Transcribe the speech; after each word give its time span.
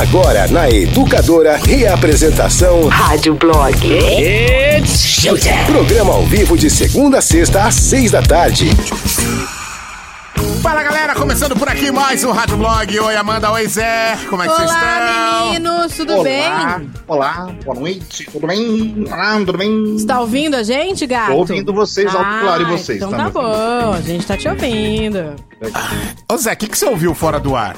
Agora 0.00 0.48
na 0.48 0.68
Educadora, 0.68 1.56
reapresentação 1.56 2.88
Rádio 2.88 3.34
Blog. 3.36 3.74
It's 3.86 4.98
showtime. 4.98 5.64
Programa 5.66 6.14
ao 6.14 6.22
vivo 6.24 6.58
de 6.58 6.68
segunda 6.68 7.18
a 7.18 7.22
sexta 7.22 7.62
às 7.62 7.76
seis 7.76 8.10
da 8.10 8.20
tarde. 8.20 8.70
Fala 10.60 10.82
galera, 10.82 11.14
começando 11.14 11.56
por 11.56 11.68
aqui 11.68 11.92
mais 11.92 12.24
um 12.24 12.32
Rádio 12.32 12.56
Blog. 12.56 12.98
Oi 12.98 13.16
Amanda, 13.16 13.52
oi 13.52 13.68
Zé, 13.68 14.18
como 14.28 14.42
é 14.42 14.48
que 14.48 14.54
vocês 14.54 14.70
Olá, 14.70 14.80
estão? 14.80 15.46
meninos, 15.52 15.96
tudo 15.96 16.12
Olá, 16.14 16.24
bem? 16.24 16.90
olá, 17.06 17.48
boa 17.64 17.80
noite, 17.80 18.28
tudo 18.32 18.46
bem? 18.48 19.04
Olá, 19.06 19.36
tudo 19.36 19.58
bem? 19.58 19.92
Você 19.92 20.06
tá 20.06 20.20
ouvindo 20.20 20.56
a 20.56 20.62
gente, 20.64 21.06
gato? 21.06 21.30
Tô 21.30 21.36
ouvindo 21.36 21.72
vocês, 21.72 22.12
alto 22.12 22.36
e 22.36 22.40
claro, 22.40 22.62
e 22.62 22.66
vocês, 22.66 22.96
Então 22.98 23.10
tá 23.10 23.16
tá 23.16 23.30
bom, 23.30 23.92
a 23.92 24.00
gente 24.00 24.26
tá 24.26 24.36
te 24.36 24.48
ouvindo. 24.48 25.36
Ô 26.28 26.36
Zé, 26.36 26.52
o 26.52 26.56
que, 26.56 26.66
que 26.68 26.76
você 26.76 26.86
ouviu 26.86 27.14
fora 27.14 27.38
do 27.38 27.54
ar? 27.54 27.76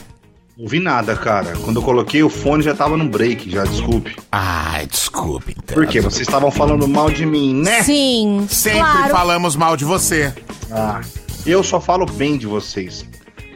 Não 0.57 0.65
ouvi 0.65 0.81
nada, 0.81 1.15
cara. 1.15 1.53
Quando 1.65 1.77
eu 1.81 1.83
coloquei 1.83 2.23
o 2.23 2.31
fone 2.31 2.63
já 2.63 2.75
tava 2.75 2.97
no 2.97 3.07
break, 3.09 3.51
já, 3.51 3.65
desculpe. 3.65 4.17
Ai, 4.33 4.87
desculpe. 4.87 5.55
Então. 5.57 5.75
Por 5.75 5.87
quê? 5.87 6.01
Vocês 6.01 6.27
estavam 6.27 6.51
falando 6.51 6.89
mal 6.89 7.11
de 7.11 7.27
mim, 7.27 7.55
né? 7.55 7.83
Sim, 7.83 8.47
Sempre 8.49 8.81
claro. 8.81 9.11
falamos 9.11 9.55
mal 9.55 9.77
de 9.77 9.85
você. 9.85 10.33
Ah, 10.71 11.03
eu 11.45 11.63
só 11.63 11.79
falo 11.81 12.07
bem 12.07 12.39
de 12.39 12.47
vocês. 12.47 13.05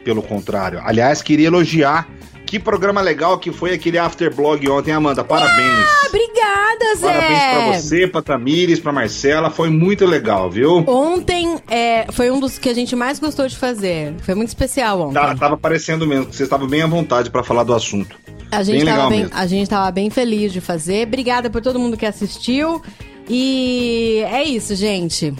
Pelo 0.05 0.21
contrário. 0.21 0.79
Aliás, 0.83 1.21
queria 1.23 1.47
elogiar. 1.47 2.07
Que 2.51 2.59
programa 2.59 2.99
legal 2.99 3.37
que 3.39 3.49
foi 3.49 3.71
aquele 3.73 3.97
Afterblog 3.97 4.67
ontem, 4.69 4.91
Amanda. 4.91 5.23
Parabéns. 5.23 5.71
Ah, 5.87 6.07
Obrigada, 6.09 6.95
Zé. 6.97 7.07
Parabéns 7.07 7.39
pra 7.39 7.71
você, 7.79 8.07
pra 8.07 8.21
Tamires, 8.21 8.77
pra 8.77 8.91
Marcela. 8.91 9.49
Foi 9.49 9.69
muito 9.69 10.05
legal, 10.05 10.51
viu? 10.51 10.83
Ontem 10.85 11.57
é, 11.69 12.07
foi 12.11 12.29
um 12.29 12.41
dos 12.41 12.59
que 12.59 12.67
a 12.67 12.73
gente 12.73 12.93
mais 12.93 13.19
gostou 13.19 13.47
de 13.47 13.55
fazer. 13.55 14.13
Foi 14.23 14.35
muito 14.35 14.49
especial 14.49 14.99
ontem. 14.99 15.13
Tá- 15.13 15.33
tava 15.33 15.55
parecendo 15.55 16.05
mesmo, 16.05 16.25
que 16.25 16.35
vocês 16.35 16.45
estavam 16.47 16.67
bem 16.67 16.81
à 16.81 16.87
vontade 16.87 17.29
pra 17.31 17.41
falar 17.41 17.63
do 17.63 17.73
assunto. 17.73 18.17
A 18.51 18.63
gente, 18.63 18.83
Bem 18.83 18.93
tava 18.93 19.09
bem, 19.09 19.19
mesmo. 19.21 19.33
a 19.33 19.47
gente 19.47 19.69
tava 19.69 19.89
bem 19.89 20.09
feliz 20.09 20.51
de 20.51 20.59
fazer. 20.59 21.07
Obrigada 21.07 21.49
por 21.49 21.61
todo 21.61 21.79
mundo 21.79 21.95
que 21.95 22.05
assistiu. 22.05 22.81
E 23.29 24.25
é 24.29 24.43
isso, 24.43 24.75
gente. 24.75 25.33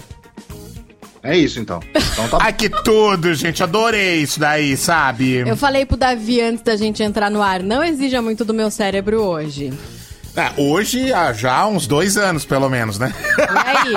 É 1.23 1.37
isso 1.37 1.59
então. 1.59 1.79
Então 2.13 2.27
tá 2.27 2.39
Ai, 2.41 2.53
que 2.53 2.67
tudo, 2.69 3.33
gente. 3.33 3.61
Adorei 3.61 4.21
isso 4.21 4.39
daí, 4.39 4.75
sabe? 4.75 5.35
Eu 5.35 5.55
falei 5.55 5.85
pro 5.85 5.95
Davi 5.95 6.41
antes 6.41 6.63
da 6.63 6.75
gente 6.75 7.03
entrar 7.03 7.29
no 7.29 7.41
ar, 7.41 7.61
não 7.61 7.83
exija 7.83 8.21
muito 8.21 8.43
do 8.43 8.53
meu 8.53 8.71
cérebro 8.71 9.21
hoje. 9.21 9.71
Ah, 10.35 10.53
hoje, 10.55 11.11
há 11.11 11.33
já 11.33 11.65
uns 11.67 11.85
dois 11.85 12.15
anos, 12.15 12.45
pelo 12.45 12.69
menos, 12.69 12.97
né? 12.97 13.13
E 13.37 13.41
aí? 13.67 13.93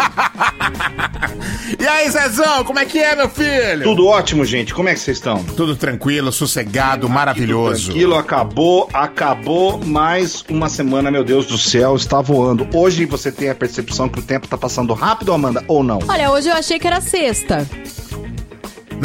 e 1.78 1.86
aí, 1.86 2.10
Zezão, 2.10 2.64
como 2.64 2.78
é 2.80 2.84
que 2.84 2.98
é, 2.98 3.14
meu 3.14 3.28
filho? 3.28 3.84
Tudo 3.84 4.08
ótimo, 4.08 4.44
gente. 4.44 4.74
Como 4.74 4.88
é 4.88 4.94
que 4.94 5.00
vocês 5.00 5.18
estão? 5.18 5.44
Tudo 5.44 5.76
tranquilo, 5.76 6.32
sossegado, 6.32 7.08
maravilhoso. 7.08 7.86
Tranquilo, 7.86 8.16
acabou, 8.16 8.88
acabou 8.92 9.78
mais 9.78 10.44
uma 10.48 10.68
semana, 10.68 11.08
meu 11.08 11.22
Deus 11.22 11.46
do 11.46 11.56
céu, 11.56 11.94
está 11.94 12.20
voando. 12.20 12.66
Hoje 12.74 13.04
você 13.04 13.30
tem 13.30 13.48
a 13.48 13.54
percepção 13.54 14.08
que 14.08 14.18
o 14.18 14.22
tempo 14.22 14.48
tá 14.48 14.58
passando 14.58 14.92
rápido, 14.92 15.32
Amanda, 15.32 15.62
ou 15.68 15.84
não? 15.84 16.00
Olha, 16.08 16.32
hoje 16.32 16.48
eu 16.48 16.54
achei 16.54 16.80
que 16.80 16.86
era 16.86 17.00
sexta. 17.00 17.64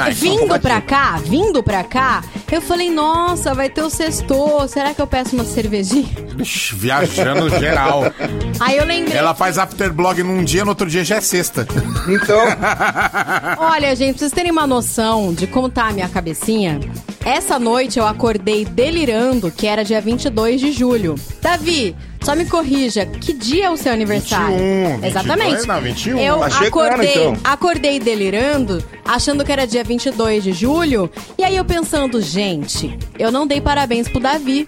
Isso 0.08 0.22
Vindo 0.22 0.60
pra 0.60 0.80
cá, 0.82 1.20
vindo 1.24 1.64
pra 1.64 1.84
cá, 1.84 2.24
eu 2.52 2.62
falei, 2.62 2.90
nossa, 2.90 3.54
vai 3.54 3.70
ter 3.70 3.82
o 3.82 3.90
sexto. 3.90 4.68
Será 4.68 4.94
que 4.94 5.02
eu 5.02 5.08
peço 5.08 5.36
uma 5.36 5.44
cervejinha? 5.44 6.08
Ixi, 6.38 6.76
viajando 6.76 7.50
geral. 7.60 8.04
Aí 8.60 8.78
eu 8.78 8.86
lembrei. 8.86 9.18
Ela 9.18 9.34
faz 9.34 9.58
afterblog 9.58 10.22
num 10.24 10.44
dia, 10.44 10.64
no 10.64 10.70
outro 10.70 10.88
dia 10.88 11.04
já 11.04 11.18
é 11.18 11.22
sexta. 11.22 11.68
Então, 12.08 12.40
Olha, 13.58 13.96
gente, 13.96 14.12
pra 14.12 14.20
vocês 14.20 14.32
terem 14.32 14.52
uma 14.52 14.68
noção 14.68 15.34
de 15.34 15.48
como 15.48 15.70
tá 15.70 15.88
a 15.88 15.92
minha 15.92 16.10
cabecinha, 16.10 16.80
essa 17.26 17.60
noite 17.60 18.00
eu 18.00 18.08
acordei 18.08 18.66
delirando 18.66 19.52
que 19.52 19.68
era 19.68 19.84
dia 19.84 20.00
22 20.00 20.60
de 20.62 20.72
julho. 20.72 21.16
Davi, 21.42 21.96
só 22.22 22.36
me 22.36 22.46
corrija, 22.46 23.06
que 23.06 23.34
dia 23.34 23.66
é 23.66 23.70
o 23.70 23.78
seu 23.78 23.92
aniversário? 23.94 24.58
21, 24.58 25.06
Exatamente. 25.06 25.50
22, 25.50 25.66
não, 25.66 25.82
21. 25.82 26.20
Eu 26.20 26.40
Tá 26.40 26.68
acordei, 26.68 27.12
então. 27.12 27.38
acordei 27.44 28.00
delirando, 28.00 28.84
achando 29.06 29.44
que 29.46 29.52
era 29.52 29.66
dia 29.66 29.84
22 29.84 30.44
de 30.44 30.52
julho, 30.54 31.10
e 31.38 31.44
aí 31.44 31.56
eu 31.56 31.66
pensando, 31.66 32.22
gente, 32.22 32.98
eu 33.18 33.32
não 33.32 33.48
dei 33.48 33.62
parabéns 33.62 34.08
pro 34.08 34.20
Davi. 34.20 34.68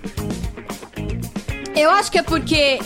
Eu 1.76 1.90
acho 1.92 2.12
que 2.12 2.18
é 2.20 2.24
porque, 2.24 2.80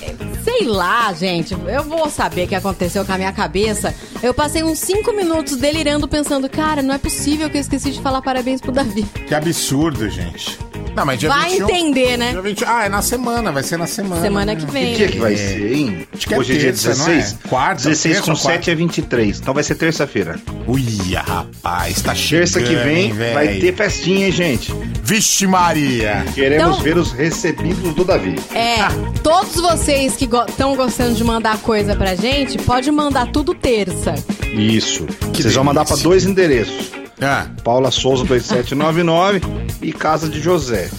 sei 0.43 0.65
lá, 0.65 1.11
gente, 1.13 1.53
eu 1.53 1.83
vou 1.83 2.07
saber 2.09 2.45
o 2.45 2.47
que 2.47 2.53
aconteceu 2.55 3.03
com 3.03 3.11
a 3.11 3.17
minha 3.17 3.31
cabeça. 3.33 3.93
Eu 4.21 4.31
passei 4.33 4.63
uns 4.63 4.77
5 4.79 5.11
minutos 5.13 5.57
delirando, 5.57 6.07
pensando, 6.07 6.47
cara, 6.47 6.81
não 6.83 6.93
é 6.93 6.97
possível 6.99 7.49
que 7.49 7.57
eu 7.57 7.61
esqueci 7.61 7.91
de 7.91 7.99
falar 8.01 8.21
parabéns 8.21 8.61
pro 8.61 8.71
Davi. 8.71 9.03
Que 9.27 9.33
absurdo, 9.33 10.07
gente. 10.09 10.59
Não, 10.95 11.05
mas 11.05 11.19
dia 11.19 11.27
Vai 11.29 11.49
21, 11.51 11.69
entender, 11.69 12.17
né? 12.17 12.31
Dia 12.31 12.41
20, 12.41 12.65
ah, 12.65 12.85
é 12.85 12.89
na 12.89 13.01
semana, 13.01 13.51
vai 13.51 13.63
ser 13.63 13.77
na 13.77 13.85
semana. 13.87 14.21
Semana 14.21 14.55
que 14.55 14.65
que 14.65 14.71
vem. 14.71 14.95
dia 14.95 15.07
que 15.09 15.19
vai 15.19 15.35
ser, 15.35 15.73
hein? 15.73 16.07
Acho 16.13 16.27
que 16.27 16.33
é 16.33 16.37
Hoje 16.37 16.53
é 16.53 16.57
dia 16.57 16.65
terça, 16.71 16.89
não 16.95 17.05
16? 17.05 17.33
é? 17.43 17.47
Quarta, 17.49 17.75
16 17.83 18.01
terça 18.15 18.21
com 18.31 18.37
quarta? 18.37 18.57
7 18.59 18.71
é 18.71 18.75
23, 18.75 19.39
então 19.39 19.53
vai 19.53 19.63
ser 19.63 19.75
terça-feira. 19.75 20.39
Uia, 20.67 21.21
rapaz, 21.21 22.01
tá 22.01 22.15
chegando, 22.15 22.45
Terça 22.53 22.61
que 22.61 22.75
vem 22.75 23.05
hein, 23.07 23.13
vai 23.33 23.47
véi? 23.47 23.59
ter 23.59 23.75
festinha, 23.75 24.25
hein, 24.27 24.31
gente? 24.31 24.73
Vixe 25.03 25.45
Maria. 25.45 26.25
Queremos 26.33 26.67
Então- 26.75 26.81
ver 26.83 26.97
os 26.97 27.11
recebidos 27.11 27.93
do 27.93 28.03
Davi. 28.05 28.35
É, 28.53 28.77
todos 29.21 29.55
vocês 29.55 30.15
que 30.15 30.25
estão 30.25 30.75
gostando 30.75 31.13
de 31.13 31.23
mandar 31.23 31.57
coisa 31.59 31.95
pra 31.95 32.15
gente, 32.15 32.57
pode 32.59 32.89
mandar 32.89 33.27
tudo 33.31 33.53
terça. 33.53 34.15
Isso. 34.53 35.05
Que 35.33 35.41
Vocês 35.43 35.53
vão 35.53 35.63
mandar 35.65 35.83
pra 35.83 35.95
delícia. 35.95 36.09
dois 36.09 36.25
endereços. 36.25 36.91
Ah, 37.21 37.45
Paula 37.63 37.91
Souza 37.91 38.25
2799 38.25 39.41
e 39.81 39.93
Casa 39.93 40.27
de 40.27 40.41
José. 40.41 40.89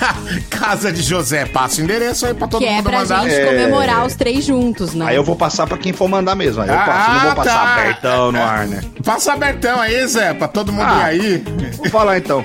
Casa 0.48 0.90
de 0.90 1.02
José, 1.02 1.44
passa 1.44 1.80
o 1.80 1.84
endereço 1.84 2.24
aí 2.26 2.34
pra 2.34 2.48
todo 2.48 2.60
que 2.62 2.66
é 2.66 2.76
mundo 2.76 2.84
pra 2.84 2.98
mandar. 3.00 3.22
gente 3.24 3.34
É. 3.34 3.44
comemorar 3.46 4.06
os 4.06 4.14
três 4.14 4.44
juntos, 4.44 4.94
né? 4.94 5.04
Aí 5.06 5.16
eu 5.16 5.22
vou 5.22 5.36
passar 5.36 5.66
pra 5.66 5.76
quem 5.76 5.92
for 5.92 6.08
mandar 6.08 6.34
mesmo. 6.34 6.62
Aí 6.62 6.68
eu 6.68 6.74
Ah, 6.74 6.84
passo, 6.84 7.10
não 7.10 7.20
vou 7.20 7.34
passar 7.36 7.52
tá. 7.62 7.74
abertão 7.80 8.32
no 8.32 8.42
ar, 8.42 8.66
né? 8.66 8.80
Passa 9.04 9.32
abertão 9.34 9.80
aí, 9.80 10.06
Zé, 10.06 10.32
pra 10.34 10.48
todo 10.48 10.72
mundo 10.72 10.86
Ah. 10.88 11.12
ir 11.14 11.20
aí. 11.20 11.44
Vou 11.76 11.90
falar 11.90 12.16
então. 12.18 12.44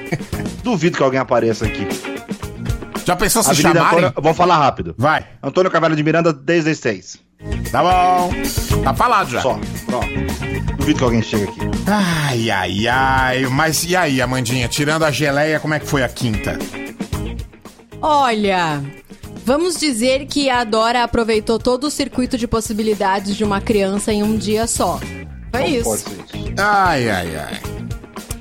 Duvido 0.64 0.98
que 0.98 1.04
alguém 1.04 1.20
apareça 1.20 1.66
aqui. 1.66 1.88
Já 3.06 3.16
pensou 3.16 3.42
se 3.42 3.50
Avenida 3.50 3.80
chamarem? 3.80 4.06
Antônio, 4.06 4.14
vou 4.24 4.34
falar 4.34 4.58
rápido. 4.58 4.94
Vai, 4.98 5.26
Antônio 5.42 5.72
Carvalho 5.72 5.96
de 5.96 6.04
Miranda, 6.04 6.32
16. 6.32 7.18
Tá 7.72 7.82
bom. 7.84 8.32
Tá 8.84 8.94
falado 8.94 9.30
já. 9.30 9.42
Só. 9.42 9.60
Pronto. 9.86 10.08
Duvido 10.78 10.98
que 10.98 11.04
alguém 11.04 11.22
chegue 11.22 11.44
aqui. 11.44 11.60
Ai, 11.88 12.50
ai, 12.50 12.88
ai. 12.88 13.46
Mas 13.48 13.84
e 13.84 13.96
aí, 13.96 14.22
Amandinha? 14.22 14.68
Tirando 14.68 15.04
a 15.04 15.12
geleia, 15.12 15.60
como 15.60 15.74
é 15.74 15.80
que 15.80 15.86
foi 15.86 16.04
a 16.04 16.10
quinta? 16.10 16.58
Olha, 18.02 18.82
vamos 19.46 19.80
dizer 19.80 20.26
que 20.26 20.50
a 20.50 20.64
Dora 20.64 21.04
aproveitou 21.04 21.60
todo 21.60 21.86
o 21.86 21.92
circuito 21.92 22.38
de 22.38 22.48
possibilidades 22.48 23.36
de 23.36 23.44
uma 23.44 23.62
criança 23.62 24.12
em 24.12 24.24
um 24.24 24.36
dia 24.38 24.66
só. 24.66 25.00
Foi 25.52 25.62
Como 25.64 25.76
isso. 25.76 25.84
pode 25.84 26.02
ser 26.02 26.38
isso? 26.38 26.54
Ai, 26.58 27.10
ai, 27.10 27.36
ai. 27.36 27.81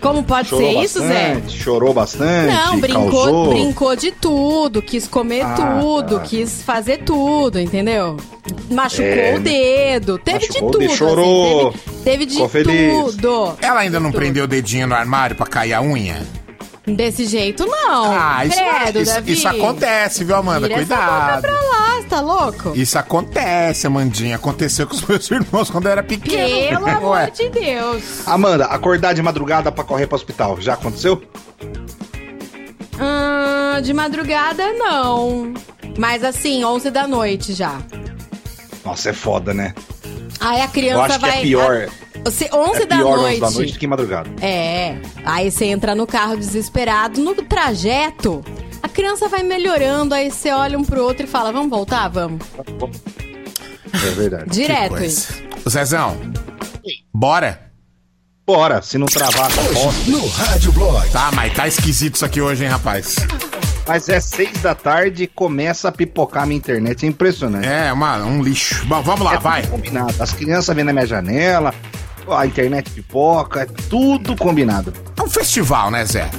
Como 0.01 0.23
pode 0.23 0.49
Chorou 0.49 0.73
ser 0.73 0.83
isso, 0.83 0.99
Zé? 1.01 1.35
bastante, 1.35 1.59
chorou 1.59 1.93
bastante, 1.93 2.55
Não, 2.55 2.81
brincou, 2.81 3.11
causou. 3.11 3.49
brincou 3.51 3.95
de 3.97 4.11
tudo, 4.13 4.81
quis 4.81 5.07
comer 5.07 5.43
Ah, 5.45 5.55
tudo, 5.81 6.15
tá. 6.17 6.21
quis 6.23 6.63
fazer 6.63 6.99
tudo, 7.05 7.61
entendeu? 7.61 8.17
Machucou 8.71 9.05
É, 9.07 9.35
o 9.37 9.41
dedo, 9.41 10.19
teve 10.19 10.49
de 10.49 10.59
tudo. 10.59 10.79
dedo, 10.79 10.87
assim, 10.91 10.97
chorou, 10.97 11.73
teve, 12.03 12.27
teve 12.27 12.27
de 12.27 12.39
tudo. 12.39 13.55
Ela 13.61 13.81
ainda 13.81 14.01
não 14.01 14.11
Tudo. 14.11 14.21
prendeu 14.21 14.45
o 14.45 14.49
dedinho 14.49 14.87
no 14.87 14.95
armário 14.95 15.37
pra 15.37 15.47
cair 15.47 15.75
a 15.75 15.83
unha? 15.83 16.23
Desse 16.95 17.27
jeito, 17.27 17.65
não. 17.67 18.13
Ah, 18.13 18.45
isso, 18.45 18.59
Credo, 18.59 19.01
isso, 19.01 19.15
Davi. 19.15 19.33
isso 19.33 19.49
acontece, 19.49 20.25
viu, 20.25 20.37
Amanda? 20.37 20.67
Vira 20.69 20.81
essa 20.83 20.95
boca 20.97 21.09
Cuidado. 21.09 21.41
pra 21.43 21.53
lá, 21.53 21.97
você 22.01 22.09
tá 22.09 22.21
louco? 22.21 22.73
Isso 22.75 22.99
acontece, 22.99 23.87
Amandinha. 23.87 24.37
Aconteceu 24.37 24.87
com 24.87 24.95
os 24.95 25.03
meus 25.03 25.29
irmãos 25.31 25.71
quando 25.71 25.87
eu 25.87 25.93
era 25.93 26.03
pequeno. 26.03 26.81
Pelo 26.81 26.89
amor 26.97 27.11
Ué. 27.17 27.31
de 27.31 27.49
Deus. 27.49 28.27
Amanda, 28.27 28.65
acordar 28.67 29.13
de 29.15 29.23
madrugada 29.23 29.71
pra 29.73 29.85
correr 29.85 30.07
pro 30.07 30.17
hospital. 30.17 30.61
Já 30.61 30.75
aconteceu? 30.75 31.23
Ah, 32.99 33.81
de 33.83 33.93
madrugada, 33.93 34.73
não. 34.75 35.55
Mas 35.99 36.23
assim, 36.25 36.65
11 36.65 36.91
da 36.91 37.07
noite 37.07 37.53
já. 37.53 37.79
Nossa, 38.85 39.11
é 39.11 39.13
foda, 39.13 39.53
né? 39.55 39.75
Aí 40.41 40.61
a 40.61 40.69
criança 40.69 40.97
Eu 40.99 41.03
acho 41.05 41.15
que 41.19 41.27
vai. 41.27 41.39
é 41.39 41.43
pior. 41.43 41.89
a- 41.89 42.10
Você, 42.25 42.49
11 42.53 42.83
É 42.83 42.87
da 42.87 42.97
pior 42.97 43.17
noite. 43.17 43.33
11 43.37 43.41
da 43.41 43.51
noite 43.51 43.73
do 43.73 43.79
que 43.79 43.87
madrugada. 43.87 44.31
É. 44.41 44.97
Aí 45.25 45.51
você 45.51 45.67
entra 45.67 45.95
no 45.95 46.07
carro 46.07 46.37
desesperado. 46.37 47.21
No 47.21 47.35
trajeto, 47.35 48.45
a 48.83 48.89
criança 48.89 49.29
vai 49.29 49.43
melhorando. 49.43 50.15
Aí 50.15 50.31
você 50.31 50.51
olha 50.51 50.79
um 50.79 50.85
pro 50.85 51.03
outro 51.03 51.25
e 51.25 51.29
fala: 51.29 51.53
Vamos 51.53 51.71
voltar? 51.71 52.09
Vamos. 52.09 52.41
É 53.95 54.11
verdade. 54.11 54.45
Direto 54.51 55.03
isso. 55.03 55.33
Zezão, 55.69 56.17
bora? 57.13 57.69
Bora, 58.47 58.83
se 58.83 58.99
não 58.99 59.07
travar, 59.07 59.49
tá 59.53 59.63
bom. 59.75 59.93
No 60.09 60.27
Rádio 60.27 60.73
Blog. 60.73 61.09
Tá, 61.11 61.31
mas 61.33 61.55
tá 61.55 61.69
esquisito 61.69 62.17
isso 62.17 62.25
aqui 62.25 62.41
hoje, 62.41 62.65
hein, 62.65 62.71
rapaz? 62.71 63.15
Mas 63.87 64.09
é 64.09 64.19
seis 64.21 64.59
da 64.61 64.75
tarde 64.75 65.25
e 65.25 65.27
começa 65.29 65.89
a 65.89 65.93
pipocar 65.93 66.43
a 66.43 66.47
minha 66.47 66.59
internet. 66.59 67.05
É 67.05 67.09
impressionante. 67.09 67.67
É, 67.69 67.93
uma, 67.93 68.17
um 68.25 68.43
lixo. 68.43 68.85
Bom, 68.87 69.03
vamos 69.03 69.21
lá, 69.25 69.35
É 69.35 69.39
vai. 69.39 69.67
combinado. 69.67 70.15
As 70.21 70.33
crianças 70.33 70.75
vêm 70.75 70.85
na 70.85 70.93
minha 70.93 71.07
janela, 71.07 71.73
a 72.29 72.47
internet 72.47 72.91
pipoca, 72.91 73.63
é 73.63 73.67
tudo 73.89 74.37
combinado. 74.37 74.93
É 75.17 75.23
um 75.23 75.29
festival, 75.29 75.91
né, 75.91 76.05
Zé? 76.05 76.31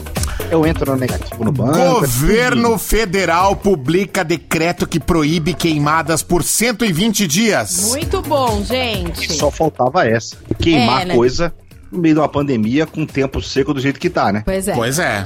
Eu 0.50 0.66
entro 0.66 0.92
no 0.92 0.98
negativo 0.98 1.44
no 1.46 1.52
banco. 1.52 1.78
Governo 1.78 2.78
federal 2.78 3.56
publica 3.56 4.24
decreto 4.24 4.86
que 4.88 5.00
proíbe 5.00 5.54
queimadas 5.54 6.22
por 6.22 6.44
120 6.44 7.26
dias. 7.28 7.90
Muito 7.90 8.22
bom, 8.22 8.62
gente. 8.64 9.32
Só 9.34 9.50
faltava 9.50 10.06
essa. 10.06 10.36
Queimar 10.60 11.04
É, 11.04 11.06
né? 11.06 11.16
coisa 11.16 11.54
no 11.92 12.00
meio 12.00 12.16
de 12.16 12.20
uma 12.22 12.30
pandemia 12.30 12.86
com 12.86 13.06
tempo 13.06 13.42
seco 13.42 13.74
do 13.74 13.80
jeito 13.80 14.00
que 14.00 14.10
tá, 14.10 14.32
né? 14.32 14.42
Pois 14.46 14.68
é. 14.68 14.74
Pois 14.74 15.00
é. 15.00 15.26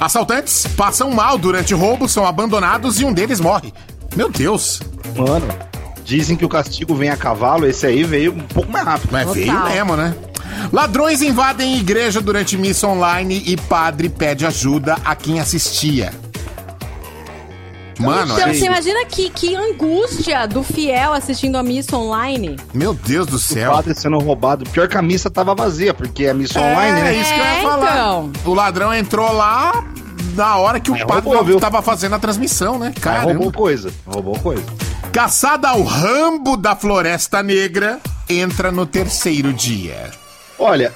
Assaltantes 0.00 0.66
passam 0.76 1.10
mal 1.10 1.36
durante 1.36 1.74
roubo, 1.74 2.08
são 2.08 2.24
abandonados 2.24 3.00
e 3.00 3.04
um 3.04 3.12
deles 3.12 3.40
morre. 3.40 3.72
Meu 4.14 4.30
Deus. 4.30 4.80
Mano, 5.16 5.48
dizem 6.08 6.38
que 6.38 6.44
o 6.44 6.48
castigo 6.48 6.94
vem 6.94 7.10
a 7.10 7.16
cavalo, 7.18 7.66
esse 7.66 7.86
aí 7.86 8.02
veio 8.02 8.32
um 8.32 8.38
pouco 8.40 8.72
mais 8.72 8.82
rápido. 8.86 9.10
Mas 9.12 9.26
Total. 9.26 9.34
veio 9.44 9.64
mesmo, 9.64 9.94
né? 9.94 10.14
Ladrões 10.72 11.20
invadem 11.20 11.76
igreja 11.76 12.22
durante 12.22 12.56
missa 12.56 12.86
online 12.88 13.42
e 13.46 13.56
padre 13.58 14.08
pede 14.08 14.46
ajuda 14.46 14.96
a 15.04 15.14
quem 15.14 15.38
assistia. 15.38 16.10
Mano, 17.98 18.32
então, 18.32 18.48
é- 18.48 18.54
você 18.54 18.64
imagina 18.66 19.04
que, 19.06 19.28
que 19.28 19.54
angústia 19.56 20.46
do 20.46 20.62
fiel 20.62 21.12
assistindo 21.12 21.56
a 21.58 21.62
missa 21.64 21.96
online? 21.96 22.56
meu 22.72 22.94
Deus 22.94 23.26
do 23.26 23.36
O 23.36 23.38
céu. 23.40 23.72
padre 23.72 23.92
sendo 23.94 24.18
roubado. 24.18 24.64
Pior 24.70 24.88
que 24.88 24.96
a 24.96 25.02
missa 25.02 25.28
tava 25.28 25.54
vazia, 25.54 25.92
porque 25.92 26.26
a 26.26 26.32
missa 26.32 26.58
online, 26.60 27.00
É 27.00 27.02
né? 27.02 27.14
isso 27.20 27.34
que 27.34 27.38
eu 27.40 27.44
ia 27.44 27.58
É, 27.58 27.62
falar. 27.62 27.90
então. 27.92 28.32
O 28.46 28.54
ladrão 28.54 28.94
entrou 28.94 29.30
lá 29.32 29.84
na 30.38 30.56
hora 30.56 30.78
que 30.80 30.90
o 30.90 30.94
Mas 30.94 31.02
padre 31.04 31.24
roubou, 31.24 31.44
viu? 31.44 31.60
tava 31.60 31.82
fazendo 31.82 32.14
a 32.14 32.18
transmissão, 32.18 32.78
né? 32.78 32.94
Caramba. 33.00 33.32
roubou 33.34 33.52
coisa. 33.52 33.90
Roubou 34.06 34.38
coisa. 34.38 34.62
Caçada 35.12 35.68
ao 35.68 35.82
rambo 35.82 36.56
da 36.56 36.76
Floresta 36.76 37.42
Negra 37.42 37.98
entra 38.28 38.70
no 38.70 38.86
terceiro 38.86 39.52
dia. 39.52 40.10
Olha, 40.58 40.92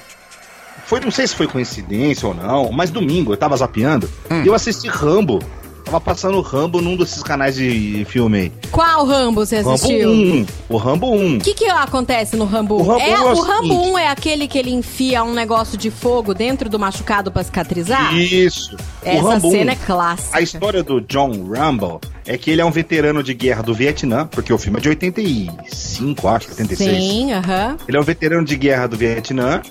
foi, 0.85 0.99
não 1.01 1.11
sei 1.11 1.27
se 1.27 1.35
foi 1.35 1.47
coincidência 1.47 2.27
ou 2.27 2.33
não, 2.33 2.71
mas 2.71 2.89
domingo 2.89 3.33
eu 3.33 3.37
tava 3.37 3.55
zapeando 3.57 4.09
Hum. 4.31 4.43
e 4.43 4.47
eu 4.47 4.53
assisti 4.53 4.87
Rambo. 4.87 5.39
Tava 5.83 5.99
passando 5.99 6.39
Rambo 6.41 6.81
num 6.81 6.95
desses 6.95 7.21
canais 7.21 7.55
de 7.55 8.05
filme 8.09 8.37
aí. 8.39 8.51
Qual 8.71 9.05
Rambo 9.05 9.45
você 9.45 9.57
Rambo 9.57 9.71
assistiu? 9.71 10.09
1. 10.09 10.45
O 10.69 10.77
Rambo 10.77 11.11
1. 11.13 11.37
O 11.37 11.39
que, 11.39 11.53
que 11.53 11.65
acontece 11.65 12.35
no 12.35 12.45
Rambo? 12.45 12.75
O 12.75 12.83
Rambo 12.83 13.01
é, 13.01 13.11
é 13.11 13.19
o 13.19 13.33
o 13.33 13.41
Rambo 13.41 13.67
seguinte. 13.67 13.89
1 13.91 13.97
é 13.99 14.07
aquele 14.07 14.47
que 14.47 14.57
ele 14.57 14.71
enfia 14.71 15.23
um 15.23 15.33
negócio 15.33 15.77
de 15.77 15.91
fogo 15.91 16.33
dentro 16.33 16.69
do 16.69 16.79
machucado 16.79 17.31
pra 17.31 17.43
cicatrizar? 17.43 18.15
Isso. 18.15 18.75
Essa 19.03 19.23
o 19.23 19.27
Rambo 19.27 19.51
cena 19.51 19.71
1. 19.71 19.75
é 19.75 19.77
clássica. 19.85 20.37
A 20.37 20.41
história 20.41 20.81
do 20.81 21.01
John 21.01 21.31
Rambo 21.53 21.99
é 22.25 22.37
que 22.37 22.49
ele 22.49 22.61
é 22.61 22.65
um 22.65 22.71
veterano 22.71 23.21
de 23.21 23.33
guerra 23.33 23.61
do 23.61 23.73
Vietnã, 23.73 24.25
porque 24.25 24.51
o 24.53 24.57
filme 24.57 24.79
é 24.79 24.81
de 24.81 24.89
85, 24.89 26.27
acho, 26.27 26.49
86. 26.49 26.97
Sim, 26.97 27.33
aham. 27.33 27.77
Ele 27.87 27.97
é 27.97 27.99
um 27.99 28.03
veterano 28.03 28.45
de 28.45 28.55
guerra 28.55 28.87
do 28.87 28.97
Vietnã 28.97 29.61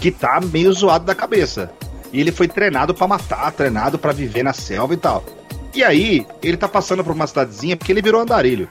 que 0.00 0.10
tá 0.10 0.40
meio 0.40 0.72
zoado 0.72 1.04
da 1.04 1.14
cabeça. 1.14 1.70
E 2.12 2.20
ele 2.20 2.32
foi 2.32 2.48
treinado 2.48 2.94
pra 2.94 3.06
matar, 3.06 3.52
treinado 3.52 3.98
pra 3.98 4.12
viver 4.12 4.42
na 4.42 4.52
selva 4.52 4.94
e 4.94 4.96
tal. 4.96 5.24
E 5.76 5.84
aí, 5.84 6.26
ele 6.42 6.56
tá 6.56 6.66
passando 6.66 7.04
por 7.04 7.12
uma 7.12 7.26
cidadezinha 7.26 7.76
porque 7.76 7.92
ele 7.92 8.00
virou 8.00 8.22
andarilho. 8.22 8.66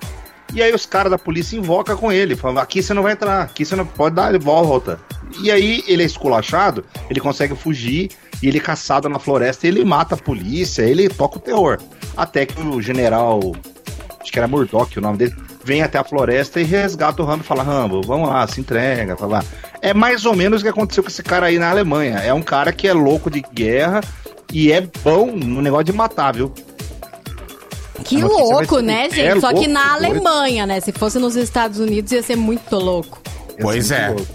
E 0.54 0.64
aí 0.64 0.74
os 0.74 0.88
caras 0.88 1.12
da 1.12 1.20
polícia 1.20 1.56
invocam 1.56 1.96
com 1.96 2.12
ele, 2.12 2.36
falam, 2.36 2.62
aqui 2.62 2.82
você 2.82 2.96
não 2.96 3.04
vai 3.04 3.14
entrar, 3.14 3.44
aqui 3.44 3.64
você 3.64 3.76
não 3.76 3.86
pode 3.86 4.16
dar 4.16 4.36
volta. 4.40 5.00
E 5.40 5.52
aí 5.52 5.84
ele 5.88 6.02
é 6.02 6.06
esculachado, 6.06 6.84
ele 7.08 7.20
consegue 7.20 7.56
fugir, 7.56 8.10
e 8.42 8.48
ele 8.48 8.58
é 8.58 8.62
caçado 8.62 9.08
na 9.08 9.20
floresta, 9.20 9.68
ele 9.68 9.86
mata 9.86 10.16
a 10.16 10.18
polícia, 10.18 10.82
ele 10.82 11.08
toca 11.08 11.38
o 11.38 11.42
terror. 11.42 11.80
Até 12.18 12.46
que 12.46 12.60
o 12.60 12.82
general, 12.82 13.40
acho 14.20 14.32
que 14.32 14.40
era 14.40 14.48
Murdoch 14.48 14.98
o 14.98 15.02
nome 15.02 15.18
dele, 15.18 15.36
vem 15.64 15.84
até 15.84 16.00
a 16.00 16.04
floresta 16.04 16.60
e 16.60 16.64
resgata 16.64 17.22
o 17.22 17.26
Rambo 17.26 17.44
e 17.44 17.48
fala, 17.48 17.62
Rambo, 17.62 18.02
vamos 18.02 18.30
lá, 18.30 18.48
se 18.48 18.62
entrega, 18.62 19.16
fala. 19.16 19.44
É 19.80 19.94
mais 19.94 20.26
ou 20.26 20.36
menos 20.36 20.62
o 20.62 20.64
que 20.64 20.70
aconteceu 20.70 21.04
com 21.04 21.10
esse 21.10 21.22
cara 21.22 21.48
aí 21.48 21.60
na 21.60 21.70
Alemanha. 21.70 22.18
É 22.18 22.34
um 22.34 22.42
cara 22.42 22.72
que 22.72 22.88
é 22.88 22.94
louco 22.94 23.30
de 23.30 23.44
guerra 23.54 24.02
e 24.52 24.72
é 24.72 24.82
bom 25.04 25.28
no 25.36 25.62
negócio 25.62 25.86
de 25.86 25.94
matar, 25.94 26.34
viu? 26.34 26.54
Que 28.04 28.22
louco, 28.22 28.80
né, 28.80 29.08
é 29.08 29.10
gente? 29.10 29.42
Só 29.42 29.54
que 29.54 29.68
na. 29.68 29.94
Alemanha, 29.94 30.66
né? 30.66 30.80
Se 30.82 30.92
fosse 30.92 31.20
nos 31.20 31.36
Estados 31.36 31.80
Unidos, 31.80 32.12
ia 32.12 32.22
ser 32.22 32.36
muito 32.36 32.76
louco. 32.76 33.22
Pois 33.60 33.92
é. 33.92 34.10
louco. 34.10 34.26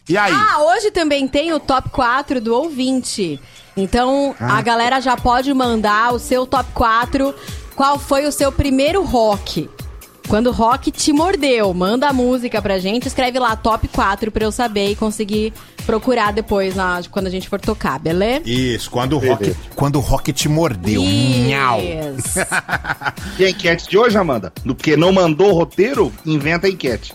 E 0.08 0.16
aí? 0.16 0.32
Ah, 0.32 0.62
hoje 0.62 0.90
também 0.90 1.28
tem 1.28 1.52
o 1.52 1.60
top 1.60 1.90
4 1.90 2.40
do 2.40 2.54
ouvinte. 2.54 3.40
Então, 3.76 4.34
a 4.40 4.60
galera 4.60 5.00
já 5.00 5.16
pode 5.16 5.52
mandar 5.54 6.12
o 6.12 6.18
seu 6.18 6.46
top 6.46 6.70
4. 6.72 7.34
Qual 7.76 7.98
foi 7.98 8.26
o 8.26 8.32
seu 8.32 8.50
primeiro 8.50 9.04
rock? 9.04 9.70
Quando 10.28 10.48
o 10.48 10.52
rock 10.52 10.90
te 10.90 11.12
mordeu, 11.12 11.72
manda 11.72 12.08
a 12.08 12.12
música 12.12 12.60
pra 12.60 12.78
gente, 12.78 13.08
escreve 13.08 13.38
lá 13.38 13.56
top 13.56 13.88
4 13.88 14.30
pra 14.30 14.44
eu 14.44 14.52
saber 14.52 14.90
e 14.90 14.96
conseguir 14.96 15.54
procurar 15.86 16.34
depois 16.34 16.74
na, 16.74 17.00
quando 17.10 17.28
a 17.28 17.30
gente 17.30 17.48
for 17.48 17.58
tocar, 17.58 17.98
beleza? 17.98 18.42
Isso, 18.44 18.90
quando 18.90 19.14
o 19.14 19.18
rock, 19.18 19.56
quando 19.74 19.96
o 19.96 20.00
rock 20.00 20.30
te 20.34 20.46
mordeu. 20.46 21.00
Nhau. 21.02 21.80
Isso. 21.80 22.40
E 23.38 23.44
a 23.46 23.48
enquete 23.48 23.88
de 23.88 23.96
hoje, 23.96 24.18
Amanda? 24.18 24.52
No 24.64 24.74
que 24.74 24.98
não 24.98 25.12
mandou 25.12 25.50
o 25.50 25.54
roteiro, 25.54 26.12
inventa 26.26 26.66
a 26.66 26.70
enquete. 26.70 27.14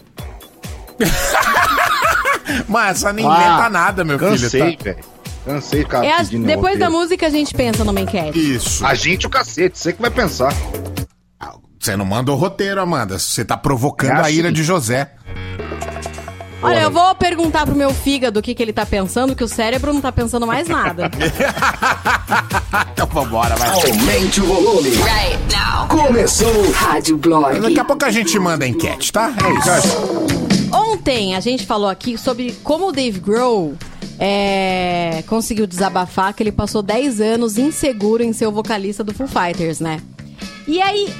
Mas 2.67 2.97
essa 2.97 3.13
nem 3.13 3.25
Ah, 3.27 3.35
inventa 3.35 3.69
nada, 3.69 4.03
meu 4.03 4.17
Cansei, 4.19 4.50
filho. 4.50 4.77
tá? 4.77 4.83
velho. 4.83 5.03
Cansei 5.45 5.79
ficar 5.81 6.05
É 6.05 6.11
a- 6.13 6.23
depois 6.23 6.79
da 6.79 6.89
música 6.89 7.27
a 7.27 7.29
gente 7.29 7.53
pensa 7.53 7.83
numa 7.83 8.00
enquete. 8.00 8.55
Isso. 8.55 8.85
A 8.85 8.94
gente 8.95 9.27
o 9.27 9.29
cacete, 9.29 9.77
você 9.77 9.91
que 9.94 10.01
vai 10.01 10.11
pensar. 10.11 10.53
Você 11.79 11.97
não 11.97 12.05
manda 12.05 12.31
o 12.31 12.35
roteiro, 12.35 12.79
Amanda. 12.79 13.19
Você 13.19 13.44
tá 13.44 13.57
provocando 13.57 14.11
É 14.11 14.15
a 14.15 14.21
assim. 14.21 14.35
ira 14.35 14.51
de 14.53 14.63
José. 14.63 15.11
Olha, 16.61 16.79
eu 16.79 16.89
vou 16.89 17.13
perguntar 17.15 17.65
pro 17.65 17.75
meu 17.75 17.94
fígado 17.94 18.39
o 18.39 18.41
que, 18.41 18.56
que 18.56 18.63
ele 18.63 18.71
tá 18.71 18.85
pensando, 18.85 19.35
que 19.35 19.44
o 19.44 19.47
cérebro 19.49 19.94
não 19.94 19.99
tá 19.99 20.13
pensando 20.13 20.47
mais 20.47 20.65
nada. 20.69 21.11
então 22.94 23.06
vambora, 23.07 23.56
vai. 23.57 23.69
Aumente 23.69 24.39
o 24.39 24.45
volume. 24.45 24.89
Right 24.91 25.39
now. 25.53 25.88
Começou. 25.89 26.71
Rádio 26.71 27.17
Blog. 27.17 27.59
Daqui 27.59 27.79
a 27.81 27.83
pouco 27.83 28.06
a 28.06 28.11
gente 28.11 28.39
manda 28.39 28.63
a 28.63 28.67
enquete, 28.69 29.11
tá? 29.11 29.33
É 29.44 29.51
isso. 29.77 30.52
Ontem 30.73 31.35
a 31.35 31.39
gente 31.39 31.65
falou 31.65 31.87
aqui 31.87 32.17
sobre 32.17 32.51
como 32.63 32.87
o 32.87 32.91
Dave 32.91 33.19
Grohl 33.19 33.75
é, 34.19 35.23
conseguiu 35.27 35.68
desabafar 35.68 36.33
que 36.33 36.42
ele 36.42 36.51
passou 36.51 36.81
10 36.81 37.21
anos 37.21 37.57
inseguro 37.57 38.23
em 38.23 38.33
ser 38.33 38.47
o 38.47 38.51
vocalista 38.51 39.03
do 39.03 39.13
Foo 39.13 39.27
Fighters, 39.27 39.80
né? 39.80 40.01
E 40.68 40.81
aí, 40.81 41.13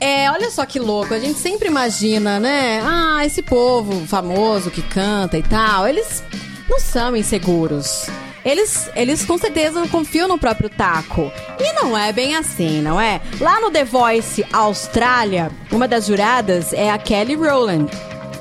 é, 0.00 0.30
olha 0.30 0.50
só 0.50 0.64
que 0.64 0.78
louco, 0.78 1.12
a 1.14 1.18
gente 1.18 1.38
sempre 1.38 1.68
imagina, 1.68 2.38
né? 2.38 2.80
Ah, 2.84 3.24
esse 3.24 3.42
povo 3.42 4.06
famoso 4.06 4.70
que 4.70 4.82
canta 4.82 5.36
e 5.38 5.42
tal, 5.42 5.88
eles 5.88 6.22
não 6.68 6.78
são 6.78 7.16
inseguros. 7.16 8.06
Eles, 8.44 8.90
eles 8.94 9.24
com 9.24 9.38
certeza 9.38 9.88
confiam 9.88 10.28
no 10.28 10.38
próprio 10.38 10.68
taco. 10.68 11.32
E 11.58 11.72
não 11.72 11.96
é 11.96 12.12
bem 12.12 12.36
assim, 12.36 12.82
não 12.82 13.00
é? 13.00 13.20
Lá 13.40 13.58
no 13.58 13.70
The 13.70 13.84
Voice 13.84 14.44
Austrália, 14.52 15.50
uma 15.72 15.88
das 15.88 16.06
juradas 16.06 16.74
é 16.74 16.90
a 16.90 16.98
Kelly 16.98 17.34
Rowland, 17.34 17.90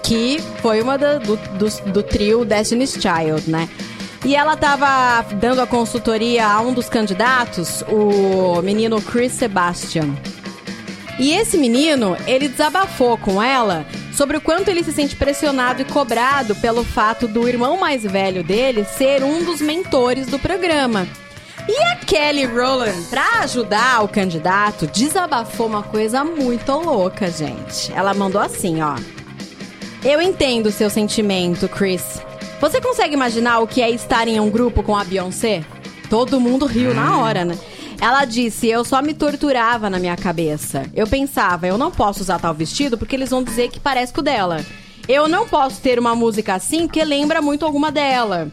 que 0.03 0.39
foi 0.61 0.81
uma 0.81 0.97
da- 0.97 1.17
do, 1.17 1.35
do, 1.37 1.91
do 1.91 2.03
trio 2.03 2.43
Destiny's 2.45 2.93
Child, 2.93 3.49
né? 3.49 3.69
E 4.25 4.35
ela 4.35 4.55
tava 4.55 5.21
dando 5.33 5.61
a 5.61 5.67
consultoria 5.67 6.47
a 6.47 6.61
um 6.61 6.71
dos 6.73 6.87
candidatos, 6.87 7.83
o 7.89 8.61
menino 8.61 9.01
Chris 9.01 9.33
Sebastian. 9.33 10.09
E 11.19 11.31
esse 11.33 11.57
menino, 11.57 12.17
ele 12.25 12.47
desabafou 12.47 13.17
com 13.17 13.41
ela 13.43 13.85
sobre 14.13 14.37
o 14.37 14.41
quanto 14.41 14.69
ele 14.69 14.83
se 14.83 14.91
sente 14.93 15.15
pressionado 15.15 15.81
e 15.81 15.85
cobrado 15.85 16.55
pelo 16.55 16.83
fato 16.83 17.27
do 17.27 17.47
irmão 17.47 17.77
mais 17.77 18.03
velho 18.03 18.43
dele 18.43 18.83
ser 18.85 19.23
um 19.23 19.43
dos 19.43 19.59
mentores 19.61 20.27
do 20.27 20.39
programa. 20.39 21.05
E 21.67 21.77
a 21.83 21.95
Kelly 21.97 22.45
Rowland, 22.45 23.03
pra 23.09 23.39
ajudar 23.41 24.03
o 24.03 24.07
candidato, 24.07 24.87
desabafou 24.87 25.67
uma 25.67 25.83
coisa 25.83 26.23
muito 26.23 26.71
louca, 26.73 27.29
gente. 27.29 27.91
Ela 27.93 28.13
mandou 28.13 28.41
assim, 28.41 28.81
ó. 28.81 28.95
Eu 30.05 30.21
entendo 30.21 30.67
o 30.67 30.71
seu 30.71 30.89
sentimento, 30.89 31.69
Chris. 31.69 32.21
Você 32.59 32.81
consegue 32.81 33.13
imaginar 33.13 33.59
o 33.59 33.67
que 33.67 33.81
é 33.81 33.89
estar 33.89 34.27
em 34.27 34.37
um 34.37 34.49
grupo 34.49 34.83
com 34.83 34.97
a 34.97 35.03
Beyoncé? 35.05 35.63
Todo 36.09 36.41
mundo 36.41 36.65
riu 36.65 36.93
na 36.93 37.19
hora, 37.19 37.45
né? 37.45 37.57
Ela 38.01 38.25
disse: 38.25 38.67
Eu 38.67 38.83
só 38.83 39.01
me 39.01 39.13
torturava 39.13 39.89
na 39.89 39.99
minha 39.99 40.17
cabeça. 40.17 40.83
Eu 40.93 41.07
pensava, 41.07 41.67
eu 41.67 41.77
não 41.77 41.89
posso 41.89 42.19
usar 42.19 42.37
tal 42.37 42.53
vestido 42.53 42.97
porque 42.97 43.15
eles 43.15 43.29
vão 43.29 43.41
dizer 43.41 43.69
que 43.69 43.79
parece 43.79 44.11
com 44.11 44.19
o 44.19 44.23
dela. 44.23 44.59
Eu 45.07 45.29
não 45.29 45.47
posso 45.47 45.79
ter 45.79 45.97
uma 45.97 46.13
música 46.13 46.53
assim 46.53 46.85
porque 46.85 47.03
lembra 47.03 47.41
muito 47.41 47.65
alguma 47.65 47.89
dela. 47.89 48.51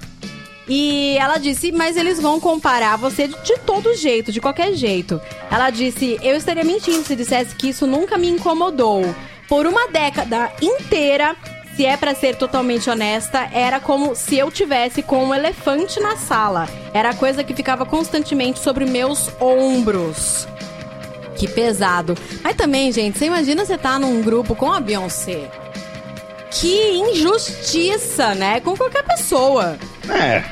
E 0.69 1.17
ela 1.19 1.37
disse, 1.37 1.73
mas 1.73 1.97
eles 1.97 2.21
vão 2.21 2.39
comparar 2.39 2.97
você 2.97 3.27
de, 3.27 3.37
de 3.43 3.59
todo 3.67 3.97
jeito, 3.97 4.31
de 4.31 4.41
qualquer 4.41 4.73
jeito. 4.75 5.21
Ela 5.51 5.69
disse, 5.71 6.17
eu 6.23 6.37
estaria 6.37 6.63
mentindo 6.63 7.05
se 7.05 7.17
dissesse 7.17 7.57
que 7.57 7.71
isso 7.71 7.89
nunca 7.89 8.17
me 8.17 8.29
incomodou. 8.29 9.03
Por 9.51 9.67
uma 9.67 9.89
década 9.89 10.53
inteira, 10.63 11.35
se 11.75 11.85
é 11.85 11.97
pra 11.97 12.15
ser 12.15 12.37
totalmente 12.37 12.89
honesta, 12.89 13.49
era 13.53 13.81
como 13.81 14.15
se 14.15 14.39
eu 14.39 14.49
tivesse 14.49 15.03
com 15.03 15.25
um 15.25 15.35
elefante 15.35 15.99
na 15.99 16.17
sala. 16.17 16.69
Era 16.95 17.11
a 17.11 17.15
coisa 17.15 17.43
que 17.43 17.53
ficava 17.53 17.85
constantemente 17.85 18.61
sobre 18.61 18.87
meus 18.87 19.29
ombros. 19.41 20.47
Que 21.35 21.49
pesado. 21.49 22.17
Mas 22.45 22.55
também, 22.55 22.93
gente, 22.93 23.19
você 23.19 23.27
imagina 23.27 23.67
você 23.67 23.77
tá 23.77 23.99
num 23.99 24.23
grupo 24.23 24.55
com 24.55 24.73
a 24.73 24.79
Beyoncé. 24.79 25.51
Que 26.53 26.93
injustiça, 26.99 28.37
né? 28.37 28.61
Com 28.61 28.77
qualquer 28.77 29.03
pessoa. 29.03 29.77
É. 30.09 30.45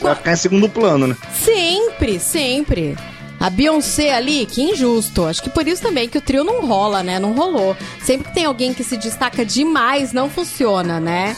Vai 0.00 0.14
ficar 0.14 0.32
em 0.32 0.36
segundo 0.36 0.68
plano, 0.68 1.08
né? 1.08 1.16
Sempre, 1.32 2.20
sempre. 2.20 2.96
A 3.44 3.50
Beyoncé 3.50 4.14
ali, 4.14 4.46
que 4.46 4.62
injusto. 4.62 5.26
Acho 5.26 5.42
que 5.42 5.50
por 5.50 5.68
isso 5.68 5.82
também 5.82 6.08
que 6.08 6.16
o 6.16 6.20
trio 6.22 6.42
não 6.44 6.64
rola, 6.66 7.02
né? 7.02 7.18
Não 7.18 7.34
rolou. 7.34 7.76
Sempre 8.02 8.28
que 8.28 8.34
tem 8.34 8.46
alguém 8.46 8.72
que 8.72 8.82
se 8.82 8.96
destaca 8.96 9.44
demais, 9.44 10.14
não 10.14 10.30
funciona, 10.30 10.98
né? 10.98 11.36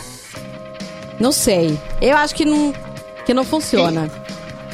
Não 1.18 1.32
sei. 1.32 1.76
Eu 2.00 2.16
acho 2.16 2.32
que 2.32 2.44
não, 2.44 2.72
que 3.24 3.34
não 3.34 3.44
funciona. 3.44 4.08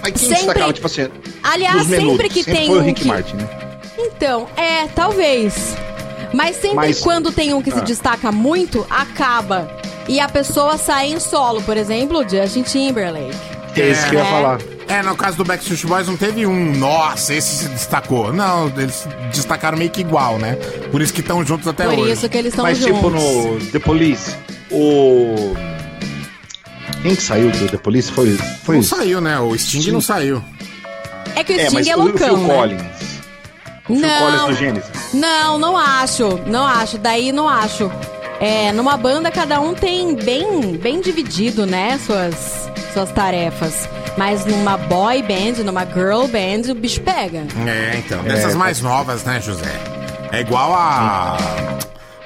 Mas 0.02 0.12
quem 0.20 0.28
Sempre- 0.36 0.72
tipo 0.74 0.86
assim, 0.86 1.08
Aliás, 1.42 1.86
sempre 1.86 2.28
que 2.28 2.44
tem 2.44 2.66
foi 2.66 2.78
o 2.78 2.82
um 2.82 2.84
Rick 2.84 3.00
que... 3.00 3.08
Martin, 3.08 3.36
né? 3.36 3.48
Então, 3.96 4.46
é, 4.54 4.86
talvez. 4.88 5.74
Mas 6.34 6.56
sempre 6.56 6.76
Mas- 6.76 7.00
quando 7.00 7.32
tem 7.32 7.54
um 7.54 7.62
que 7.62 7.70
se 7.70 7.78
Ah. 7.78 7.82
destaca 7.82 8.30
muito, 8.30 8.86
acaba. 8.90 9.70
E 10.06 10.20
a 10.20 10.28
pessoa 10.28 10.76
sai 10.76 11.12
em 11.12 11.18
solo, 11.18 11.62
por 11.62 11.78
exemplo, 11.78 12.18
o 12.18 12.28
Justin 12.28 12.62
Timberlake. 12.62 13.34
É 13.74 13.88
isso 13.88 14.06
que 14.10 14.16
eu 14.16 14.20
ia 14.20 14.26
É. 14.26 14.30
falar. 14.30 14.58
É, 14.88 15.02
no 15.02 15.16
caso 15.16 15.36
do 15.38 15.44
Backstreet 15.44 15.86
Boys 15.86 16.06
não 16.06 16.16
teve 16.16 16.46
um, 16.46 16.76
nossa, 16.76 17.32
esse 17.34 17.64
se 17.64 17.68
destacou. 17.68 18.32
Não, 18.32 18.68
eles 18.76 19.06
destacaram 19.32 19.78
meio 19.78 19.90
que 19.90 20.00
igual, 20.02 20.38
né? 20.38 20.56
Por 20.90 21.00
isso 21.00 21.12
que 21.14 21.20
estão 21.20 21.44
juntos 21.44 21.66
até 21.66 21.84
por 21.84 21.98
hoje. 21.98 22.12
isso 22.12 22.28
que 22.28 22.36
eles 22.36 22.52
estão 22.52 22.64
Mas 22.64 22.78
juntos. 22.78 22.94
tipo 22.96 23.10
no 23.10 23.60
The 23.70 23.78
Police, 23.78 24.34
o... 24.70 25.54
Quem 27.02 27.14
que 27.16 27.22
saiu 27.22 27.50
do 27.50 27.68
The 27.68 27.78
Police 27.78 28.12
foi... 28.12 28.36
foi 28.64 28.76
Não 28.76 28.82
saiu, 28.82 29.20
né? 29.20 29.38
O 29.40 29.56
Sting 29.58 29.90
não 29.90 30.00
saiu. 30.00 30.42
É 31.34 31.42
que 31.42 31.52
o 31.54 31.56
É, 31.58 31.64
Sting 31.66 31.74
mas 31.74 31.86
é 31.86 31.96
o, 31.96 32.00
o 32.00 32.02
loucão, 32.04 32.28
Phil 32.28 32.38
né? 32.38 32.54
Collins. 32.54 32.82
O 33.88 33.96
Phil 33.96 34.08
Collins 34.08 34.40
do 34.40 34.46
Não, 34.48 34.54
Gênesis. 34.54 34.90
não, 35.14 35.58
não 35.58 35.76
acho. 35.78 36.38
Não 36.46 36.66
acho. 36.66 36.98
Daí 36.98 37.32
não 37.32 37.48
acho. 37.48 37.90
É, 38.42 38.72
numa 38.72 38.96
banda 38.96 39.30
cada 39.30 39.60
um 39.60 39.72
tem 39.72 40.16
bem, 40.16 40.76
bem 40.76 41.00
dividido, 41.00 41.64
né, 41.64 41.96
suas, 42.04 42.68
suas 42.92 43.12
tarefas. 43.12 43.88
Mas 44.18 44.44
numa 44.44 44.76
boy 44.76 45.22
band, 45.22 45.62
numa 45.64 45.86
girl 45.86 46.26
band, 46.26 46.72
o 46.72 46.74
bicho 46.74 47.00
pega. 47.02 47.46
É, 47.64 47.98
então. 47.98 48.20
Dessas 48.24 48.56
mais 48.56 48.80
novas, 48.80 49.22
né, 49.22 49.40
José? 49.40 49.72
É 50.32 50.40
igual 50.40 50.74
a. 50.74 51.38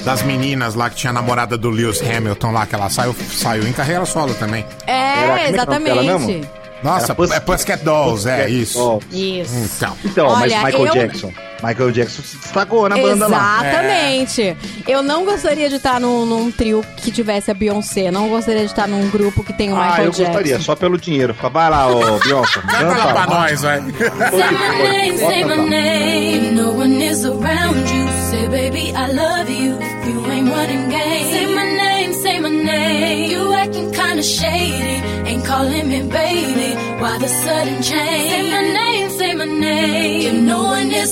Das 0.04 0.23
meninas 0.23 0.75
lá 0.75 0.88
que 0.88 0.96
tinha 0.96 1.11
a 1.11 1.12
namorada 1.12 1.58
do 1.58 1.68
Lewis 1.68 2.00
Hamilton 2.00 2.50
lá, 2.52 2.64
que 2.64 2.75
ela 2.75 2.88
saiu, 2.88 3.14
saiu 3.14 3.68
em 3.68 3.73
carreira 3.73 4.06
solo 4.06 4.32
também. 4.35 4.64
É, 4.87 4.92
é 4.92 5.42
é 5.42 5.50
exatamente. 5.50 6.49
Nossa, 6.83 7.14
Puss- 7.14 7.30
é 7.33 7.40
Pussycat 7.40 7.83
Dolls, 7.85 8.28
é 8.28 8.49
isso. 8.49 9.00
Isso. 9.11 9.54
Então. 9.76 9.97
Então, 10.04 10.26
Olha, 10.28 10.61
mas 10.61 10.64
Michael 10.75 10.87
eu- 10.87 10.92
Jackson. 10.95 11.33
Michael 11.62 11.90
Jackson 11.90 12.23
se 12.23 12.37
destacou 12.37 12.87
na 12.87 12.97
banda 12.99 13.26
lá. 13.28 13.61
Exatamente. 13.66 14.56
Eu 14.87 15.02
não 15.02 15.25
gostaria 15.25 15.71
de 15.71 15.76
estar 15.76 15.99
num, 15.99 16.26
num 16.26 16.50
trio 16.52 16.85
que 16.99 17.11
tivesse 17.11 17.50
a 17.50 17.54
Beyoncé. 17.54 18.11
Não 18.11 18.28
gostaria 18.28 18.61
de 18.61 18.66
estar 18.66 18.87
num 18.87 19.09
grupo 19.09 19.42
que 19.42 19.54
tem 19.54 19.73
o 19.73 19.75
Michael 19.75 19.92
Ah, 19.95 20.00
eu 20.00 20.11
Jackson. 20.11 20.25
gostaria, 20.25 20.61
só 20.61 20.76
pelo 20.76 20.99
dinheiro. 20.99 21.35
Vai 21.50 21.71
lá, 21.71 21.88
ô 21.88 22.18
Beyoncé. 22.18 22.61
Canta 22.61 22.85
lá 23.04 23.12
pra 23.12 23.26
nós, 23.26 23.62
vai. 23.62 23.80
Say 23.80 24.50
my 24.50 24.83
name, 24.83 25.18
say 25.18 25.45
my 25.45 25.56
name. 25.71 26.50
No 26.52 26.73
one 26.73 27.02
is 27.02 27.25
around 27.25 27.78
you. 27.90 28.06
Say, 28.30 28.49
baby, 28.49 28.90
I 28.90 29.12
love 29.12 29.50
you. 29.50 29.78
You 30.06 30.30
ain't 30.30 30.50
running 30.50 30.88
game. 30.90 31.30
Say 31.30 31.47
my 31.47 31.64
name, 31.64 31.75
say 32.23 32.38
my 32.40 32.49
name. 32.49 33.30
You 33.32 33.42
acting 33.52 33.90
kinda 33.92 34.23
shady. 34.23 34.94
Ain't 35.28 35.44
calling 35.44 35.88
me 35.92 36.00
baby. 36.23 36.70
Why 37.00 37.18
the 37.18 37.28
sudden 37.42 37.78
change? 37.90 38.30
Say 38.32 38.42
my 38.54 38.62
name, 38.80 39.08
say 39.18 39.32
my 39.35 39.44
name. 39.44 40.20
If 40.30 40.37
no 40.52 40.58
one 40.76 40.90
is 41.02 41.11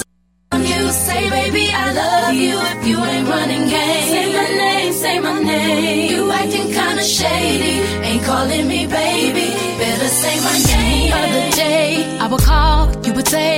around 0.52 0.66
you. 0.72 0.82
Say, 1.06 1.22
baby, 1.30 1.64
I 1.84 1.86
love 2.02 2.34
you. 2.44 2.56
If 2.72 2.86
you 2.88 2.98
ain't 3.12 3.26
running 3.28 3.66
game. 3.76 4.08
Say 4.14 4.26
my 4.38 4.48
name, 4.64 4.92
say 5.02 5.16
my 5.26 5.36
name. 5.42 6.10
You 6.12 6.22
acting 6.40 6.68
kinda 6.78 7.04
shady. 7.18 7.74
Ain't 8.08 8.22
calling 8.24 8.66
me 8.72 8.80
baby. 8.86 9.46
Better 9.80 10.10
say 10.22 10.36
my 10.48 10.56
name. 10.72 11.12
Other 11.22 11.46
day, 11.64 11.88
I 12.22 12.26
would 12.30 12.44
call, 12.52 12.78
you 13.04 13.12
would 13.16 13.28
say, 13.28 13.54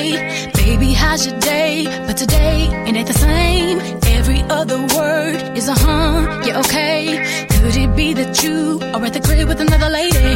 Baby, 0.67 0.95
how's 0.95 1.25
your 1.25 1.39
day? 1.39 1.85
But 2.09 2.17
today, 2.17 2.67
it 2.89 2.97
ain't 2.97 3.07
the 3.07 3.15
same. 3.15 3.79
Every 4.19 4.43
other 4.51 4.79
word 4.97 5.57
is 5.57 5.69
a 5.69 5.75
huh, 5.75 6.43
yeah, 6.45 6.59
okay. 6.59 7.47
Could 7.51 7.77
it 7.77 7.95
be 7.95 8.13
that 8.15 8.43
you 8.43 8.81
are 8.93 9.05
at 9.05 9.13
the 9.13 9.21
crib 9.21 9.47
with 9.47 9.61
another 9.61 9.89
lady? 9.89 10.35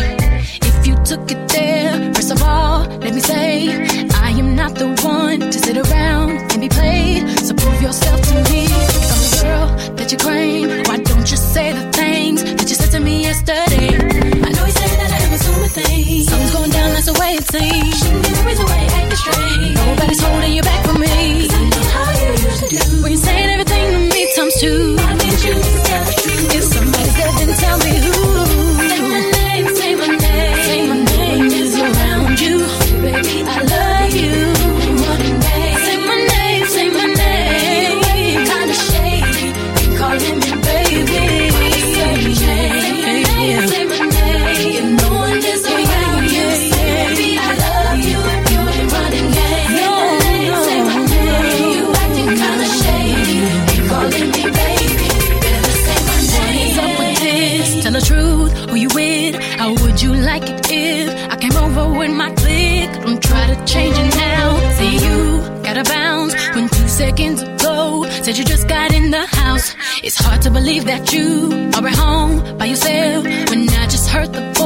If 0.71 0.87
you 0.87 0.95
took 1.03 1.29
it 1.33 1.49
there, 1.49 2.15
first 2.15 2.31
of 2.31 2.41
all, 2.45 2.87
let 3.05 3.13
me 3.13 3.21
say, 3.21 3.71
I 4.29 4.31
am 4.39 4.55
not 4.55 4.77
the 4.77 4.95
one 5.03 5.41
to 5.41 5.59
sit 5.67 5.77
around 5.77 6.31
and 6.53 6.61
be 6.61 6.69
played. 6.69 7.29
So 7.41 7.53
prove 7.53 7.83
yourself 7.83 8.21
to 8.29 8.35
me. 8.53 8.63
I'm 9.13 9.21
the 9.27 9.41
girl 9.43 9.67
that 9.97 10.13
you 10.13 10.19
claim. 10.19 10.69
Why 10.85 10.99
don't 10.99 11.29
you 11.29 11.39
say 11.55 11.73
the 11.73 11.91
things 11.91 12.45
that 12.45 12.69
you 12.71 12.77
said 12.77 12.93
to 12.93 13.01
me 13.01 13.23
yesterday? 13.23 13.99
I 14.47 14.51
know 14.55 14.65
you 14.65 14.77
say 14.79 14.91
that 14.95 15.11
I 15.11 15.21
am 15.27 15.33
assuming 15.35 15.71
things. 15.71 16.29
Something's 16.31 16.55
going 16.55 16.71
down, 16.71 16.91
that's 16.95 17.07
the 17.07 17.19
way 17.19 17.31
it 17.35 17.47
seems. 17.51 17.90
To 70.52 70.61
believe 70.61 70.85
that 70.85 71.12
you 71.12 71.50
are 71.76 71.87
at 71.87 71.95
home 71.95 72.59
by 72.59 72.66
yourself. 72.66 73.25
When 73.50 73.69
I 73.69 73.87
just 73.87 74.09
heard 74.09 74.33
the 74.33 74.60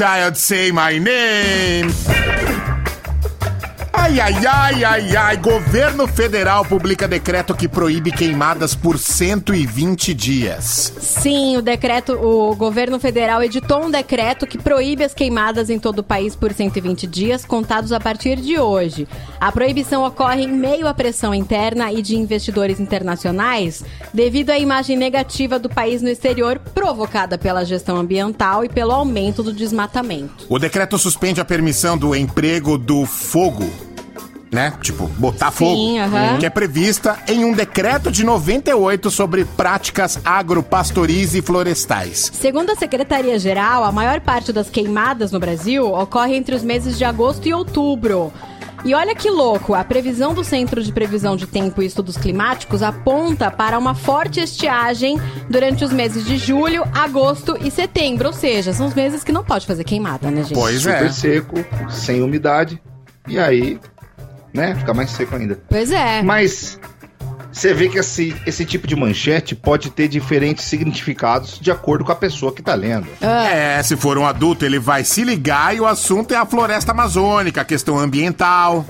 Child, 0.00 0.38
Say 0.38 0.70
My 0.70 0.96
Name. 0.96 2.29
Ai, 4.10 4.18
ai, 4.18 4.44
ai, 4.44 4.84
ai, 4.84 5.16
ai. 5.16 5.36
Governo 5.36 6.08
federal 6.08 6.64
publica 6.64 7.06
decreto 7.06 7.54
que 7.54 7.68
proíbe 7.68 8.10
queimadas 8.10 8.74
por 8.74 8.98
120 8.98 10.12
dias. 10.12 10.92
Sim, 10.98 11.56
o 11.56 11.62
decreto, 11.62 12.14
o 12.14 12.56
governo 12.56 12.98
federal 12.98 13.40
editou 13.40 13.84
um 13.84 13.90
decreto 13.90 14.48
que 14.48 14.58
proíbe 14.58 15.04
as 15.04 15.14
queimadas 15.14 15.70
em 15.70 15.78
todo 15.78 16.00
o 16.00 16.02
país 16.02 16.34
por 16.34 16.52
120 16.52 17.06
dias, 17.06 17.44
contados 17.44 17.92
a 17.92 18.00
partir 18.00 18.40
de 18.40 18.58
hoje. 18.58 19.06
A 19.40 19.52
proibição 19.52 20.04
ocorre 20.04 20.42
em 20.42 20.52
meio 20.52 20.88
à 20.88 20.92
pressão 20.92 21.32
interna 21.32 21.92
e 21.92 22.02
de 22.02 22.16
investidores 22.16 22.80
internacionais, 22.80 23.84
devido 24.12 24.50
à 24.50 24.58
imagem 24.58 24.96
negativa 24.96 25.56
do 25.56 25.68
país 25.68 26.02
no 26.02 26.08
exterior, 26.08 26.58
provocada 26.74 27.38
pela 27.38 27.64
gestão 27.64 27.96
ambiental 27.96 28.64
e 28.64 28.68
pelo 28.68 28.90
aumento 28.90 29.40
do 29.40 29.52
desmatamento. 29.52 30.46
O 30.48 30.58
decreto 30.58 30.98
suspende 30.98 31.40
a 31.40 31.44
permissão 31.44 31.96
do 31.96 32.12
emprego 32.12 32.76
do 32.76 33.06
fogo 33.06 33.70
né? 34.52 34.72
Tipo, 34.80 35.06
botar 35.06 35.50
Sim, 35.52 35.98
fogo. 35.98 35.98
aham. 35.98 36.38
Que 36.38 36.46
é 36.46 36.50
prevista 36.50 37.18
em 37.28 37.44
um 37.44 37.52
decreto 37.52 38.10
de 38.10 38.24
98 38.24 39.10
sobre 39.10 39.44
práticas 39.44 40.18
agropastoris 40.24 41.34
e 41.34 41.42
florestais. 41.42 42.30
Segundo 42.34 42.70
a 42.70 42.76
Secretaria-Geral, 42.76 43.84
a 43.84 43.92
maior 43.92 44.20
parte 44.20 44.52
das 44.52 44.68
queimadas 44.68 45.30
no 45.30 45.38
Brasil 45.38 45.92
ocorre 45.92 46.34
entre 46.34 46.54
os 46.54 46.62
meses 46.62 46.98
de 46.98 47.04
agosto 47.04 47.46
e 47.46 47.54
outubro. 47.54 48.32
E 48.82 48.94
olha 48.94 49.14
que 49.14 49.28
louco, 49.28 49.74
a 49.74 49.84
previsão 49.84 50.32
do 50.32 50.42
Centro 50.42 50.82
de 50.82 50.90
Previsão 50.90 51.36
de 51.36 51.46
Tempo 51.46 51.82
e 51.82 51.86
Estudos 51.86 52.16
Climáticos 52.16 52.82
aponta 52.82 53.50
para 53.50 53.78
uma 53.78 53.94
forte 53.94 54.40
estiagem 54.40 55.20
durante 55.50 55.84
os 55.84 55.92
meses 55.92 56.24
de 56.24 56.38
julho, 56.38 56.84
agosto 56.94 57.58
e 57.60 57.70
setembro. 57.70 58.28
Ou 58.28 58.32
seja, 58.32 58.72
são 58.72 58.86
os 58.86 58.94
meses 58.94 59.22
que 59.22 59.32
não 59.32 59.44
pode 59.44 59.66
fazer 59.66 59.84
queimada, 59.84 60.30
né, 60.30 60.42
gente? 60.44 60.54
Pois 60.54 60.80
Super 60.80 61.04
é. 61.04 61.12
seco, 61.12 61.54
sem 61.90 62.22
umidade. 62.22 62.80
E 63.28 63.38
aí, 63.38 63.78
né, 64.52 64.74
fica 64.74 64.92
mais 64.94 65.10
seco 65.10 65.36
ainda. 65.36 65.58
Pois 65.68 65.90
é. 65.90 66.22
Mas 66.22 66.78
você 67.52 67.74
vê 67.74 67.88
que 67.88 67.98
esse, 67.98 68.34
esse 68.46 68.64
tipo 68.64 68.86
de 68.86 68.94
manchete 68.94 69.54
pode 69.54 69.90
ter 69.90 70.08
diferentes 70.08 70.64
significados 70.64 71.58
de 71.58 71.70
acordo 71.70 72.04
com 72.04 72.12
a 72.12 72.16
pessoa 72.16 72.52
que 72.52 72.62
tá 72.62 72.74
lendo. 72.74 73.06
É, 73.20 73.82
se 73.82 73.96
for 73.96 74.16
um 74.16 74.26
adulto, 74.26 74.64
ele 74.64 74.78
vai 74.78 75.04
se 75.04 75.24
ligar 75.24 75.74
e 75.74 75.80
o 75.80 75.86
assunto 75.86 76.32
é 76.32 76.36
a 76.36 76.46
floresta 76.46 76.92
amazônica, 76.92 77.60
a 77.60 77.64
questão 77.64 77.98
ambiental. 77.98 78.84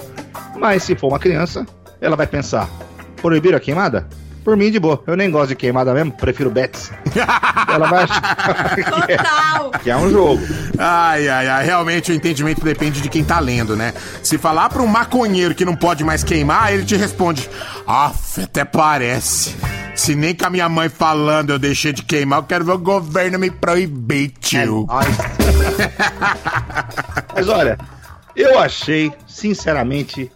Mas 0.59 0.83
se 0.83 0.94
for 0.94 1.09
uma 1.09 1.18
criança, 1.18 1.66
ela 2.01 2.16
vai 2.16 2.27
pensar: 2.27 2.68
proibir 3.16 3.55
a 3.55 3.61
queimada? 3.61 4.07
Por 4.44 4.57
mim, 4.57 4.70
de 4.70 4.79
boa. 4.79 5.03
Eu 5.07 5.16
nem 5.16 5.31
gosto 5.31 5.48
de 5.48 5.57
queimada 5.57 5.92
mesmo, 5.92 6.12
prefiro 6.12 6.50
bets. 6.50 6.90
ela 7.68 7.88
vai 7.88 8.05
achar 8.05 8.74
que 8.74 8.81
é, 9.12 9.16
Total! 9.16 9.70
que 9.83 9.90
é 9.90 9.96
um 9.96 10.11
jogo. 10.11 10.40
Ai, 10.79 11.29
ai, 11.29 11.48
ai, 11.48 11.64
realmente 11.64 12.11
o 12.11 12.14
entendimento 12.14 12.64
depende 12.64 13.00
de 13.00 13.09
quem 13.09 13.22
tá 13.22 13.38
lendo, 13.38 13.76
né? 13.76 13.92
Se 14.22 14.38
falar 14.38 14.68
pra 14.68 14.83
um 14.83 14.87
maconheiro 14.87 15.55
que 15.55 15.64
não 15.64 15.76
pode 15.76 16.03
mais 16.05 16.24
queimar, 16.24 16.72
ele 16.72 16.85
te 16.85 16.96
responde: 16.96 17.48
Aff, 17.87 18.42
até 18.42 18.64
parece. 18.64 19.55
Se 19.94 20.14
nem 20.14 20.35
com 20.35 20.46
a 20.46 20.50
minha 20.50 20.68
mãe 20.68 20.88
falando 20.88 21.50
eu 21.50 21.59
deixei 21.59 21.92
de 21.92 22.03
queimar, 22.03 22.38
eu 22.38 22.44
quero 22.44 22.64
ver 22.64 22.72
o 22.72 22.79
governo 22.79 23.38
me 23.38 23.50
proibir, 23.50 24.33
tio. 24.40 24.87
Ai. 24.88 25.07
Mas 27.35 27.48
olha, 27.48 27.76
eu 28.35 28.59
achei, 28.59 29.12
sinceramente, 29.26 30.33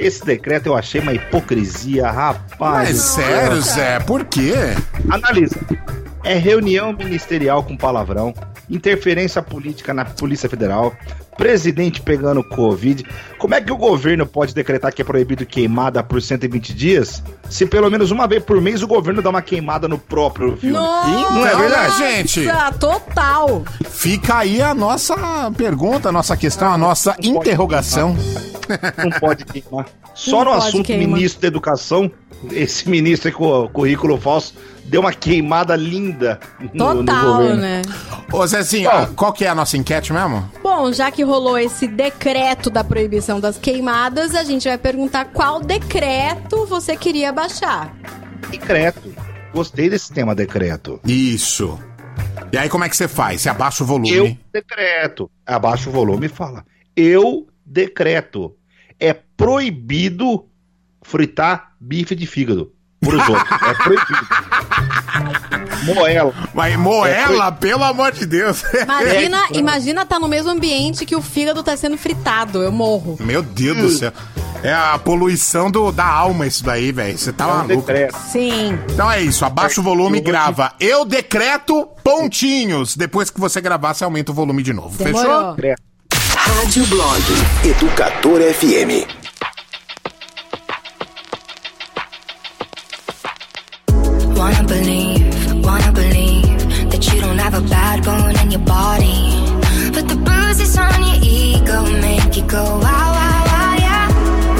esse 0.00 0.24
decreto 0.24 0.66
eu 0.66 0.76
achei 0.76 1.00
uma 1.00 1.12
hipocrisia, 1.12 2.10
rapaz. 2.10 2.88
Mas 2.88 2.98
sério, 2.98 3.60
Zé, 3.60 4.00
por 4.00 4.24
quê? 4.24 4.54
Analisa. 5.10 5.60
É 6.24 6.34
reunião 6.34 6.92
ministerial 6.92 7.62
com 7.62 7.76
palavrão, 7.76 8.34
interferência 8.70 9.42
política 9.42 9.92
na 9.92 10.04
Polícia 10.04 10.48
Federal, 10.48 10.94
presidente 11.36 12.00
pegando 12.00 12.42
Covid. 12.44 13.04
Como 13.38 13.54
é 13.54 13.60
que 13.60 13.72
o 13.72 13.76
governo 13.76 14.26
pode 14.26 14.54
decretar 14.54 14.92
que 14.92 15.02
é 15.02 15.04
proibido 15.04 15.44
queimada 15.44 16.02
por 16.02 16.20
120 16.22 16.72
dias, 16.74 17.22
se 17.48 17.66
pelo 17.66 17.90
menos 17.90 18.10
uma 18.10 18.26
vez 18.28 18.42
por 18.42 18.60
mês 18.60 18.82
o 18.82 18.86
governo 18.86 19.20
dá 19.22 19.30
uma 19.30 19.42
queimada 19.42 19.88
no 19.88 19.98
próprio 19.98 20.56
filme? 20.56 20.76
Nossa, 20.76 21.30
Não 21.34 21.46
é 21.46 21.56
verdade? 21.56 21.98
gente? 21.98 22.40
total! 22.78 23.64
Fica 23.88 24.38
aí 24.38 24.62
a 24.62 24.74
nossa 24.74 25.50
pergunta, 25.56 26.08
a 26.08 26.12
nossa 26.12 26.36
questão, 26.36 26.72
a 26.72 26.78
nossa 26.78 27.16
interrogação. 27.22 28.16
Não 29.02 29.10
pode 29.18 29.44
queimar. 29.44 29.86
Só 30.14 30.44
Não 30.44 30.44
no 30.44 30.50
pode 30.52 30.68
assunto 30.68 30.86
queimar. 30.86 31.06
ministro 31.08 31.40
da 31.40 31.48
Educação, 31.48 32.10
esse 32.52 32.88
ministro 32.88 33.28
aí 33.28 33.34
com 33.34 33.46
o 33.64 33.68
currículo 33.68 34.18
falso 34.20 34.54
deu 34.84 35.00
uma 35.02 35.12
queimada 35.12 35.76
linda 35.76 36.38
no, 36.74 36.94
no 36.94 37.04
Total, 37.04 37.26
governo. 37.36 37.60
né? 37.60 37.82
Ô, 38.32 38.46
Zezinho, 38.46 38.88
Bom. 38.90 39.14
qual 39.14 39.32
que 39.32 39.44
é 39.44 39.48
a 39.48 39.54
nossa 39.54 39.76
enquete 39.76 40.12
mesmo? 40.12 40.50
Bom, 40.62 40.92
já 40.92 41.10
que 41.10 41.22
rolou 41.24 41.58
esse 41.58 41.88
decreto 41.88 42.70
da 42.70 42.84
proibição 42.84 43.40
das 43.40 43.58
queimadas, 43.58 44.34
a 44.36 44.44
gente 44.44 44.68
vai 44.68 44.78
perguntar 44.78 45.26
qual 45.26 45.60
decreto 45.60 46.64
você 46.66 46.96
queria 46.96 47.32
baixar. 47.32 47.92
Decreto. 48.50 49.12
Gostei 49.52 49.90
desse 49.90 50.12
tema 50.12 50.32
decreto. 50.34 51.00
Isso. 51.04 51.76
E 52.52 52.58
aí, 52.58 52.68
como 52.68 52.84
é 52.84 52.88
que 52.88 52.96
você 52.96 53.08
faz? 53.08 53.40
Você 53.40 53.48
abaixa 53.48 53.82
o 53.82 53.86
volume. 53.86 54.10
Eu 54.12 54.36
decreto. 54.52 55.28
Abaixa 55.44 55.88
o 55.90 55.92
volume 55.92 56.26
e 56.26 56.28
fala. 56.28 56.64
Eu 56.96 57.48
decreto. 57.66 58.54
É 58.98 59.12
proibido 59.12 60.46
fritar 61.02 61.72
bife 61.80 62.14
de 62.14 62.26
fígado. 62.26 62.72
Pros 63.00 63.20
outros. 63.28 63.62
É 63.62 63.74
proibido. 63.74 64.28
Moela. 65.82 66.32
Mas 66.54 66.76
moela, 66.76 67.50
pelo 67.52 67.84
amor 67.84 68.12
de 68.12 68.26
Deus. 68.26 68.62
Imagina, 68.82 69.44
É, 69.52 69.56
imagina 69.58 70.04
tá 70.06 70.18
no 70.18 70.28
mesmo 70.28 70.50
ambiente 70.50 71.04
que 71.06 71.16
o 71.16 71.22
fígado 71.22 71.62
tá 71.62 71.76
sendo 71.76 71.96
fritado. 71.96 72.62
Eu 72.62 72.72
morro. 72.72 73.16
Meu 73.20 73.42
Deus 73.42 73.76
do 73.76 73.90
céu. 73.90 74.12
É 74.62 74.72
a 74.74 74.98
poluição 74.98 75.70
do, 75.70 75.90
da 75.90 76.04
alma 76.06 76.46
isso 76.46 76.62
daí, 76.62 76.92
velho. 76.92 77.16
Você 77.16 77.32
tá 77.32 77.44
É 77.44 77.46
um 77.46 77.50
maluco. 77.56 77.76
decreto. 77.76 78.16
Sim. 78.30 78.78
Então 78.92 79.10
é 79.10 79.22
isso, 79.22 79.44
abaixa 79.44 79.80
o 79.80 79.84
volume 79.84 80.18
e 80.18 80.20
grava. 80.20 80.72
Eu 80.78 81.04
decreto 81.04 81.88
pontinhos. 82.04 82.94
Depois 82.96 83.30
que 83.30 83.40
você 83.40 83.60
gravar, 83.60 83.94
você 83.94 84.04
aumenta 84.04 84.32
o 84.32 84.34
volume 84.34 84.62
de 84.62 84.72
novo. 84.74 84.90
Fechou? 84.96 85.22
Demorou. 85.22 85.54
decreto. 85.54 85.82
Rádio 86.36 86.86
Blog 86.86 87.22
Educador 87.64 88.40
FM. 88.52 89.06
Wanna 94.36 94.62
believe, 94.64 95.39
wanna 95.70 95.92
believe 95.92 96.60
that 96.90 97.02
you 97.08 97.20
don't 97.20 97.38
have 97.38 97.54
a 97.54 97.64
bad 97.76 97.96
bone 98.04 98.36
in 98.42 98.50
your 98.50 98.66
body. 98.78 99.20
But 99.94 100.04
the 100.10 100.18
bruises 100.26 100.76
on 100.76 100.98
your 101.08 101.18
ego 101.22 101.78
make 102.06 102.32
you 102.38 102.44
go 102.58 102.64
wow, 102.84 103.08
wow, 103.18 103.40
wow, 103.50 103.74
yeah. 103.86 104.06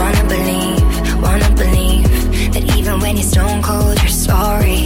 Wanna 0.00 0.24
believe, 0.34 0.82
wanna 1.26 1.50
believe 1.64 2.08
that 2.54 2.64
even 2.78 2.94
when 3.02 3.16
you're 3.16 3.30
stone 3.34 3.60
cold, 3.60 3.96
you're 4.02 4.18
sorry. 4.30 4.82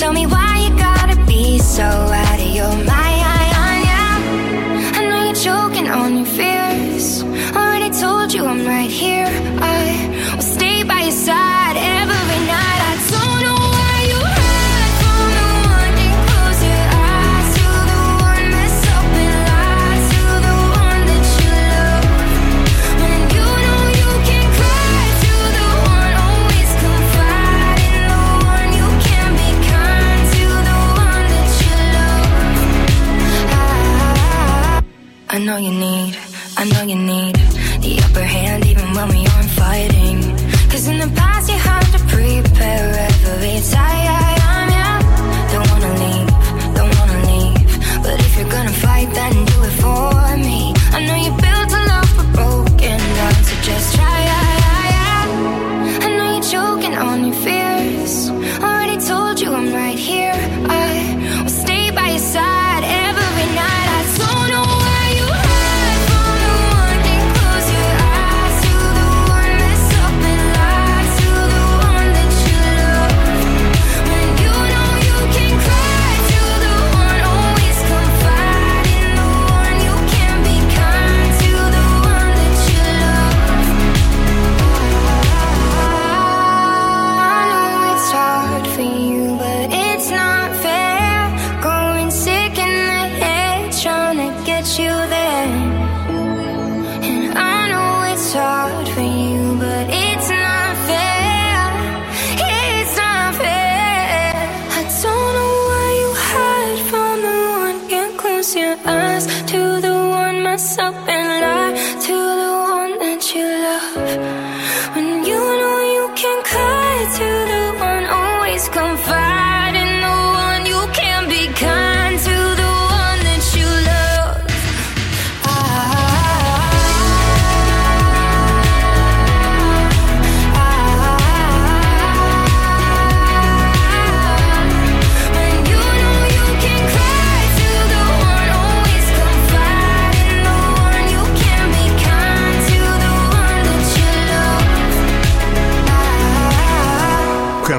Tell 0.00 0.12
me 0.18 0.24
why 0.26 0.52
you 0.64 0.70
gotta 0.88 1.16
be 1.24 1.58
so 1.76 1.88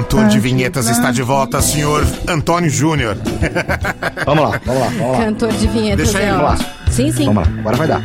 cantor 0.06 0.28
de 0.28 0.38
vinhetas 0.38 0.88
está 0.88 1.10
de 1.10 1.20
volta, 1.22 1.60
senhor 1.60 2.06
Antônio 2.28 2.70
Júnior. 2.70 3.16
Vamos 4.24 4.50
lá, 4.50 4.60
vamos 4.64 4.80
lá, 4.82 4.88
vamos 4.98 5.18
lá. 5.18 5.24
Cantor 5.24 5.52
de 5.52 5.66
vinhetas 5.66 6.12
Deixa 6.12 6.18
é 6.20 6.28
ele 6.28 6.42
lá. 6.42 6.52
ótimo. 6.52 6.68
Sim, 6.90 7.12
sim. 7.12 7.26
Vamos 7.26 7.44
lá, 7.46 7.52
agora 7.60 7.76
vai 7.76 7.88
dar. 7.88 8.02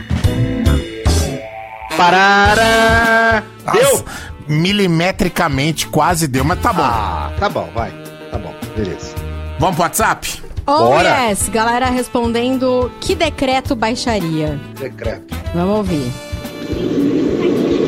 Parará! 1.98 3.44
Deu? 3.74 4.06
Milimetricamente 4.48 5.88
quase 5.88 6.28
deu, 6.28 6.44
mas 6.44 6.60
tá 6.60 6.74
bom. 6.74 6.82
Ah, 6.84 7.32
tá 7.40 7.50
bom, 7.50 7.70
vai. 7.74 7.92
Tá 8.32 8.38
bom, 8.38 8.54
beleza. 8.76 9.14
Vamos 9.60 9.76
pro 9.76 9.84
WhatsApp? 9.84 10.42
Oh, 10.66 10.78
Bora. 10.86 11.30
yes. 11.30 11.50
Galera 11.50 11.90
respondendo 11.90 12.92
que 13.00 13.14
decreto 13.16 13.76
baixaria. 13.76 14.60
Decreto. 14.80 15.36
Vamos 15.54 15.78
ouvir. 15.78 16.12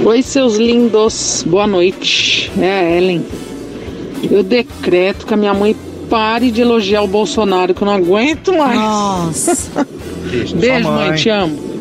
Oi, 0.06 0.22
seus 0.22 0.56
lindos, 0.58 1.44
boa 1.48 1.66
noite. 1.66 2.52
É 2.60 2.80
a 2.80 2.84
Ellen. 2.98 3.26
Eu 4.30 4.44
decreto 4.44 5.26
que 5.26 5.34
a 5.34 5.38
minha 5.38 5.54
mãe 5.54 5.76
pare 6.10 6.52
de 6.52 6.62
elogiar 6.62 7.02
o 7.02 7.08
Bolsonaro, 7.08 7.74
que 7.74 7.82
eu 7.82 7.86
não 7.86 7.94
aguento 7.94 8.54
mais. 8.58 8.80
Nossa. 8.80 9.88
Beijo, 10.30 10.56
Beijo, 10.58 10.84
sua 10.84 10.92
mãe. 10.92 11.16
te 11.16 11.30
amo. 11.30 11.74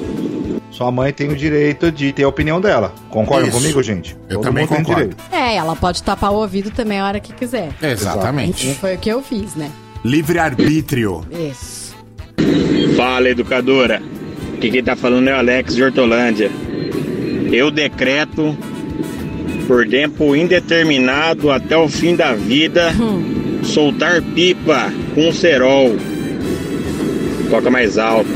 Sua 0.70 0.90
mãe 0.90 1.12
tem 1.12 1.28
o 1.28 1.36
direito 1.36 1.92
de 1.92 2.12
ter 2.12 2.22
a 2.24 2.28
opinião 2.28 2.60
dela. 2.60 2.94
Concordam 3.10 3.48
Isso. 3.48 3.58
comigo, 3.58 3.82
gente? 3.82 4.16
Eu 4.28 4.40
também 4.40 4.64
mundo 4.64 4.74
tem 4.74 4.84
concordo. 4.84 5.10
direito. 5.10 5.24
é, 5.30 5.56
ela 5.56 5.76
pode 5.76 6.02
tapar 6.02 6.32
o 6.32 6.36
ouvido 6.36 6.70
também 6.70 6.98
a 6.98 7.06
hora 7.06 7.20
que 7.20 7.32
quiser. 7.32 7.70
Exatamente. 7.82 8.74
Foi 8.74 8.94
o 8.94 8.98
que 8.98 9.08
eu 9.10 9.22
fiz, 9.22 9.54
né? 9.54 9.70
Livre-arbítrio. 10.04 11.24
Isso. 11.30 11.94
Fala, 12.96 13.28
educadora. 13.28 14.02
Aqui 14.56 14.70
quem 14.70 14.82
tá 14.82 14.96
falando 14.96 15.28
é 15.28 15.34
o 15.34 15.36
Alex 15.36 15.74
de 15.74 15.82
Hortolândia. 15.84 16.50
Eu 17.52 17.70
decreto 17.70 18.56
por 19.66 19.86
tempo 19.86 20.34
indeterminado 20.36 21.50
até 21.50 21.76
o 21.76 21.88
fim 21.88 22.14
da 22.16 22.34
vida 22.34 22.92
soltar 23.64 24.20
pipa 24.34 24.92
com 25.14 25.32
cerol. 25.32 25.96
Toca 27.50 27.70
mais 27.70 27.98
alto. 27.98 28.28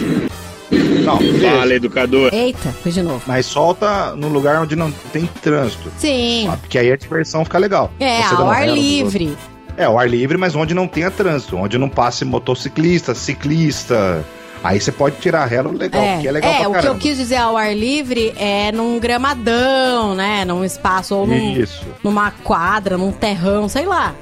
Não. 1.05 1.19
Fala, 1.41 1.75
educador. 1.75 2.35
Eita, 2.35 2.71
foi 2.83 2.91
de 2.93 3.03
novo. 3.03 3.23
Mas 3.27 3.47
solta 3.47 4.15
no 4.17 4.29
lugar 4.29 4.61
onde 4.61 4.75
não 4.75 4.91
tem 5.12 5.29
trânsito. 5.41 5.91
Sim. 5.99 6.49
Ah, 6.51 6.57
Porque 6.57 6.79
aí 6.79 6.91
a 6.91 6.97
diversão 6.97 7.45
fica 7.45 7.59
legal. 7.59 7.93
É, 8.01 8.23
Você 8.23 8.35
ao 8.35 8.51
ar 8.51 8.69
livre. 8.69 9.37
É, 9.77 9.85
ao 9.85 9.99
ar 9.99 10.09
livre, 10.09 10.37
mas 10.37 10.55
onde 10.57 10.75
não 10.75 10.89
tenha 10.89 11.11
trânsito. 11.11 11.57
Onde 11.57 11.79
não 11.79 11.89
passe 11.89 12.25
motociclista, 12.25 13.15
ciclista. 13.15 14.25
Aí 14.66 14.81
você 14.81 14.90
pode 14.92 15.16
tirar 15.16 15.42
a 15.42 15.46
rela 15.46 15.70
legal, 15.70 16.02
É, 16.02 16.14
porque 16.14 16.29
é 16.29 16.33
legal 16.33 16.50
é 16.50 16.55
pra 16.59 16.68
o 16.68 16.70
que 16.72 16.76
eu 16.79 16.83
caramba. 16.83 17.00
quis 17.00 17.16
dizer 17.16 17.37
ao 17.37 17.57
ar 17.57 17.74
livre 17.76 18.33
é 18.37 18.72
num 18.72 18.98
gramadão, 18.98 20.14
né? 20.14 20.44
Num 20.44 20.64
espaço 20.64 21.14
ou 21.14 21.26
num, 21.26 21.52
Isso, 21.57 21.85
numa 22.02 22.31
quadra, 22.31 22.96
num 22.98 23.12
terrão, 23.12 23.68
sei 23.68 23.87
lá. 23.87 24.14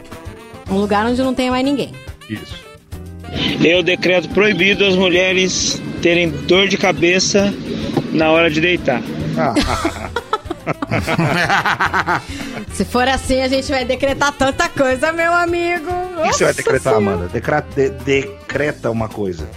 Um 0.70 0.76
lugar 0.78 1.06
onde 1.06 1.22
não 1.22 1.34
tem 1.34 1.50
mais 1.50 1.64
ninguém. 1.64 1.92
isso. 2.28 2.62
Eu 3.64 3.82
decreto 3.82 4.28
proibido 4.28 4.84
as 4.84 4.94
mulheres 4.94 5.80
terem 6.00 6.28
dor 6.30 6.68
de 6.68 6.76
cabeça 6.76 7.52
na 8.12 8.30
hora 8.30 8.48
de 8.50 8.60
deitar. 8.60 9.02
Ah, 9.36 9.54
Se 12.72 12.84
for 12.84 13.06
assim, 13.08 13.40
a 13.42 13.48
gente 13.48 13.70
vai 13.70 13.84
decretar 13.84 14.32
tanta 14.32 14.68
coisa, 14.68 15.12
meu 15.12 15.32
amigo. 15.32 15.90
o 16.18 16.22
que 16.22 16.32
você 16.32 16.44
vai 16.44 16.54
decretar, 16.54 16.94
Amanda? 16.94 17.28
Decra- 17.28 17.64
de- 17.74 17.90
decreta 17.90 18.90
uma 18.90 19.08
coisa. 19.08 19.48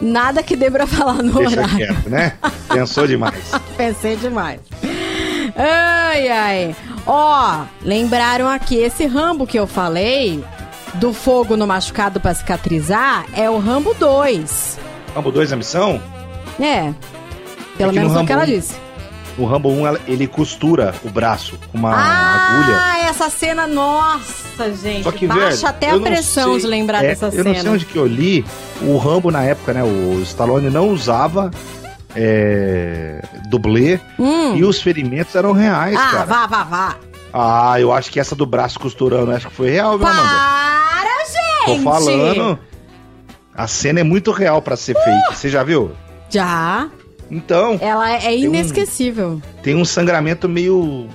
Nada 0.00 0.42
que 0.42 0.54
dê 0.56 0.70
pra 0.70 0.86
falar 0.86 1.22
no 1.22 1.32
Deixa 1.32 1.60
horário. 1.60 1.76
quieto, 1.76 2.08
né? 2.10 2.34
Pensou 2.68 3.06
demais. 3.06 3.50
Pensei 3.76 4.16
demais. 4.16 4.60
Ai, 5.56 6.28
ai. 6.28 6.76
Ó, 7.06 7.62
lembraram 7.82 8.48
aqui, 8.48 8.76
esse 8.76 9.06
Rambo 9.06 9.46
que 9.46 9.58
eu 9.58 9.66
falei, 9.66 10.44
do 10.94 11.12
fogo 11.12 11.56
no 11.56 11.66
machucado 11.66 12.20
pra 12.20 12.34
cicatrizar, 12.34 13.24
é 13.32 13.48
o 13.48 13.58
Rambo 13.58 13.94
2. 13.94 14.78
Rambo 15.14 15.30
2 15.32 15.52
a 15.52 15.56
missão? 15.56 16.00
É. 16.60 16.92
Pelo 17.78 17.90
É 17.90 17.94
menos 17.94 18.12
foi 18.12 18.22
o 18.22 18.26
que 18.26 18.32
ela 18.32 18.46
disse. 18.46 18.74
O 19.38 19.44
Rambo 19.44 19.68
1, 19.70 19.86
ela- 19.86 20.00
ele 20.06 20.26
costura 20.26 20.94
o 21.04 21.10
braço 21.10 21.58
com 21.70 21.76
uma 21.78 21.92
agulha. 21.94 22.76
ah, 22.80 22.98
essa 23.08 23.28
cena, 23.28 23.66
nossa, 23.66 24.72
gente. 24.74 25.02
Só 25.04 25.12
que, 25.12 25.26
baixa 25.26 25.48
velho, 25.56 25.66
até 25.68 25.92
eu 25.92 25.96
a 25.98 26.00
pressão 26.00 26.52
sei- 26.52 26.60
de 26.62 26.66
lembrar 26.66 27.04
é, 27.04 27.08
dessa 27.08 27.26
eu 27.26 27.32
cena. 27.32 27.44
não 27.52 27.54
sei 27.60 27.70
onde 27.70 27.84
que 27.84 27.96
eu 27.96 28.06
li. 28.06 28.44
O 28.80 28.96
Rambo, 28.96 29.30
na 29.30 29.42
época, 29.42 29.74
né? 29.74 29.82
O 29.84 30.20
Stallone 30.22 30.70
não 30.70 30.88
usava 30.88 31.50
é, 32.14 33.22
dublê 33.48 34.00
Hum. 34.18 34.56
e 34.56 34.64
os 34.64 34.80
ferimentos 34.80 35.34
eram 35.34 35.52
reais, 35.52 35.94
Ah, 35.96 36.10
cara. 36.10 36.24
vá, 36.24 36.46
vá, 36.46 36.64
vá. 36.64 36.96
Ah, 37.32 37.78
eu 37.78 37.92
acho 37.92 38.10
que 38.10 38.18
essa 38.18 38.34
do 38.34 38.46
braço 38.46 38.80
costurando, 38.80 39.30
acho 39.32 39.48
que 39.48 39.54
foi 39.54 39.68
real, 39.70 39.98
viu, 39.98 40.06
Amanda? 40.06 40.28
Para, 40.28 41.66
Tô 41.66 41.72
gente! 41.74 41.84
falando. 41.84 42.58
A 43.54 43.66
cena 43.66 44.00
é 44.00 44.02
muito 44.02 44.30
real 44.32 44.62
pra 44.62 44.76
ser 44.76 44.94
fake. 44.94 45.34
Você 45.36 45.48
já 45.50 45.62
viu? 45.62 45.92
Já. 46.30 46.88
Então, 47.30 47.78
Ela 47.80 48.12
é 48.12 48.28
um- 48.30 48.32
inesquecível. 48.32 49.40
tem 49.62 49.74
um 49.74 49.84
sangramento 49.84 50.48
meio. 50.48 51.08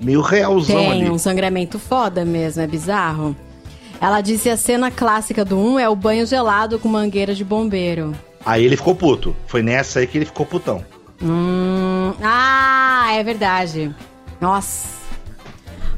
meio 0.00 0.20
realzão 0.20 0.76
Tem 0.76 0.90
ali. 1.02 1.10
um 1.10 1.18
sangramento 1.18 1.78
foda 1.78 2.24
mesmo, 2.24 2.60
é 2.62 2.66
bizarro. 2.66 3.36
Ela 4.00 4.20
disse 4.20 4.50
a 4.50 4.56
cena 4.56 4.90
clássica 4.90 5.44
do 5.44 5.56
1 5.56 5.78
é 5.78 5.88
o 5.88 5.94
banho 5.94 6.26
gelado 6.26 6.78
com 6.80 6.88
mangueira 6.88 7.32
de 7.34 7.44
bombeiro. 7.44 8.12
Aí 8.44 8.64
ele 8.64 8.76
ficou 8.76 8.96
puto. 8.96 9.36
Foi 9.46 9.62
nessa 9.62 10.00
aí 10.00 10.06
que 10.08 10.18
ele 10.18 10.24
ficou 10.24 10.44
putão. 10.44 10.84
Hum, 11.22 12.12
ah, 12.20 13.10
é 13.12 13.22
verdade. 13.22 13.94
Nossa. 14.40 14.88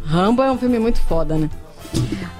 Rambo 0.04 0.42
é 0.42 0.52
um 0.52 0.58
filme 0.58 0.78
muito 0.78 1.00
foda, 1.00 1.36
né? 1.38 1.48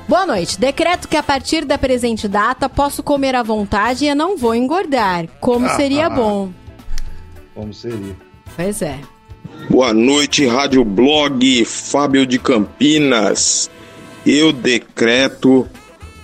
Boa 0.06 0.26
noite. 0.26 0.60
Decreto 0.60 1.08
que 1.08 1.16
a 1.16 1.22
partir 1.22 1.64
da 1.64 1.78
presente 1.78 2.28
data 2.28 2.68
posso 2.68 3.02
comer 3.02 3.34
à 3.34 3.42
vontade 3.42 4.04
e 4.04 4.08
eu 4.08 4.14
não 4.16 4.36
vou 4.36 4.54
engordar. 4.54 5.26
Como 5.40 5.66
seria 5.70 6.10
bom. 6.10 6.50
Como 7.54 7.72
seria? 7.72 8.16
Pois 8.56 8.82
é. 8.82 8.98
Boa 9.70 9.92
noite, 9.92 10.46
Rádio 10.46 10.84
Blog 10.84 11.64
Fábio 11.64 12.26
de 12.26 12.38
Campinas. 12.38 13.70
Eu 14.26 14.52
decreto 14.52 15.66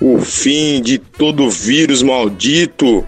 o 0.01 0.19
fim 0.19 0.81
de 0.81 0.99
todo 0.99 1.51
vírus 1.51 2.03
maldito 2.03 3.05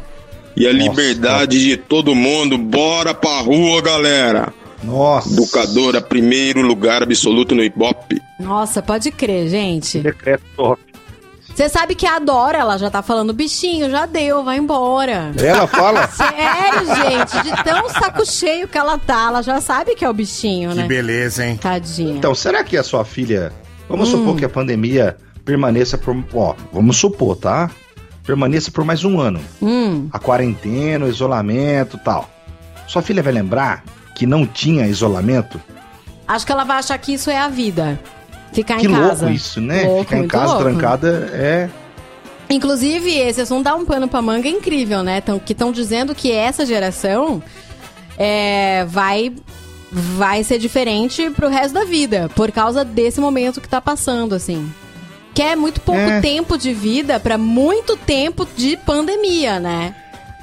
e 0.57 0.67
a 0.67 0.73
Nossa. 0.73 0.89
liberdade 0.89 1.61
de 1.63 1.77
todo 1.77 2.15
mundo. 2.15 2.59
Bora 2.59 3.15
pra 3.15 3.41
rua, 3.41 3.81
galera. 3.81 4.53
Nossa. 4.83 5.33
Educadora, 5.33 6.01
primeiro 6.01 6.61
lugar 6.61 7.03
absoluto 7.03 7.55
no 7.55 7.63
Ibope. 7.63 8.21
Nossa, 8.41 8.83
pode 8.83 9.11
crer, 9.11 9.49
gente. 9.49 10.01
Decreto 10.01 10.43
top. 10.57 10.92
Você 11.55 11.69
sabe 11.69 11.95
que 11.95 12.07
a 12.07 12.19
Dora, 12.19 12.59
ela 12.59 12.79
já 12.79 12.91
tá 12.91 13.03
falando, 13.03 13.33
bichinho, 13.33 13.91
já 13.91 14.07
deu, 14.07 14.43
vai 14.43 14.57
embora. 14.57 15.33
Ela 15.39 15.67
fala. 15.67 16.09
Sério, 16.13 16.87
gente, 16.97 17.43
de 17.43 17.63
tão 17.63 17.89
saco 17.91 18.25
cheio 18.25 18.67
que 18.67 18.79
ela 18.79 18.99
tá, 18.99 19.27
ela 19.29 19.43
já 19.43 19.61
sabe 19.61 19.95
que 19.95 20.05
é 20.05 20.09
o 20.09 20.15
bichinho, 20.15 20.71
Que 20.71 20.77
né? 20.77 20.87
beleza, 20.87 21.45
hein? 21.47 21.57
Tadinha. 21.59 22.17
Então, 22.17 22.35
será 22.35 22.65
que 22.65 22.77
a 22.77 22.83
sua 22.83 23.05
filha. 23.05 23.53
Vamos 23.89 24.09
Hum. 24.09 24.19
supor 24.19 24.37
que 24.37 24.45
a 24.45 24.49
pandemia 24.49 25.17
permaneça 25.45 25.99
por. 25.99 26.17
Ó, 26.33 26.55
vamos 26.73 26.97
supor, 26.97 27.37
tá? 27.37 27.71
Permaneça 28.25 28.71
por 28.71 28.85
mais 28.85 29.05
um 29.05 29.21
ano. 29.21 29.41
Hum, 29.61 30.09
A 30.13 30.19
quarentena, 30.19 31.05
o 31.05 31.09
isolamento 31.09 31.99
tal. 32.03 32.31
Sua 32.87 33.03
filha 33.03 33.23
vai 33.23 33.33
lembrar 33.33 33.85
que 34.15 34.25
não 34.27 34.47
tinha 34.47 34.87
isolamento? 34.87 35.61
acho 36.27 36.47
que 36.47 36.53
ela 36.53 36.65
vai 36.65 36.79
achar 36.79 36.97
que 36.97 37.13
isso 37.13 37.29
é 37.29 37.37
a 37.37 37.49
vida. 37.49 38.01
Ficar 38.53 38.79
que 38.79 38.87
em 38.87 38.91
casa. 38.93 39.25
louco 39.27 39.31
isso, 39.37 39.61
né? 39.61 39.85
Louco, 39.85 40.05
Ficar 40.05 40.19
em 40.19 40.29
casa 40.29 40.47
louco. 40.55 40.63
trancada 40.63 41.31
é. 41.33 41.69
Inclusive, 42.51 43.11
esse 43.19 43.41
assunto 43.41 43.65
dá 43.65 43.75
um 43.75 43.85
pano 43.85 44.07
pra 44.09 44.21
manga 44.21 44.49
incrível, 44.49 45.03
né? 45.03 45.21
Tão, 45.21 45.39
que 45.39 45.53
estão 45.53 45.73
dizendo 45.73 46.15
que 46.15 46.31
essa 46.31 46.67
geração 46.67 47.43
é, 48.19 48.85
vai, 48.89 49.33
vai 49.91 50.45
ser 50.45 50.59
diferente 50.59 51.31
pro 51.31 51.49
resto 51.49 51.73
da 51.75 51.85
vida, 51.85 52.29
por 52.35 52.53
causa 52.53 52.85
desse 52.85 53.21
momento 53.21 53.61
que 53.61 53.69
tá 53.69 53.81
passando, 53.81 54.35
assim. 54.35 54.71
Que 55.35 55.41
é 55.43 55.57
muito 55.57 55.81
pouco 55.81 55.99
É. 56.01 56.21
tempo 56.21 56.59
de 56.59 56.75
vida 56.75 57.19
pra 57.19 57.39
muito 57.39 57.97
tempo 57.97 58.47
de 58.55 58.77
pandemia, 58.77 59.59
né? 59.59 59.95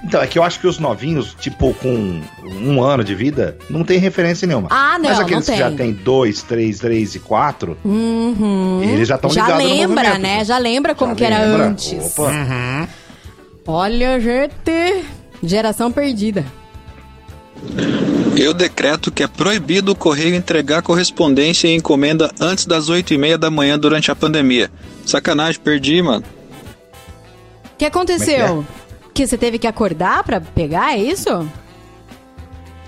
Então, 0.04 0.22
é 0.22 0.28
que 0.28 0.40
eu 0.40 0.44
acho 0.44 0.60
que 0.62 0.68
os 0.68 0.80
novinhos, 0.80 1.36
tipo, 1.40 1.74
com 1.74 2.22
um 2.46 2.82
ano 2.82 3.04
de 3.04 3.14
vida, 3.14 3.58
não 3.70 3.84
tem 3.84 4.00
referência 4.00 4.48
nenhuma. 4.48 4.70
Ah, 4.72 4.98
não, 4.98 5.10
Mas 5.10 5.20
aqueles 5.20 5.48
não 5.48 5.54
que 5.54 5.60
já 5.60 5.72
tem. 5.72 5.92
dois, 5.92 6.42
três, 6.42 6.80
três 6.80 7.16
e 7.16 7.20
quatro, 7.20 7.78
Uhum. 7.84 8.82
eles 8.82 9.08
já 9.08 9.16
estão 9.16 9.30
Já 9.30 9.44
ligados 9.44 9.64
no 9.66 9.70
lembra, 9.70 10.18
né? 10.18 10.46
Já 10.46 10.58
lembra 10.58 10.96
como 10.96 11.12
Já 11.12 11.16
que 11.18 11.24
era 11.26 11.40
lembra. 11.46 11.66
antes. 11.68 12.18
Opa. 12.18 12.88
Olha, 13.68 14.20
gente, 14.20 15.04
geração 15.44 15.92
perdida. 15.92 16.46
Eu 18.38 18.54
decreto 18.54 19.12
que 19.12 19.22
é 19.22 19.28
proibido 19.28 19.92
o 19.92 19.96
correio 19.96 20.34
entregar 20.34 20.82
correspondência 20.82 21.68
e 21.68 21.76
encomenda 21.76 22.32
antes 22.40 22.66
das 22.66 22.88
8 22.88 23.14
e 23.14 23.18
meia 23.18 23.38
da 23.38 23.52
manhã 23.52 23.78
durante 23.78 24.10
a 24.10 24.16
pandemia. 24.16 24.72
Sacanagem, 25.06 25.60
perdi, 25.60 26.02
mano. 26.02 26.24
O 27.74 27.78
que 27.78 27.86
aconteceu? 27.86 28.66
Que 28.76 28.79
você 29.28 29.38
teve 29.38 29.58
que 29.60 29.68
acordar 29.68 30.24
pra 30.24 30.40
pegar, 30.42 30.94
é 30.94 30.98
isso? 30.98 31.48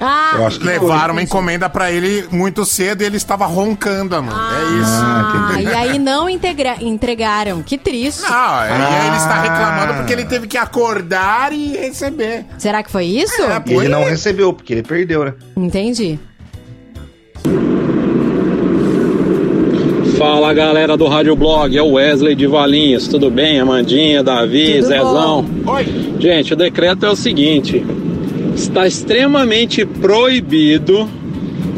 Ah, 0.03 0.31
Eu 0.35 0.47
acho 0.47 0.59
que 0.59 0.65
Levaram 0.65 1.13
uma 1.13 1.21
encomenda 1.21 1.69
pra 1.69 1.91
ele 1.91 2.27
muito 2.31 2.65
cedo 2.65 3.03
e 3.03 3.05
ele 3.05 3.17
estava 3.17 3.45
roncando, 3.45 4.15
mano. 4.21 4.31
é 4.35 4.81
isso. 4.81 4.91
ah, 4.91 5.61
e 5.61 5.67
aí 5.67 5.99
não 5.99 6.27
integra- 6.27 6.77
entregaram. 6.81 7.61
Que 7.61 7.77
triste. 7.77 8.23
Não, 8.23 8.29
aí 8.31 8.71
Ah. 8.71 9.05
ele 9.07 9.15
está 9.17 9.41
reclamando 9.41 9.93
porque 9.99 10.13
ele 10.13 10.25
teve 10.25 10.47
que 10.47 10.57
acordar 10.57 11.53
e 11.53 11.77
receber. 11.77 12.45
Será 12.57 12.81
que 12.81 12.89
foi 12.91 13.05
isso? 13.05 13.39
É, 13.43 13.61
E 13.67 13.73
ele 13.73 13.89
não 13.89 14.03
recebeu, 14.03 14.51
porque 14.53 14.73
ele 14.73 14.81
perdeu, 14.83 15.23
né? 15.23 15.33
Entendi. 15.55 16.19
Fala 20.21 20.53
galera 20.53 20.95
do 20.95 21.07
Rádio 21.07 21.35
Blog, 21.35 21.75
é 21.75 21.81
o 21.81 21.93
Wesley 21.93 22.35
de 22.35 22.45
Valinhos, 22.45 23.07
tudo 23.07 23.31
bem? 23.31 23.59
Amandinha, 23.59 24.21
Davi, 24.21 24.73
Tudo 24.73 24.85
Zezão. 24.85 25.45
Oi. 25.65 25.85
Gente, 26.19 26.53
o 26.53 26.55
decreto 26.55 27.07
é 27.07 27.09
o 27.09 27.15
seguinte: 27.15 27.83
está 28.55 28.85
extremamente 28.85 29.83
proibido 29.83 31.09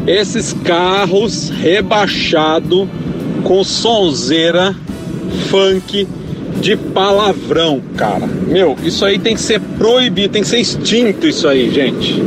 esses 0.06 0.52
carros 0.52 1.48
rebaixados 1.48 2.86
com 3.44 3.64
sonzeira 3.64 4.76
funk 5.48 6.06
de 6.60 6.76
palavrão, 6.76 7.80
cara. 7.96 8.26
Meu, 8.26 8.76
isso 8.84 9.06
aí 9.06 9.18
tem 9.18 9.34
que 9.34 9.40
ser 9.40 9.58
proibido, 9.58 10.34
tem 10.34 10.42
que 10.42 10.48
ser 10.48 10.58
extinto 10.60 11.26
isso 11.26 11.48
aí, 11.48 11.70
gente. 11.70 12.22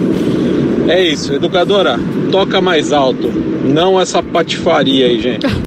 É 0.88 1.00
isso, 1.00 1.32
educadora, 1.36 2.00
toca 2.32 2.60
mais 2.60 2.92
alto. 2.92 3.57
Não 3.68 4.00
essa 4.00 4.22
patifaria 4.24 5.06
aí, 5.08 5.22
gente. 5.22 5.46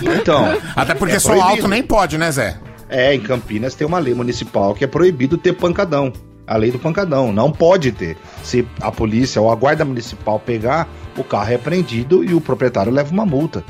Então, 0.00 0.56
Até 0.76 0.94
porque 0.94 1.16
É 1.16 1.20
proibido. 1.20 1.46
alto 1.48 1.68
nem 1.68 1.82
pode, 1.82 2.16
né, 2.16 2.30
Zé? 2.30 2.56
é, 2.88 3.12
em 3.14 3.20
Campinas 3.20 3.74
tem 3.74 3.86
uma 3.86 3.98
lei 3.98 4.14
municipal 4.14 4.74
que 4.74 4.84
é 4.84 4.86
proibido 4.86 5.36
ter 5.36 5.52
pancadão. 5.52 6.12
A 6.46 6.56
lei 6.56 6.70
do 6.70 6.78
pancadão. 6.78 7.32
Não 7.32 7.50
pode 7.52 7.92
ter. 7.92 8.16
Se 8.42 8.66
a 8.80 8.90
polícia 8.90 9.42
ou 9.42 9.50
a 9.50 9.54
guarda 9.54 9.84
municipal 9.84 10.38
pegar, 10.40 10.88
o 11.16 11.22
carro 11.24 11.50
é 11.52 11.56
apreendido 11.56 12.24
e 12.24 12.32
o 12.32 12.40
proprietário 12.40 12.90
leva 12.92 13.12
uma 13.12 13.26
multa. 13.26 13.62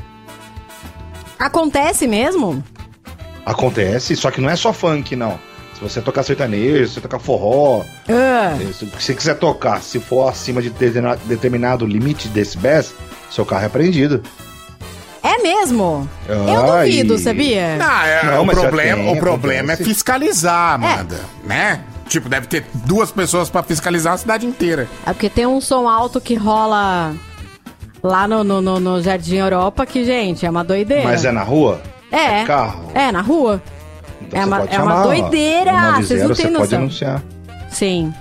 Acontece 1.37 2.07
mesmo? 2.07 2.63
Acontece, 3.45 4.15
só 4.15 4.29
que 4.31 4.39
não 4.39 4.49
é 4.49 4.55
só 4.55 4.71
funk, 4.71 5.15
não. 5.15 5.39
Se 5.73 5.81
você 5.81 6.01
tocar 6.01 6.23
sertanejo, 6.23 6.87
se 6.87 6.93
você 6.95 7.01
tocar 7.01 7.19
forró, 7.19 7.83
Ah, 8.07 8.55
se 8.73 8.85
você 8.85 9.13
quiser 9.13 9.35
tocar, 9.35 9.81
se 9.81 9.99
for 9.99 10.27
acima 10.29 10.61
de 10.61 10.69
determina- 10.69 11.17
determinado 11.25 11.85
limite 11.85 12.27
de 12.27 12.33
decibéis, 12.35 12.93
seu 13.29 13.45
carro 13.45 13.63
é 13.63 13.65
apreendido. 13.67 14.21
é 15.23 15.37
mesmo? 15.41 16.07
Eu 16.27 16.71
Ai. 16.73 16.89
duvido, 16.89 17.17
sabia? 17.17 17.77
Não, 17.77 18.01
é, 18.01 18.23
Não, 18.25 18.43
o 18.43 18.45
mas 18.45 18.55
já 18.55 18.61
problema, 18.63 19.03
tem, 19.03 19.13
o 19.13 19.19
problema 19.19 19.71
é 19.71 19.73
acontece. 19.73 19.83
fiscalizar, 19.89 20.73
Amanda. 20.75 21.19
Né? 21.43 21.81
Tipo, 22.07 22.27
deve 22.29 22.47
ter 22.47 22.65
duas 22.73 23.11
pessoas 23.11 23.49
pra 23.49 23.61
fiscalizar 23.61 24.13
a 24.13 24.17
cidade 24.17 24.45
inteira. 24.45 24.87
É 25.05 25.13
porque 25.13 25.29
tem 25.29 25.45
um 25.45 25.61
som 25.61 25.87
alto 25.87 26.19
que 26.19 26.33
rola 26.35 27.13
lá 28.01 28.27
no, 28.27 28.43
no, 28.43 28.61
no- 28.61 28.79
no 28.79 29.01
Jardim 29.01 29.35
Europa 29.35 29.85
que, 29.85 30.03
gente, 30.03 30.45
é 30.45 30.49
uma 30.49 30.63
doideira. 30.63 31.03
Mas 31.03 31.23
é 31.25 31.31
na 31.31 31.43
rua? 31.43 31.81
É. 32.11 32.43
carro? 32.45 32.89
É, 32.95 33.11
na 33.11 33.21
rua. 33.21 33.61
Então 34.21 34.41
É 34.41 34.45
uma- 34.45 34.65
é 34.65 34.79
uma 34.79 35.01
ó, 35.01 35.03
doideira, 35.03 35.71
o 35.71 35.75
90, 35.81 36.01
vocês 36.07 36.21
não 36.23 36.27
têm 36.29 36.35
você 36.35 36.41
pode 36.43 36.59
noção. 36.59 36.79
anunciar. 36.79 37.23
Sim. 37.69 38.13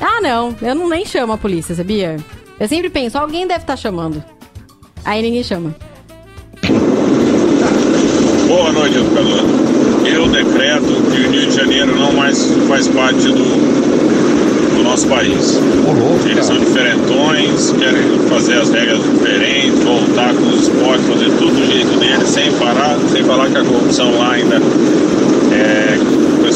Ah, 0.00 0.20
não. 0.22 0.56
Eu 0.62 0.74
não 0.74 0.88
nem 0.88 1.04
chamo 1.04 1.32
a 1.34 1.38
polícia, 1.38 1.74
sabia? 1.74 2.16
Eu 2.60 2.68
sempre 2.68 2.90
penso, 2.90 3.16
alguém 3.16 3.46
deve 3.46 3.62
estar 3.62 3.74
chamando. 3.74 4.22
Aí 5.02 5.22
ninguém 5.22 5.42
chama. 5.42 5.74
Boa 8.46 8.70
noite, 8.70 8.98
educador. 8.98 9.44
Eu 10.04 10.28
decreto 10.28 10.84
que 11.10 11.26
o 11.26 11.30
Rio 11.30 11.46
de 11.46 11.56
Janeiro 11.56 11.98
não 11.98 12.12
mais 12.12 12.52
faz 12.68 12.86
parte 12.88 13.28
do, 13.28 14.76
do 14.76 14.82
nosso 14.82 15.08
país. 15.08 15.54
Louco, 15.56 16.28
Eles 16.28 16.44
são 16.44 16.58
diferentões, 16.58 17.72
querem 17.72 18.18
fazer 18.28 18.58
as 18.58 18.68
regras 18.68 19.02
diferentes, 19.04 19.82
voltar 19.82 20.34
com 20.34 20.42
os 20.42 20.64
esportes, 20.64 21.06
fazer 21.06 21.30
tudo 21.38 21.54
do 21.54 21.66
jeito 21.66 21.98
deles, 21.98 22.28
sem 22.28 22.52
parar, 22.58 22.98
sem 23.10 23.24
falar 23.24 23.48
que 23.48 23.56
a 23.56 23.64
corrupção 23.64 24.18
lá 24.18 24.32
ainda 24.32 24.56
é. 25.50 25.98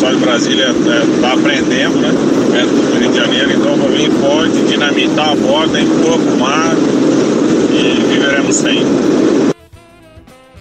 O 0.05 0.07
pessoal 0.07 0.21
de 0.21 0.27
Brasília 0.27 0.67
está 0.71 1.33
aprendendo, 1.33 1.97
né? 1.99 2.11
Perto 2.53 2.69
do 2.75 2.99
Rio 2.99 3.11
de 3.11 3.17
Janeiro, 3.17 3.53
então 3.53 3.79
para 3.79 3.89
mim 3.89 4.11
pode 4.21 4.63
dinamitar 4.69 5.31
a 5.31 5.35
borda, 5.35 5.81
empurra 5.81 6.19
pro 6.19 6.37
mar 6.37 6.75
e 7.73 8.13
viveremos 8.13 8.55
sem. 8.55 8.83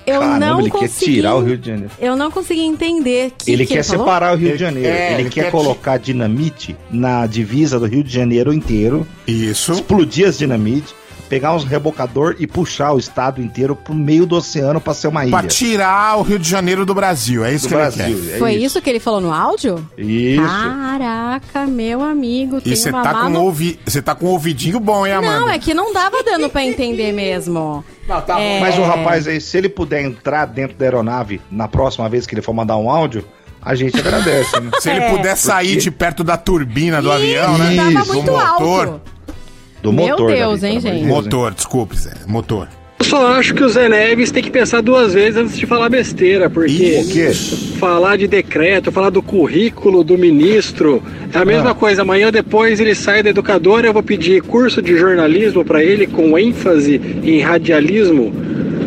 Eu 0.07 0.19
Caramba, 0.21 0.39
não 0.39 0.59
ele 0.61 0.71
quer 0.71 0.77
consegui... 0.79 1.13
tirar 1.15 1.35
o 1.35 1.41
Rio 1.43 1.57
de 1.57 1.67
Janeiro. 1.67 1.91
Eu 1.99 2.15
não 2.15 2.31
consegui 2.31 2.61
entender. 2.61 3.31
Que 3.37 3.51
ele 3.51 3.65
que 3.65 3.73
quer 3.73 3.83
falou? 3.83 4.05
separar 4.05 4.33
o 4.33 4.37
Rio 4.37 4.47
Ele- 4.47 4.53
de 4.57 4.59
Janeiro. 4.63 4.87
é, 4.89 5.11
ele, 5.13 5.21
ele 5.23 5.29
quer 5.29 5.43
quer 5.43 5.51
colocar 5.51 5.97
dinamite 5.97 6.75
na 6.89 7.27
divisa 7.27 7.77
do 7.77 7.85
Rio 7.85 8.01
de 8.03 8.13
Janeiro 8.13 8.53
inteiro, 8.53 9.05
Isso. 9.27 9.73
explodir 9.73 10.25
as 10.27 10.37
dinamite, 10.37 10.95
pegar 11.33 11.53
uns 11.55 11.63
rebocador 11.63 12.35
e 12.39 12.45
puxar 12.47 12.91
o 12.93 12.99
estado 12.99 13.41
inteiro 13.41 13.75
pro 13.75 13.93
meio 13.93 14.25
do 14.25 14.35
oceano 14.35 14.79
pra 14.79 14.93
ser 14.93 15.07
uma 15.07 15.25
ilha. 15.25 15.37
Pra 15.37 15.47
tirar 15.47 16.17
o 16.17 16.21
Rio 16.21 16.37
de 16.39 16.47
Janeiro 16.49 16.85
do 16.85 16.93
Brasil. 16.93 17.43
É 17.43 17.53
isso 17.53 17.65
do 17.65 17.69
que 17.69 17.75
Brasil. 17.75 18.05
ele 18.05 18.27
quer. 18.27 18.35
é 18.35 18.37
Foi 18.39 18.53
isso. 18.53 18.81
que 18.81 18.89
ele 18.89 18.99
falou 18.99 19.19
no 19.21 19.33
áudio? 19.33 19.87
Isso. 19.97 20.41
Caraca, 20.43 21.65
meu 21.65 22.01
amigo, 22.01 22.61
E 22.65 22.75
você 22.75 22.91
tá, 22.91 23.13
com 23.13 23.19
mano- 23.23 23.41
ouvi... 23.43 23.79
você 23.85 24.01
tá 24.01 24.13
com 24.15 24.25
um 24.27 24.29
ouvidinho 24.29 24.79
bom, 24.79 25.05
hein, 25.07 25.13
Amanda? 25.13 25.39
Não, 25.39 25.49
é 25.49 25.57
que 25.59 25.73
não 25.73 25.91
dava 25.93 26.21
dando 26.23 26.49
pra 26.49 26.63
entender 26.63 27.11
mesmo. 27.11 27.83
É, 28.37 28.59
Mas 28.59 28.77
o 28.77 28.83
rapaz 28.83 29.27
aí, 29.29 29.39
se 29.39 29.57
ele 29.57 29.69
puder 29.69 30.01
entrar 30.03 30.45
dentro 30.45 30.75
da 30.77 30.83
aeronave 30.85 31.39
na 31.49 31.69
próxima 31.69 32.09
vez 32.09 32.27
que 32.27 32.35
ele 32.35 32.41
for 32.41 32.51
mandar 32.53 32.75
um 32.75 32.89
áudio, 32.89 33.23
a 33.61 33.75
gente 33.75 33.97
agradece, 33.97 34.59
né? 34.59 34.71
Se 34.81 34.89
ele 34.89 34.99
É. 34.99 35.09
puder 35.09 35.37
sair 35.37 35.67
Porque- 35.67 35.81
de 35.83 35.91
perto 35.91 36.21
da 36.21 36.35
turbina 36.35 37.01
do 37.01 37.07
Ih, 37.07 37.11
avião, 37.13 37.57
né? 37.57 37.75
Tava 37.77 37.91
Isso, 37.91 38.13
muito 38.13 38.25
do 38.25 38.31
motor. 38.33 38.87
alto. 38.87 39.01
Do 39.83 39.91
Meu 39.93 40.07
motor. 40.07 40.31
Deus, 40.33 40.61
Davi, 40.61 40.73
hein, 40.75 40.79
gente? 40.79 40.93
Deus? 40.95 41.07
Motor, 41.07 41.53
desculpe, 41.53 41.95
Zé. 41.97 42.11
Motor. 42.25 42.67
Eu 42.99 43.05
só 43.05 43.27
acho 43.33 43.53
que 43.53 43.61
o 43.61 43.67
Zé 43.67 43.89
Neves 43.89 44.31
tem 44.31 44.41
que 44.41 44.49
pensar 44.49 44.81
duas 44.81 45.13
vezes 45.13 45.35
antes 45.35 45.57
de 45.57 45.65
falar 45.65 45.89
besteira, 45.89 46.49
porque 46.49 47.01
O 47.05 47.07
quê? 47.11 47.31
falar 47.77 48.17
de 48.17 48.25
decreto, 48.27 48.93
falar 48.93 49.09
do 49.09 49.21
currículo 49.21 50.05
do 50.05 50.17
ministro, 50.17 51.03
é 51.33 51.37
a 51.37 51.43
mesma 51.43 51.71
Ah. 51.71 51.75
coisa. 51.75 52.01
Amanhã 52.01 52.31
depois 52.31 52.79
ele 52.79 52.95
sai 52.95 53.21
da 53.21 53.29
educadora, 53.31 53.85
eu 53.85 53.91
vou 53.93 54.01
pedir 54.01 54.41
curso 54.41 54.81
de 54.81 54.95
jornalismo 54.97 55.65
para 55.65 55.83
ele 55.83 56.07
com 56.07 56.39
ênfase 56.39 57.01
em 57.21 57.41
radialismo. 57.41 58.31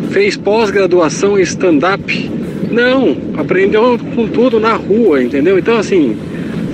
Fez 0.09 0.35
pós-graduação 0.35 1.37
em 1.37 1.43
stand-up. 1.43 2.31
Não, 2.71 3.15
aprendeu 3.37 3.99
com 4.15 4.27
tudo 4.27 4.59
na 4.59 4.73
rua, 4.73 5.21
entendeu? 5.23 5.59
Então 5.59 5.77
assim, 5.77 6.17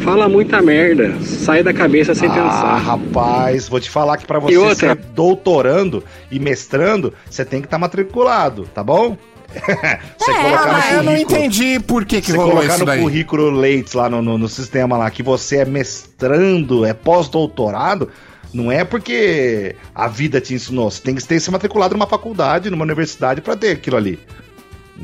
fala 0.03 0.27
muita 0.29 0.61
merda, 0.61 1.19
sai 1.21 1.63
da 1.63 1.73
cabeça 1.73 2.13
sem 2.13 2.29
Ah, 2.29 2.33
pensar. 2.33 2.77
rapaz, 2.77 3.67
vou 3.69 3.79
te 3.79 3.89
falar 3.89 4.17
que 4.17 4.25
pra 4.25 4.39
você 4.39 4.57
outra? 4.57 4.75
ser 4.75 4.95
doutorando 4.95 6.03
e 6.31 6.39
mestrando, 6.39 7.13
você 7.29 7.45
tem 7.45 7.61
que 7.61 7.67
estar 7.67 7.77
matriculado, 7.77 8.63
tá 8.73 8.83
bom? 8.83 9.17
você 10.17 10.31
É, 10.31 10.41
colocar 10.41 10.65
no 10.91 10.97
eu 10.97 11.03
não 11.03 11.11
currículo- 11.13 11.37
entendi 11.37 11.79
por 11.79 12.05
que, 12.05 12.21
que 12.21 12.31
Você 12.31 12.37
rolou 12.37 12.53
colocar 12.53 12.69
isso 12.73 12.79
no 12.79 12.85
daí. 12.85 13.01
currículo 13.01 13.49
Leite 13.51 13.95
lá 13.95 14.09
no, 14.09 14.21
no, 14.21 14.37
no 14.37 14.49
sistema 14.49 14.97
lá 14.97 15.09
que 15.11 15.21
você 15.21 15.57
é 15.57 15.65
mestrando, 15.65 16.83
é 16.85 16.93
pós-doutorado, 16.93 18.09
não 18.53 18.71
é 18.71 18.83
porque 18.83 19.75
a 19.93 20.07
vida 20.07 20.41
te 20.41 20.53
ensinou. 20.55 20.89
Você 20.89 21.01
tem 21.01 21.13
que 21.15 21.23
ter 21.23 21.39
se 21.39 21.49
matriculado 21.51 21.93
numa 21.93 22.07
faculdade, 22.07 22.69
numa 22.69 22.83
universidade 22.83 23.41
pra 23.41 23.55
ter 23.55 23.71
aquilo 23.71 23.97
ali. 23.97 24.19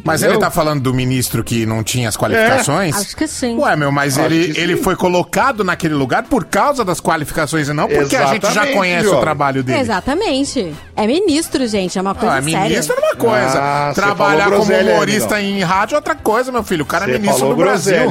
Mas 0.05 0.21
Entendeu? 0.21 0.35
ele 0.35 0.39
tá 0.45 0.51
falando 0.51 0.81
do 0.81 0.93
ministro 0.93 1.43
que 1.43 1.65
não 1.65 1.83
tinha 1.83 2.07
as 2.07 2.15
qualificações? 2.15 2.95
Acho 2.95 3.15
que 3.17 3.27
sim. 3.27 3.57
Ué, 3.57 3.75
meu, 3.75 3.91
mas 3.91 4.17
Acho 4.19 4.27
ele, 4.31 4.57
ele 4.57 4.77
foi 4.77 4.95
colocado 4.95 5.63
naquele 5.63 5.95
lugar 5.95 6.23
por 6.23 6.45
causa 6.45 6.85
das 6.85 6.99
qualificações 7.01 7.67
e 7.67 7.73
não 7.73 7.87
porque 7.87 8.15
a 8.15 8.27
gente 8.27 8.43
já 8.43 8.49
Exatamente, 8.51 8.77
conhece 8.77 9.07
o 9.07 9.19
trabalho 9.19 9.63
dele. 9.63 9.79
Exatamente. 9.79 10.73
É 10.95 11.07
ministro, 11.07 11.67
gente. 11.67 11.97
É 11.97 12.01
uma 12.01 12.13
coisa 12.13 12.35
Ah, 12.37 12.41
séria. 12.41 12.59
ministro 12.61 12.95
é 12.95 12.99
uma 13.05 13.15
coisa. 13.15 13.59
Ah, 13.59 13.91
Trabalhar 13.95 14.51
como 14.51 14.63
humorista 14.71 15.35
amigão. 15.37 15.57
em 15.57 15.63
rádio 15.63 15.95
é 15.95 15.97
outra 15.97 16.15
coisa, 16.15 16.51
meu 16.51 16.63
filho. 16.63 16.83
O 16.83 16.87
cara 16.87 17.05
é 17.05 17.07
Você 17.07 17.13
ministro 17.19 17.39
falou 17.39 17.55
do 17.55 17.61
Brasil. 17.63 18.09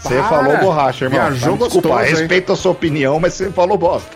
Você 0.00 0.14
Para. 0.16 0.24
falou 0.28 0.58
borracha, 0.58 1.06
irmão. 1.06 1.18
Viajou 1.18 1.52
Mas, 1.56 1.64
Desculpa, 1.64 1.88
gostoso, 1.88 2.04
hein? 2.10 2.14
respeito 2.20 2.52
a 2.52 2.56
sua 2.56 2.72
opinião, 2.72 3.18
mas 3.18 3.32
você 3.32 3.50
falou 3.50 3.78
bosta. 3.78 4.10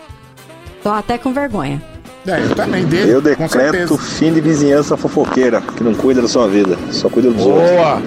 Tô 0.83 0.91
até 0.91 1.17
com 1.17 1.33
vergonha. 1.33 1.83
É, 2.29 2.45
eu 2.45 2.55
também 2.55 2.85
dele. 2.85 3.13
Eu 3.13 3.23
decreto 3.23 3.97
fim 3.97 4.33
de 4.33 4.41
vizinhança 4.41 4.97
fofoqueira, 4.97 5.63
que 5.77 5.83
não 5.83 5.95
cuida 5.95 6.21
da 6.21 6.29
sua 6.29 6.47
vida, 6.47 6.77
só 6.91 7.09
cuida 7.09 7.31
dos 7.31 7.47
outros. 7.47 7.71
Boa! 7.71 8.03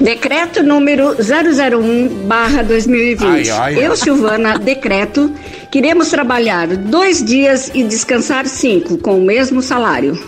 Decreto 0.00 0.62
número 0.62 1.16
001/2020. 1.16 3.22
Ai, 3.22 3.50
ai. 3.50 3.86
Eu, 3.86 3.96
Silvana, 3.96 4.58
decreto 4.58 5.32
queremos 5.70 6.08
trabalhar 6.08 6.66
dois 6.68 7.24
dias 7.24 7.70
e 7.74 7.82
descansar 7.82 8.46
cinco 8.46 8.98
com 8.98 9.18
o 9.18 9.24
mesmo 9.24 9.62
salário. 9.62 10.18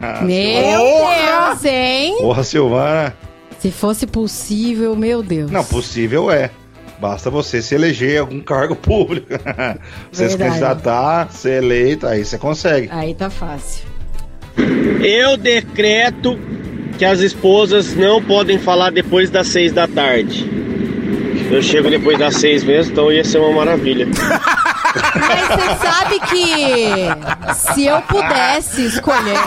Ah, 0.00 0.22
Meu 0.22 0.80
Porra! 0.80 1.48
Deus, 1.50 1.64
hein? 1.64 2.16
Porra, 2.18 2.44
Silvana. 2.44 3.14
Se 3.58 3.70
fosse 3.70 4.06
possível, 4.06 4.94
meu 4.94 5.22
Deus. 5.22 5.50
Não, 5.50 5.64
possível 5.64 6.30
é. 6.30 6.50
Basta 7.00 7.30
você 7.30 7.62
se 7.62 7.74
eleger 7.74 8.16
em 8.16 8.18
algum 8.18 8.40
cargo 8.40 8.74
público. 8.76 9.28
você 10.10 10.28
se 10.28 10.36
candidatar, 10.36 11.30
ser 11.30 11.62
eleito, 11.62 12.06
aí 12.06 12.24
você 12.24 12.38
consegue. 12.38 12.88
Aí 12.90 13.14
tá 13.14 13.30
fácil. 13.30 13.86
Eu 15.02 15.36
decreto 15.36 16.38
que 16.98 17.04
as 17.04 17.20
esposas 17.20 17.94
não 17.94 18.20
podem 18.22 18.58
falar 18.58 18.90
depois 18.90 19.30
das 19.30 19.46
seis 19.46 19.72
da 19.72 19.86
tarde. 19.86 20.50
Eu 21.50 21.62
chego 21.62 21.88
depois 21.88 22.18
das 22.18 22.34
seis 22.36 22.64
mesmo, 22.64 22.92
então 22.92 23.12
ia 23.12 23.24
ser 23.24 23.38
uma 23.38 23.52
maravilha. 23.52 24.06
Mas 24.06 25.48
você 25.48 25.86
sabe 25.86 26.20
que 26.20 27.54
se 27.54 27.86
eu 27.86 28.02
pudesse 28.02 28.84
escolher, 28.84 29.38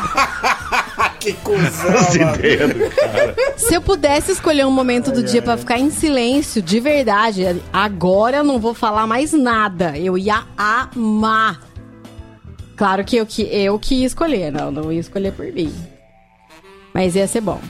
que 1.22 1.34
cuzão, 1.34 1.94
cara. 2.18 3.36
se 3.56 3.76
eu 3.76 3.82
pudesse 3.82 4.32
escolher 4.32 4.66
um 4.66 4.72
momento 4.72 5.12
do 5.12 5.22
dia 5.22 5.42
pra 5.42 5.56
ficar 5.56 5.78
em 5.78 5.92
silêncio, 5.92 6.64
de 6.64 6.80
verdade, 6.80 7.62
agora 7.72 8.38
eu 8.38 8.44
não 8.44 8.60
vou 8.60 8.74
falar 8.74 9.06
mais 9.06 9.32
nada. 9.32 9.96
Eu 9.96 10.18
ia 10.18 10.44
amar. 10.58 11.62
Claro 12.76 13.06
que 13.06 13.18
eu 13.18 13.26
que 13.28 13.44
eu 13.44 13.78
que 13.78 13.96
ia 13.96 14.08
escolher, 14.08 14.52
não, 14.52 14.72
não 14.72 14.92
ia 14.92 15.00
escolher 15.00 15.32
por 15.32 15.46
mim. 15.46 15.72
Mas 16.92 17.16
ia 17.16 17.28
ser 17.28 17.42
bom. 17.42 17.62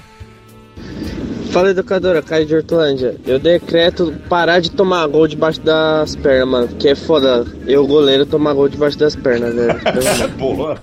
Fala 1.52 1.72
educadora, 1.72 2.22
Caio 2.22 2.46
de 2.46 2.56
Hortolândia. 2.56 3.18
Eu 3.28 3.38
decreto 3.38 4.16
parar 4.30 4.62
de 4.62 4.72
tomar 4.72 5.06
gol 5.08 5.28
debaixo 5.28 5.60
das 5.60 6.16
pernas, 6.16 6.48
mano. 6.48 6.68
Que 6.80 6.88
é 6.88 6.96
foda. 6.96 7.46
Eu, 7.68 7.86
goleiro, 7.86 8.26
tomar 8.26 8.54
gol 8.54 8.70
debaixo 8.70 8.98
das 8.98 9.18
pernas, 9.18 9.54
velho. 9.54 9.78
Porra. 10.40 10.82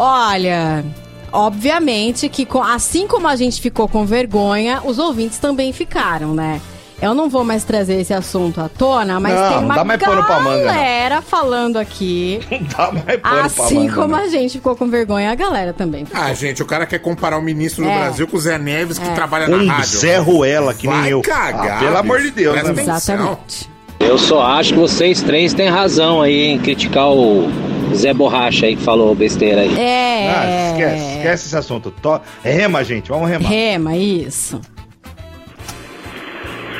Olha, 0.00 0.84
obviamente 1.32 2.28
que 2.28 2.46
assim 2.64 3.06
como 3.08 3.26
a 3.26 3.34
gente 3.34 3.60
ficou 3.60 3.88
com 3.88 4.06
vergonha, 4.06 4.80
os 4.84 4.98
ouvintes 4.98 5.38
também 5.38 5.72
ficaram, 5.72 6.32
né? 6.34 6.60
Eu 7.02 7.14
não 7.14 7.28
vou 7.28 7.44
mais 7.44 7.62
trazer 7.64 8.00
esse 8.00 8.12
assunto 8.14 8.60
à 8.60 8.68
tona, 8.68 9.18
mas 9.20 9.32
Não, 9.34 9.48
tem 9.48 9.56
não 9.58 9.64
uma 9.66 9.74
dá 9.76 9.84
mais 9.84 10.00
pano 10.02 10.24
pra 10.24 10.40
manga, 10.40 10.56
não. 10.58 10.64
galera 10.74 11.22
falando 11.22 11.76
aqui. 11.78 12.40
Não 12.50 12.58
dá 12.66 12.92
mais 12.92 13.20
pano 13.20 13.40
Assim 13.40 13.78
manga, 13.80 13.94
como 13.94 14.16
né? 14.16 14.22
a 14.22 14.28
gente 14.28 14.52
ficou 14.54 14.74
com 14.74 14.88
vergonha, 14.88 15.30
a 15.30 15.34
galera 15.36 15.72
também. 15.72 16.04
ficou. 16.04 16.20
Ah, 16.20 16.34
gente, 16.34 16.60
o 16.60 16.66
cara 16.66 16.86
quer 16.86 16.98
comparar 16.98 17.38
o 17.38 17.42
ministro 17.42 17.84
do 17.84 17.90
É. 17.90 17.98
Brasil 18.00 18.26
com 18.26 18.36
o 18.36 18.40
Zé 18.40 18.58
Neves, 18.58 18.98
que 18.98 19.06
É. 19.08 19.12
trabalha 19.12 19.46
Um 19.48 19.62
na 19.64 19.74
rádio. 19.74 19.98
Zé 20.00 20.16
Ruela, 20.18 20.74
que 20.74 20.88
nem 20.88 21.00
Vai 21.02 21.12
eu. 21.12 21.22
cagar, 21.22 21.76
Ah, 21.76 21.78
pelo 21.78 21.90
bicho. 21.90 22.00
amor 22.00 22.20
de 22.20 22.30
Deus, 22.32 22.62
né? 22.62 22.82
Exatamente. 22.82 23.70
Eu 24.00 24.18
só 24.18 24.42
acho 24.42 24.72
que 24.74 24.78
vocês 24.80 25.22
três 25.22 25.54
têm 25.54 25.68
razão 25.68 26.20
aí 26.20 26.46
em 26.48 26.58
criticar 26.58 27.10
o 27.10 27.48
Zé 27.94 28.12
Borracha 28.14 28.66
aí 28.66 28.76
que 28.76 28.82
falou 28.82 29.14
besteira 29.14 29.62
aí. 29.62 29.78
É. 29.78 30.28
Ah, 30.30 30.70
esquece, 30.70 31.16
esquece 31.16 31.46
esse 31.46 31.56
assunto. 31.56 31.90
To... 31.90 32.20
Rema, 32.42 32.84
gente, 32.84 33.08
vamos 33.08 33.28
remar. 33.28 33.48
Rema, 33.48 33.96
isso. 33.96 34.60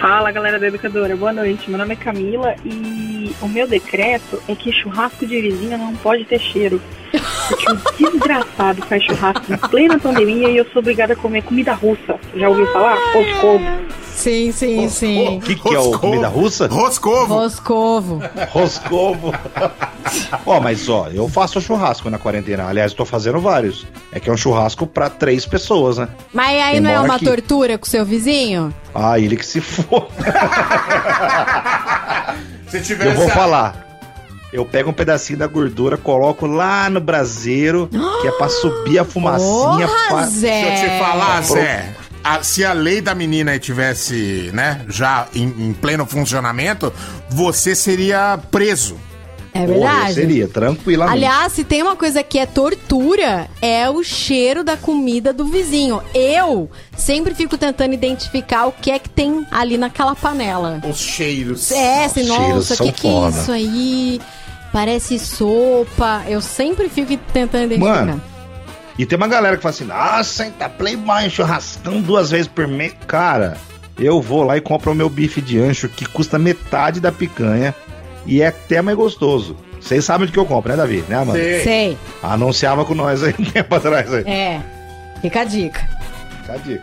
Fala 0.00 0.30
galera 0.30 0.60
da 0.60 0.68
educadora, 0.68 1.16
boa 1.16 1.32
noite. 1.32 1.68
Meu 1.68 1.78
nome 1.78 1.94
é 1.94 1.96
Camila 1.96 2.54
e 2.64 3.34
o 3.42 3.48
meu 3.48 3.66
decreto 3.66 4.40
é 4.48 4.54
que 4.54 4.72
churrasco 4.72 5.26
de 5.26 5.40
vizinha 5.40 5.76
não 5.76 5.94
pode 5.96 6.24
ter 6.24 6.38
cheiro. 6.38 6.80
Porque 7.48 7.70
o 7.72 8.10
desgraçado 8.12 8.80
faz 8.82 9.02
churrasco 9.02 9.52
em 9.52 9.56
plena 9.56 9.98
pandemia 9.98 10.50
e 10.50 10.56
eu 10.56 10.64
sou 10.66 10.80
obrigada 10.80 11.14
a 11.14 11.16
comer 11.16 11.42
comida 11.42 11.72
russa. 11.72 12.16
Já 12.36 12.48
ouviu 12.48 12.66
falar? 12.72 12.96
Roscovo. 13.12 13.64
Sim, 14.18 14.50
sim, 14.50 14.88
sim. 14.88 15.38
O 15.38 15.40
que, 15.40 15.54
que 15.54 15.74
é 15.74 15.78
o 15.78 15.96
comida 15.96 16.26
russa? 16.26 16.66
Roscovo. 16.66 17.34
Roscovo. 17.34 18.20
Roscovo. 18.50 19.32
ó, 20.44 20.58
mas 20.60 20.88
ó, 20.88 21.06
eu 21.12 21.28
faço 21.28 21.60
churrasco 21.60 22.10
na 22.10 22.18
quarentena. 22.18 22.66
Aliás, 22.68 22.90
eu 22.90 22.96
tô 22.98 23.04
fazendo 23.04 23.38
vários. 23.40 23.86
É 24.10 24.18
que 24.18 24.28
é 24.28 24.32
um 24.32 24.36
churrasco 24.36 24.88
pra 24.88 25.08
três 25.08 25.46
pessoas, 25.46 25.98
né? 25.98 26.08
Mas 26.34 26.60
aí 26.60 26.72
Quem 26.72 26.80
não 26.80 26.90
é 26.90 26.98
uma 27.00 27.14
aqui. 27.14 27.24
tortura 27.26 27.78
com 27.78 27.86
seu 27.86 28.04
vizinho? 28.04 28.74
Ah, 28.92 29.20
ele 29.20 29.36
que 29.36 29.46
se 29.46 29.60
for. 29.60 30.08
Se 32.68 32.80
tivesse 32.82 33.10
Eu 33.10 33.14
vou 33.16 33.28
falar. 33.30 33.86
Eu 34.52 34.64
pego 34.64 34.90
um 34.90 34.94
pedacinho 34.94 35.38
da 35.38 35.46
gordura, 35.46 35.96
coloco 35.98 36.46
lá 36.46 36.88
no 36.88 37.00
braseiro, 37.00 37.88
que 38.22 38.28
é 38.28 38.32
pra 38.32 38.48
subir 38.48 38.98
a 38.98 39.04
fumacinha. 39.04 39.86
Porra, 39.86 40.08
fa- 40.10 40.26
Zé. 40.26 40.62
Deixa 40.70 40.86
eu 40.86 40.90
te 40.90 40.98
falar, 40.98 41.42
Zé. 41.42 41.94
A- 42.36 42.42
se 42.42 42.64
a 42.64 42.72
lei 42.72 43.00
da 43.00 43.14
menina 43.14 43.58
tivesse, 43.58 44.50
né, 44.52 44.84
já 44.88 45.26
em, 45.34 45.44
em 45.58 45.72
pleno 45.72 46.04
funcionamento, 46.06 46.92
você 47.30 47.74
seria 47.74 48.38
preso. 48.50 48.96
É 49.54 49.66
Porra, 49.66 49.78
verdade. 49.92 50.14
seria, 50.14 50.46
tranquilamente. 50.46 51.16
Aliás, 51.16 51.52
se 51.54 51.64
tem 51.64 51.82
uma 51.82 51.96
coisa 51.96 52.22
que 52.22 52.38
é 52.38 52.44
tortura, 52.46 53.48
é 53.62 53.88
o 53.88 54.04
cheiro 54.04 54.62
da 54.62 54.76
comida 54.76 55.32
do 55.32 55.46
vizinho. 55.46 56.02
Eu 56.14 56.70
sempre 56.96 57.34
fico 57.34 57.56
tentando 57.56 57.94
identificar 57.94 58.66
o 58.66 58.72
que 58.72 58.90
é 58.90 58.98
que 58.98 59.08
tem 59.08 59.44
ali 59.50 59.78
naquela 59.78 60.14
panela. 60.14 60.80
Os 60.88 60.98
cheiros. 60.98 61.72
É, 61.72 62.04
assim, 62.04 62.20
Os 62.20 62.26
cheiros 62.28 62.54
nossa, 62.54 62.74
o 62.74 62.76
são 62.76 62.86
que, 62.86 62.92
que 62.92 63.08
é 63.08 63.28
isso 63.30 63.50
aí? 63.50 64.20
Parece 64.70 65.18
sopa. 65.18 66.22
Eu 66.28 66.40
sempre 66.42 66.88
fico 66.90 67.16
tentando 67.32 67.72
identificar. 67.72 68.04
Mano, 68.04 68.22
E 68.98 69.06
tem 69.06 69.16
uma 69.16 69.28
galera 69.28 69.56
que 69.56 69.62
fala 69.62 69.74
assim: 69.74 69.84
nossa, 69.84 70.50
tá 70.58 70.68
playboy, 70.68 71.30
churrascão 71.30 72.00
duas 72.00 72.30
vezes 72.30 72.48
por 72.48 72.66
mês. 72.66 72.94
Cara, 73.06 73.56
eu 73.98 74.20
vou 74.20 74.42
lá 74.42 74.56
e 74.56 74.60
compro 74.60 74.90
o 74.90 74.94
meu 74.94 75.08
bife 75.08 75.40
de 75.40 75.58
ancho 75.58 75.88
que 75.88 76.04
custa 76.04 76.38
metade 76.38 77.00
da 77.00 77.12
picanha 77.12 77.74
e 78.26 78.42
é 78.42 78.48
até 78.48 78.82
mais 78.82 78.96
gostoso. 78.96 79.56
Vocês 79.80 80.04
sabem 80.04 80.26
de 80.26 80.32
que 80.32 80.38
eu 80.38 80.44
compro, 80.44 80.70
né, 80.70 80.76
Davi? 80.76 81.04
Né, 81.08 81.16
Amanda? 81.16 81.38
Sei. 81.38 81.96
Anunciava 82.22 82.84
com 82.84 82.94
nós 82.94 83.22
aí 83.22 83.34
um 83.38 83.44
tempo 83.46 83.72
atrás 83.74 84.12
aí. 84.12 84.24
É. 84.26 84.60
Fica 85.22 85.40
a 85.40 85.44
dica. 85.44 85.88
Cadê? 86.46 86.80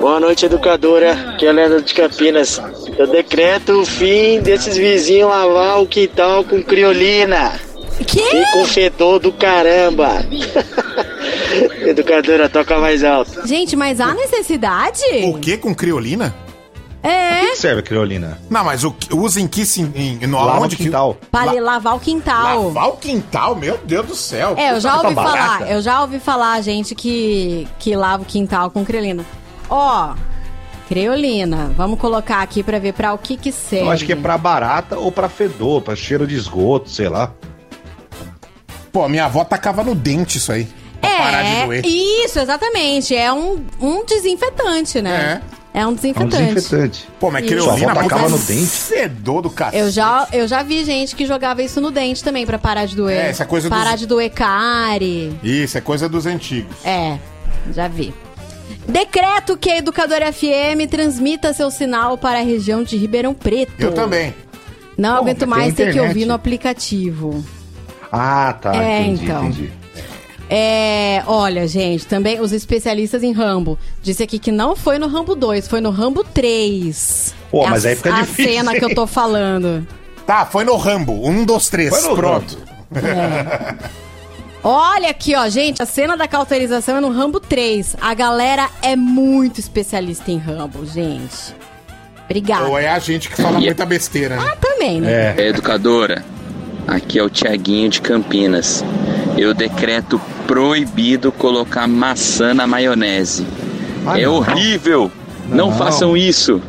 Boa 0.00 0.18
noite, 0.18 0.46
educadora. 0.46 1.12
Aqui 1.12 1.46
é 1.46 1.50
a 1.50 1.52
Leandro 1.52 1.82
de 1.82 1.94
Campinas. 1.94 2.60
Eu 2.98 3.06
decreto 3.06 3.80
o 3.80 3.86
fim 3.86 4.40
desses 4.40 4.76
vizinhos 4.76 5.30
lavar 5.30 5.80
o 5.80 5.86
quintal 5.86 6.44
com 6.44 6.62
criolina. 6.62 7.52
Que? 8.04 8.44
Com 8.52 8.64
fedor 8.66 9.18
do 9.18 9.32
caramba. 9.32 10.08
educadora, 11.86 12.48
toca 12.48 12.78
mais 12.78 13.04
alto. 13.04 13.46
Gente, 13.46 13.76
mas 13.76 14.00
há 14.00 14.14
necessidade? 14.14 15.02
O 15.24 15.38
que 15.38 15.56
com 15.56 15.74
criolina? 15.74 16.34
É. 17.04 17.46
que 17.46 17.56
serve 17.56 17.80
a 17.80 17.82
criolina? 17.82 18.38
Não, 18.48 18.62
mas 18.62 18.84
o 18.84 18.92
que- 18.92 19.12
usa 19.12 19.40
em 19.40 19.48
que 19.48 19.66
sim, 19.66 19.90
em, 19.94 20.24
no 20.26 20.36
Lava 20.38 20.58
aonde 20.58 20.76
o 20.76 20.78
quintal. 20.78 21.16
Para 21.32 21.50
La- 21.52 21.72
lavar 21.72 21.96
o 21.96 22.00
quintal. 22.00 22.66
Lavar 22.66 22.88
o 22.90 22.96
quintal, 22.96 23.56
meu 23.56 23.76
Deus 23.84 24.06
do 24.06 24.14
céu. 24.14 24.54
É, 24.56 24.70
eu 24.72 24.80
já 24.80 25.00
ouvi 25.00 25.12
barata. 25.14 25.36
falar, 25.58 25.70
eu 25.72 25.82
já 25.82 26.00
ouvi 26.00 26.20
falar 26.20 26.60
gente 26.62 26.94
que, 26.94 27.66
que 27.80 27.96
lava 27.96 28.22
o 28.22 28.26
quintal 28.26 28.70
com 28.70 28.84
creolina. 28.84 29.24
Ó, 29.68 30.14
creolina, 30.88 31.72
vamos 31.76 31.98
colocar 31.98 32.40
aqui 32.40 32.62
pra 32.62 32.78
ver 32.78 32.92
pra 32.92 33.12
o 33.14 33.18
que 33.18 33.36
que 33.36 33.50
serve. 33.50 33.84
Eu 33.86 33.90
acho 33.90 34.04
que 34.06 34.12
é 34.12 34.16
pra 34.16 34.38
barata 34.38 34.96
ou 34.96 35.10
pra 35.10 35.28
fedor, 35.28 35.82
pra 35.82 35.96
cheiro 35.96 36.24
de 36.24 36.36
esgoto, 36.36 36.88
sei 36.88 37.08
lá. 37.08 37.32
Pô, 38.92 39.08
minha 39.08 39.24
avó 39.24 39.42
tacava 39.44 39.82
no 39.82 39.94
dente 39.94 40.38
isso 40.38 40.52
aí. 40.52 40.68
Pra 41.00 41.10
parar 41.10 41.42
de 41.42 41.48
É, 41.50 41.64
doer. 41.66 41.82
isso, 41.84 42.38
exatamente. 42.38 43.14
É 43.16 43.32
um, 43.32 43.64
um 43.80 44.04
desinfetante, 44.04 45.00
né? 45.02 45.40
É. 45.74 45.80
um 45.80 45.80
É 45.82 45.86
um 45.86 45.94
desinfetante. 45.94 46.36
desinfetante. 46.54 47.08
Pô, 47.18 47.30
mas 47.30 47.44
criolina 47.46 47.94
puta 47.96 48.28
no 48.28 48.38
dente? 48.38 48.66
Fedor 48.66 49.42
do 49.42 49.50
cacete. 49.50 49.78
Eu 49.82 49.90
já, 49.90 50.28
eu 50.32 50.46
já 50.46 50.62
vi 50.62 50.84
gente 50.84 51.16
que 51.16 51.24
jogava 51.26 51.62
isso 51.62 51.80
no 51.80 51.90
dente 51.90 52.22
também 52.22 52.44
pra 52.46 52.58
parar 52.58 52.84
de 52.84 52.94
doer. 52.94 53.18
É, 53.18 53.28
essa 53.30 53.44
coisa 53.46 53.68
dos- 53.68 53.76
Parar 53.78 53.96
de 53.96 54.06
doer 54.06 54.30
cárie. 54.30 55.36
Isso, 55.42 55.76
é 55.78 55.80
coisa 55.80 56.08
dos 56.08 56.26
antigos. 56.26 56.76
É, 56.84 57.18
já 57.74 57.88
vi. 57.88 58.12
Decreto 58.86 59.56
que 59.56 59.70
a 59.70 59.78
Educadora 59.78 60.32
FM 60.32 60.86
transmita 60.90 61.52
seu 61.54 61.70
sinal 61.70 62.18
para 62.18 62.40
a 62.40 62.42
região 62.42 62.82
de 62.82 62.96
Ribeirão 62.96 63.32
Preto. 63.32 63.72
Eu 63.78 63.92
também. 63.92 64.34
Não 64.98 65.14
Pô, 65.16 65.22
aguento 65.22 65.46
mais 65.46 65.74
ter 65.74 65.92
que 65.92 66.00
ouvir 66.00 66.26
no 66.26 66.34
aplicativo. 66.34 67.42
Ah, 68.12 68.52
tá. 68.60 68.76
É, 68.76 69.00
entendi, 69.00 69.24
então. 69.24 69.44
entendi. 69.46 69.72
É, 70.50 71.22
olha, 71.26 71.66
gente, 71.66 72.06
também 72.06 72.38
os 72.38 72.52
especialistas 72.52 73.22
em 73.22 73.32
Rambo. 73.32 73.78
Disse 74.02 74.22
aqui 74.22 74.38
que 74.38 74.52
não 74.52 74.76
foi 74.76 74.98
no 74.98 75.06
Rambo 75.08 75.34
2, 75.34 75.66
foi 75.66 75.80
no 75.80 75.88
Rambo 75.90 76.22
3. 76.22 77.34
Pô, 77.50 77.64
É 77.64 77.70
mas 77.70 77.86
a, 77.86 77.88
aí 77.88 77.96
fica 77.96 78.14
a 78.14 78.20
difícil, 78.20 78.52
cena 78.52 78.74
que 78.74 78.84
eu 78.84 78.94
tô 78.94 79.06
falando. 79.06 79.86
Tá, 80.26 80.44
foi 80.44 80.64
no 80.64 80.76
Rambo. 80.76 81.26
Um, 81.26 81.44
dois, 81.46 81.70
três. 81.70 81.88
Foi 81.88 82.02
no 82.02 82.14
Pronto. 82.14 82.58
Olha 84.62 85.10
aqui, 85.10 85.34
ó, 85.34 85.48
gente, 85.48 85.82
a 85.82 85.86
cena 85.86 86.16
da 86.16 86.28
cauterização 86.28 86.98
é 86.98 87.00
no 87.00 87.10
Rambo 87.10 87.40
3. 87.40 87.96
A 88.00 88.14
galera 88.14 88.68
é 88.80 88.94
muito 88.94 89.58
especialista 89.58 90.30
em 90.30 90.38
Rambo, 90.38 90.86
gente. 90.86 91.54
Obrigada. 92.26 92.66
Ou 92.66 92.78
é 92.78 92.88
a 92.88 92.98
gente 92.98 93.28
que 93.28 93.36
fala 93.40 93.58
muita 93.58 93.84
besteira, 93.84 94.36
né? 94.36 94.48
Ah, 94.52 94.56
também, 94.56 95.00
né? 95.00 95.34
É, 95.36 95.48
educadora, 95.48 96.24
aqui 96.86 97.18
é 97.18 97.22
o 97.22 97.30
Tiaguinho 97.30 97.88
de 97.88 98.00
Campinas. 98.00 98.84
Eu 99.36 99.54
decreto 99.54 100.20
proibido 100.46 101.32
colocar 101.32 101.86
maçã 101.86 102.52
na 102.52 102.66
maionese. 102.66 103.46
Ah, 104.06 104.18
é 104.20 104.24
não. 104.24 104.34
horrível! 104.34 105.10
Não. 105.48 105.68
Não. 105.70 105.72
façam 105.72 106.16
isso! 106.16 106.60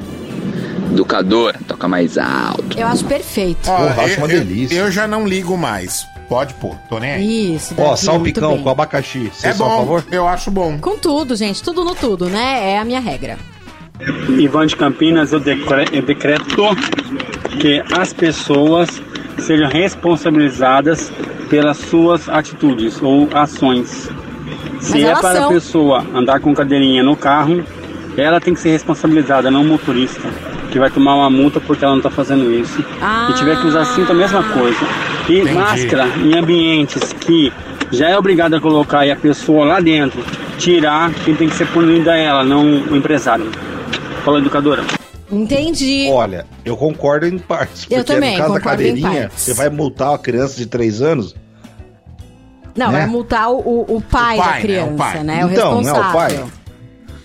Educadora, 0.91 1.59
toca 1.67 1.87
mais 1.87 2.17
alto. 2.17 2.77
Eu 2.77 2.85
acho 2.87 3.03
perfeito. 3.05 3.67
Ó, 3.69 3.77
Porra, 3.77 4.03
acho 4.03 4.13
eu, 4.13 4.17
uma 4.25 4.31
eu- 4.33 4.39
delícia. 4.45 4.75
Eu, 4.75 4.91
já 4.91 5.07
não 5.07 5.27
ligo 5.27 5.57
mais. 5.57 6.05
Pode 6.29 6.53
pôr, 6.55 6.75
tô 6.89 6.99
nem 6.99 7.11
aí. 7.11 7.55
Isso, 7.55 7.75
Ó, 7.77 7.95
salpicão 7.95 8.57
com 8.61 8.69
abacaxi. 8.69 9.31
É 9.43 9.53
bom, 9.53 9.77
favor? 9.77 10.05
eu 10.11 10.27
acho 10.27 10.49
bom. 10.49 10.77
Com 10.79 10.97
tudo, 10.97 11.35
gente, 11.35 11.61
tudo 11.61 11.83
no 11.83 11.93
tudo, 11.95 12.27
né? 12.29 12.71
É 12.71 12.79
a 12.79 12.85
minha 12.85 12.99
regra. 12.99 13.37
Ivan 14.39 14.65
de 14.67 14.75
Campinas, 14.75 15.31
eu, 15.33 15.41
eu 15.91 16.01
decreto 16.01 16.75
que 17.59 17.83
as 17.91 18.13
pessoas 18.13 19.01
sejam 19.39 19.69
responsabilizadas 19.69 21.11
pelas 21.49 21.77
suas 21.77 22.29
atitudes 22.29 23.01
ou 23.01 23.29
ações. 23.33 24.09
Se 24.79 25.03
é 25.03 25.13
para 25.13 25.35
são. 25.35 25.45
a 25.45 25.53
pessoa 25.53 26.05
andar 26.13 26.39
com 26.39 26.53
cadeirinha 26.53 27.03
no 27.03 27.15
carro, 27.15 27.63
ela 28.17 28.39
tem 28.39 28.53
que 28.53 28.59
ser 28.59 28.71
responsabilizada, 28.71 29.49
não 29.49 29.61
o 29.61 29.65
motorista, 29.65 30.27
que 30.71 30.79
vai 30.79 30.89
tomar 30.89 31.15
uma 31.15 31.29
multa 31.29 31.59
porque 31.59 31.83
ela 31.83 31.93
não 31.93 31.99
está 31.99 32.09
fazendo 32.09 32.51
isso. 32.51 32.83
Ah. 33.01 33.29
E 33.29 33.33
tiver 33.33 33.59
que 33.59 33.67
usar 33.67 33.85
cinto, 33.85 34.11
a 34.11 34.15
mesma 34.15 34.43
coisa. 34.43 34.79
E 35.29 35.39
Entendi. 35.39 35.53
máscara 35.53 36.07
em 36.23 36.37
ambientes 36.37 37.13
que 37.13 37.51
já 37.91 38.09
é 38.09 38.17
obrigado 38.17 38.55
a 38.55 38.59
colocar 38.59 39.05
e 39.05 39.11
a 39.11 39.15
pessoa 39.15 39.65
lá 39.65 39.79
dentro 39.79 40.23
tirar, 40.57 41.11
quem 41.25 41.35
tem 41.35 41.49
que 41.49 41.55
ser 41.55 41.67
punida 41.67 42.17
é 42.17 42.25
ela, 42.25 42.43
não 42.43 42.63
o 42.63 42.95
empresário. 42.95 43.49
Fala, 44.23 44.39
educadora. 44.39 44.83
Entendi. 45.33 46.09
Olha, 46.11 46.45
eu 46.63 46.77
concordo 46.77 47.25
em 47.27 47.37
partes. 47.39 47.83
Eu 47.89 47.97
Porque 47.97 48.13
também, 48.13 48.33
no 48.33 48.41
caso 48.43 48.53
da 48.53 48.59
cadeirinha, 48.59 49.31
você 49.35 49.53
vai 49.53 49.69
multar 49.69 50.09
uma 50.09 50.17
criança 50.19 50.55
de 50.57 50.65
3 50.65 51.01
anos? 51.01 51.35
Não, 52.75 52.91
né? 52.91 52.99
vai 52.99 53.07
multar 53.07 53.51
o, 53.51 53.85
o- 53.87 54.01
pai 54.01 54.35
O 54.37 54.39
pai, 54.41 54.47
da 54.47 54.53
né? 54.55 54.61
criança, 54.61 54.91
O 54.91 54.95
pai. 54.97 55.23
né? 55.23 55.45
O 55.45 55.51
Então, 55.51 55.71
não 55.81 55.89
é 55.89 55.91
o 55.91 55.95
responsável. 55.95 56.39
pai? 56.41 56.49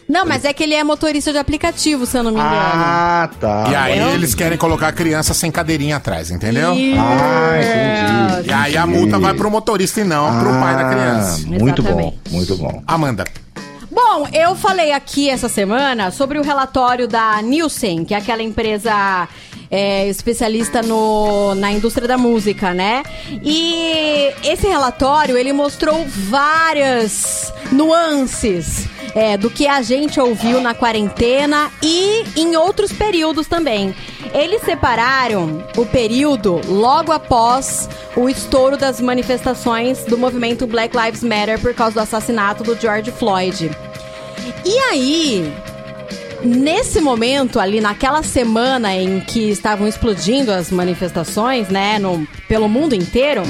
Não, 0.08 0.24
mas 0.24 0.44
é 0.46 0.54
que 0.54 0.62
ele 0.62 0.74
é 0.74 0.82
motorista 0.82 1.30
de 1.32 1.36
aplicativo, 1.38 2.06
se 2.06 2.16
eu 2.16 2.22
não 2.22 2.30
me 2.30 2.38
engano. 2.38 2.54
Ah, 2.56 3.28
tá. 3.38 3.66
E 3.70 3.74
aí 3.74 3.98
eu- 3.98 4.08
eles 4.14 4.34
querem 4.34 4.56
colocar 4.56 4.88
a 4.88 4.92
criança 4.92 5.34
sem 5.34 5.50
cadeirinha 5.50 5.96
atrás, 5.96 6.30
entendeu? 6.30 6.72
Isso. 6.74 6.98
Ah, 6.98 8.30
entendi. 8.32 8.48
E 8.48 8.52
aí 8.52 8.76
a 8.78 8.86
multa 8.86 9.18
vai 9.18 9.34
pro 9.34 9.50
motorista 9.50 10.00
e 10.00 10.04
não 10.04 10.38
pro 10.40 10.50
pai 10.58 10.76
da 10.76 10.88
criança. 10.88 11.42
Ah, 11.44 11.58
Muito 11.58 11.82
bom, 11.82 11.88
Exatamente. 11.90 12.18
muito 12.30 12.56
bom. 12.56 12.82
Amanda. 12.86 13.24
Bom, 13.90 14.28
eu 14.34 14.54
falei 14.54 14.92
aqui 14.92 15.30
essa 15.30 15.48
semana 15.48 16.10
sobre 16.10 16.38
o 16.38 16.42
relatório 16.42 17.08
da 17.08 17.40
Nielsen, 17.40 18.04
que 18.04 18.12
é 18.12 18.18
aquela 18.18 18.42
empresa 18.42 19.26
é, 19.70 20.08
especialista 20.08 20.82
no, 20.82 21.54
na 21.54 21.72
indústria 21.72 22.08
da 22.08 22.18
música, 22.18 22.72
né? 22.72 23.02
E 23.42 24.32
esse 24.42 24.66
relatório, 24.66 25.36
ele 25.36 25.52
mostrou 25.52 26.04
várias 26.06 27.52
nuances 27.72 28.88
é, 29.14 29.36
do 29.36 29.50
que 29.50 29.66
a 29.66 29.82
gente 29.82 30.20
ouviu 30.20 30.60
na 30.60 30.74
quarentena 30.74 31.70
e 31.82 32.24
em 32.36 32.56
outros 32.56 32.92
períodos 32.92 33.46
também. 33.46 33.94
Eles 34.32 34.62
separaram 34.62 35.64
o 35.76 35.86
período 35.86 36.60
logo 36.66 37.12
após 37.12 37.88
o 38.16 38.28
estouro 38.28 38.76
das 38.76 39.00
manifestações 39.00 40.04
do 40.04 40.18
movimento 40.18 40.66
Black 40.66 40.96
Lives 40.96 41.22
Matter 41.22 41.58
por 41.58 41.74
causa 41.74 41.94
do 41.94 42.00
assassinato 42.00 42.62
do 42.62 42.78
George 42.78 43.10
Floyd. 43.10 43.70
E 44.64 44.78
aí, 44.78 45.52
nesse 46.42 47.00
momento 47.00 47.58
ali, 47.58 47.80
naquela 47.80 48.22
semana 48.22 48.94
em 48.94 49.20
que 49.20 49.50
estavam 49.50 49.86
explodindo 49.86 50.52
as 50.52 50.70
manifestações, 50.70 51.68
né, 51.68 51.98
no, 51.98 52.26
pelo 52.46 52.68
mundo 52.68 52.94
inteiro, 52.94 53.42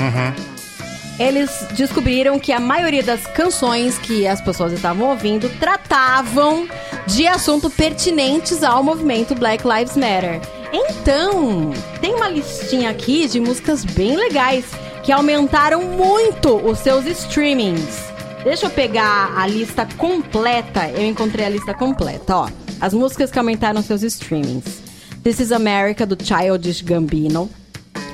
eles 1.19 1.51
descobriram 1.73 2.39
que 2.39 2.53
a 2.53 2.61
maioria 2.61 3.03
das 3.03 3.27
canções 3.27 3.99
que 3.99 4.27
as 4.27 4.41
pessoas 4.41 4.73
estavam 4.73 5.09
ouvindo 5.11 5.49
tratavam 5.59 6.69
de 7.07 7.27
assuntos 7.27 7.73
pertinentes 7.75 8.63
ao 8.63 8.83
movimento 8.83 9.35
Black 9.35 9.65
Lives 9.67 9.97
Matter. 9.97 10.41
Então, 10.73 11.73
tem 12.01 12.15
uma 12.15 12.29
listinha 12.29 12.91
aqui 12.91 13.27
de 13.27 13.41
músicas 13.41 13.85
bem 13.85 14.17
legais 14.17 14.67
que 15.03 15.11
aumentaram 15.11 15.83
muito 15.83 16.57
os 16.57 16.79
seus 16.79 17.07
streamings. 17.07 18.08
Deixa 18.45 18.67
eu 18.67 18.71
pegar 18.71 19.37
a 19.37 19.47
lista 19.47 19.87
completa. 19.97 20.89
Eu 20.89 21.05
encontrei 21.05 21.45
a 21.45 21.49
lista 21.49 21.75
completa, 21.75 22.37
ó. 22.37 22.49
As 22.81 22.95
músicas 22.95 23.31
que 23.31 23.39
aumentaram 23.39 23.83
seus 23.83 24.03
streamings. 24.03 24.83
This 25.23 25.41
is 25.41 25.53
America, 25.53 26.07
do 26.07 26.17
Childish 26.23 26.81
Gambino. 26.81 27.51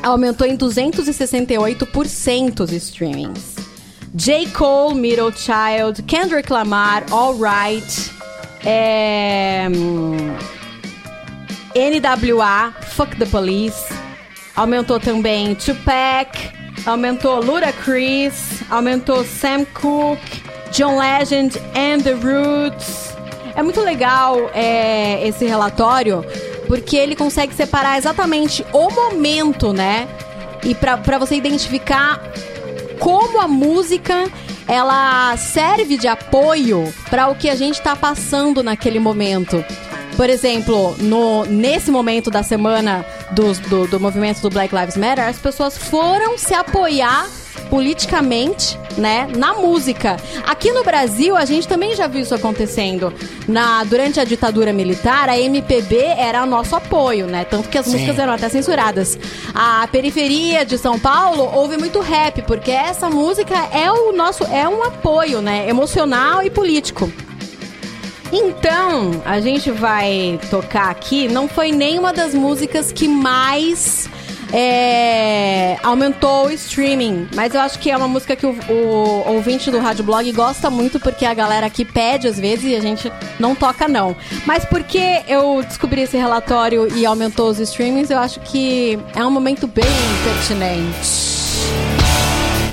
Aumentou 0.03 0.47
em 0.47 0.57
268% 0.57 2.61
os 2.61 2.73
streamings. 2.73 3.55
J. 4.15 4.47
Cole, 4.49 4.95
Middle 4.95 5.33
Child, 5.33 6.03
Kendrick 6.05 6.53
Lamar, 6.53 7.05
All 7.11 7.35
Right. 7.35 8.11
É... 8.65 9.67
hum, 9.69 10.37
NWA, 11.75 12.73
Fuck 12.81 13.17
the 13.17 13.27
Police. 13.27 13.93
Aumentou 14.57 15.01
também 15.01 15.55
Tupac, 15.57 16.31
aumentou 16.87 17.41
Ludacris, 17.41 18.63
aumentou 18.71 19.25
Sam 19.25 19.65
Cooke, 19.67 20.43
John 20.73 20.99
Legend 20.99 21.59
and 21.75 22.01
The 22.03 22.13
Roots. 22.13 23.15
É 23.57 23.63
muito 23.63 23.81
legal 23.81 24.51
é, 24.53 25.27
esse 25.27 25.45
relatório, 25.45 26.25
porque 26.67 26.97
ele 26.97 27.15
consegue 27.15 27.55
separar 27.55 27.99
exatamente 27.99 28.65
o 28.73 28.91
momento, 28.91 29.73
né? 29.73 30.09
E 30.65 30.75
pra 30.75 31.19
você 31.19 31.37
identificar 31.37 32.21
como 32.99 33.41
a 33.41 33.47
música 33.47 34.25
ela 34.67 35.37
serve 35.37 35.99
de 35.99 36.09
apoio 36.09 36.93
para 37.11 37.29
o 37.29 37.35
que 37.35 37.51
a 37.51 37.55
gente 37.55 37.75
está 37.75 37.95
passando 37.95 38.63
naquele 38.63 38.99
momento. 38.99 39.63
Por 40.17 40.31
exemplo, 40.31 40.95
no, 40.99 41.45
nesse 41.45 41.91
momento 41.91 42.31
da 42.31 42.43
semana 42.43 43.05
do, 43.33 43.53
do, 43.69 43.87
do 43.89 44.01
movimento 44.01 44.41
do 44.41 44.51
Black 44.51 44.75
Lives 44.75 44.97
Matter, 44.97 45.27
as 45.27 45.39
pessoas 45.39 45.77
foram 45.77 46.39
se 46.39 46.55
apoiar 46.55 47.27
politicamente, 47.69 48.79
né, 48.97 49.29
na 49.37 49.55
música. 49.55 50.17
Aqui 50.47 50.71
no 50.71 50.85
Brasil, 50.85 51.37
a 51.37 51.45
gente 51.45 51.67
também 51.67 51.97
já 51.97 52.07
viu 52.07 52.21
isso 52.21 52.35
acontecendo. 52.35 53.13
Na, 53.49 53.83
durante 53.83 54.21
a 54.21 54.25
ditadura 54.25 54.73
militar, 54.73 55.29
a 55.29 55.39
MPB 55.39 55.97
era 56.17 56.43
o 56.45 56.47
nosso 56.47 56.77
apoio, 56.77 57.27
né? 57.27 57.45
Tanto 57.45 57.69
que 57.69 57.77
as 57.77 57.87
Sim. 57.87 57.93
músicas 57.93 58.19
eram 58.19 58.33
até 58.33 58.49
censuradas. 58.49 59.19
A 59.53 59.89
periferia 59.89 60.65
de 60.65 60.79
São 60.79 60.99
Paulo 60.99 61.51
houve 61.53 61.77
muito 61.77 62.01
rap, 62.01 62.43
porque 62.43 62.71
essa 62.71 63.11
música 63.11 63.57
é 63.73 63.91
o 63.91 64.13
nosso, 64.13 64.45
é 64.45 64.69
um 64.69 64.85
apoio, 64.85 65.41
né, 65.41 65.69
emocional 65.69 66.43
e 66.43 66.51
político. 66.51 67.11
Então, 68.33 69.23
a 69.25 69.41
gente 69.41 69.71
vai 69.71 70.39
tocar 70.51 70.91
aqui, 70.91 71.29
não 71.29 71.49
foi 71.49 71.71
nenhuma 71.71 72.13
das 72.13 72.35
músicas 72.35 72.91
que 72.91 73.07
mais 73.07 74.09
é, 74.53 75.77
aumentou 75.83 76.47
o 76.47 76.51
streaming, 76.53 77.29
mas 77.35 77.55
eu 77.55 77.61
acho 77.61 77.79
que 77.79 77.91
é 77.91 77.97
uma 77.97 78.07
música 78.07 78.37
que 78.37 78.47
o, 78.47 78.57
o 78.69 79.33
ouvinte 79.35 79.69
do 79.69 79.81
Rádio 79.81 80.05
Blog 80.05 80.31
gosta 80.33 80.71
muito, 80.71 81.01
porque 81.01 81.27
a 81.27 81.35
galera 81.35 81.67
aqui 81.67 81.85
pede 81.85 82.29
às 82.29 82.39
vezes 82.39 82.65
e 82.65 82.77
a 82.77 82.81
gente 82.81 83.13
não 83.39 83.55
toca 83.55 83.89
não. 83.89 84.17
Mas 84.47 84.65
porque 84.65 85.23
eu 85.27 85.63
descobri 85.65 86.03
esse 86.03 86.17
relatório 86.17 86.89
e 86.97 87.05
aumentou 87.05 87.49
os 87.49 87.59
streamings, 87.59 88.11
eu 88.11 88.19
acho 88.19 88.39
que 88.41 88.99
é 89.17 89.25
um 89.27 89.31
momento 89.31 89.67
bem 89.67 89.85
pertinente. 90.23 91.35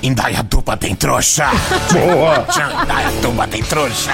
Indaiatuba 0.04 0.78
tem 0.78 0.96
trouxa. 0.96 1.46
Boa. 1.94 2.46
Indaiatuba 2.84 3.48
tem 3.48 3.64
trouxa. 3.64 4.14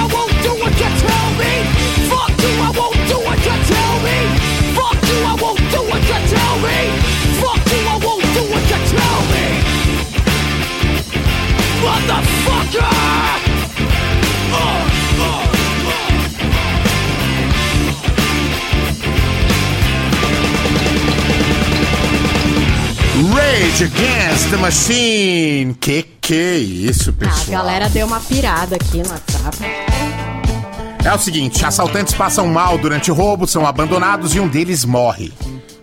Rage 23.33 23.83
Against 23.83 24.49
the 24.49 24.57
Machine. 24.57 25.73
Que 25.75 26.03
que 26.21 26.33
é 26.33 26.57
isso, 26.57 27.09
ah, 27.09 27.13
pessoal? 27.13 27.47
A 27.47 27.63
galera 27.63 27.89
deu 27.89 28.07
uma 28.07 28.19
pirada 28.19 28.75
aqui 28.75 28.97
no 28.97 29.09
WhatsApp. 29.09 29.57
É 31.03 31.13
o 31.13 31.19
seguinte, 31.19 31.65
assaltantes 31.65 32.13
passam 32.13 32.47
mal 32.47 32.77
durante 32.77 33.11
o 33.11 33.13
roubo, 33.13 33.47
são 33.47 33.65
abandonados 33.65 34.35
e 34.35 34.39
um 34.39 34.47
deles 34.47 34.85
morre. 34.85 35.33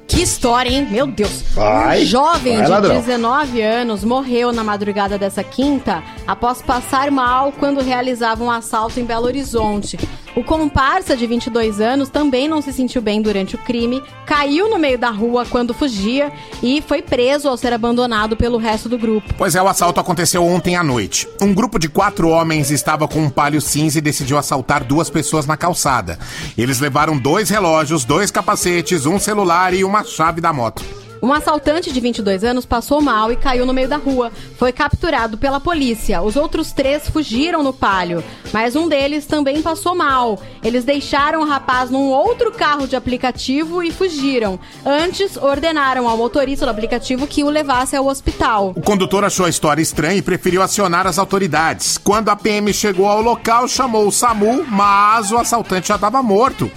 Que 0.09 0.23
história, 0.23 0.71
hein? 0.71 0.89
Meu 0.91 1.07
Deus. 1.07 1.43
Vai, 1.53 2.03
um 2.03 2.07
jovem 2.07 2.57
vai, 2.65 2.81
de 2.81 2.89
19 2.89 3.61
anos 3.61 4.03
morreu 4.03 4.53
na 4.53 4.65
madrugada 4.65 5.19
dessa 5.19 5.45
quinta 5.45 6.03
após 6.27 6.63
passar 6.63 7.11
mal 7.11 7.53
quando 7.53 7.83
realizava 7.83 8.43
um 8.43 8.51
assalto 8.51 8.99
em 8.99 9.05
Belo 9.05 9.27
Horizonte. 9.27 9.99
O 10.39 10.45
comparsa 10.45 11.17
de 11.17 11.27
22 11.27 11.81
anos 11.81 12.09
também 12.09 12.47
não 12.47 12.63
se 12.63 12.73
sentiu 12.73 13.03
bem 13.03 13.21
durante 13.21 13.57
o 13.57 13.59
crime, 13.59 14.01
caiu 14.25 14.71
no 14.71 14.79
meio 14.79 14.97
da 14.97 15.11
rua 15.11 15.45
quando 15.45 15.75
fugia 15.75 16.31
e 16.63 16.81
foi 16.81 17.03
preso 17.03 17.49
ao 17.49 17.57
ser 17.57 17.73
abandonado 17.73 18.37
pelo 18.37 18.57
resto 18.57 18.89
do 18.89 18.97
grupo. 18.97 19.35
Pois 19.37 19.57
é, 19.57 19.61
o 19.61 19.67
assalto 19.67 19.99
aconteceu 19.99 20.45
ontem 20.45 20.77
à 20.77 20.85
noite. 20.85 21.27
Um 21.43 21.53
grupo 21.53 21.77
de 21.77 21.89
quatro 21.89 22.29
homens 22.29 22.71
estava 22.71 23.09
com 23.09 23.19
um 23.19 23.31
palio 23.31 23.61
cinza 23.61 23.99
e 23.99 24.01
decidiu 24.01 24.39
assaltar 24.39 24.85
duas 24.85 25.11
pessoas 25.11 25.45
na 25.45 25.57
calçada. 25.57 26.21
Eles 26.57 26.79
levaram 26.79 27.19
dois 27.19 27.51
relógios, 27.51 28.05
dois 28.05 28.31
capacetes, 28.31 29.07
um 29.07 29.19
celular 29.19 29.75
e 29.75 29.83
uma 29.83 30.05
chave 30.05 30.41
da 30.41 30.53
moto. 30.53 30.85
Um 31.23 31.33
assaltante 31.33 31.93
de 31.93 32.01
22 32.01 32.45
anos 32.45 32.65
passou 32.65 33.01
mal 33.01 33.33
e 33.33 33.37
caiu 33.37 33.67
no 33.67 33.73
meio 33.73 33.89
da 33.89 33.97
rua. 33.97 34.31
Foi 34.57 34.73
capturado 34.73 35.37
pela 35.37 35.61
polícia. 35.61 36.23
Os 36.23 36.37
outros 36.37 36.73
três 36.73 37.09
fugiram 37.09 37.63
no 37.63 37.73
palio, 37.73 38.23
mas 38.53 38.77
um 38.77 38.89
deles 38.89 39.27
também 39.27 39.61
passou 39.61 39.95
mal. 39.95 40.41
Eles 40.63 40.85
deixaram 40.85 41.43
o 41.43 41.47
rapaz 41.47 41.91
num 41.91 42.09
outro 42.09 42.53
carro 42.53 42.87
de 42.87 42.97
aplicativo 42.97 43.83
e 43.83 43.91
fugiram. 43.91 44.59
Antes, 44.85 45.37
ordenaram 45.37 46.09
ao 46.09 46.17
motorista 46.17 46.65
do 46.65 46.71
aplicativo 46.71 47.27
que 47.27 47.43
o 47.43 47.51
levasse 47.51 47.97
ao 47.97 48.07
hospital. 48.07 48.73
O 48.77 48.81
condutor 48.81 49.25
achou 49.25 49.47
a 49.47 49.51
história 49.51 49.83
estranha 49.83 50.19
e 50.19 50.23
preferiu 50.23 50.63
acionar 50.63 51.07
as 51.07 51.19
autoridades. 51.19 51.99
Quando 51.99 52.29
a 52.29 52.37
PM 52.37 52.73
chegou 52.73 53.07
ao 53.07 53.21
local, 53.21 53.67
chamou 53.67 54.07
o 54.07 54.13
SAMU, 54.13 54.65
mas 54.69 55.33
o 55.33 55.37
assaltante 55.37 55.89
já 55.89 55.97
estava 55.97 56.23
morto. 56.23 56.71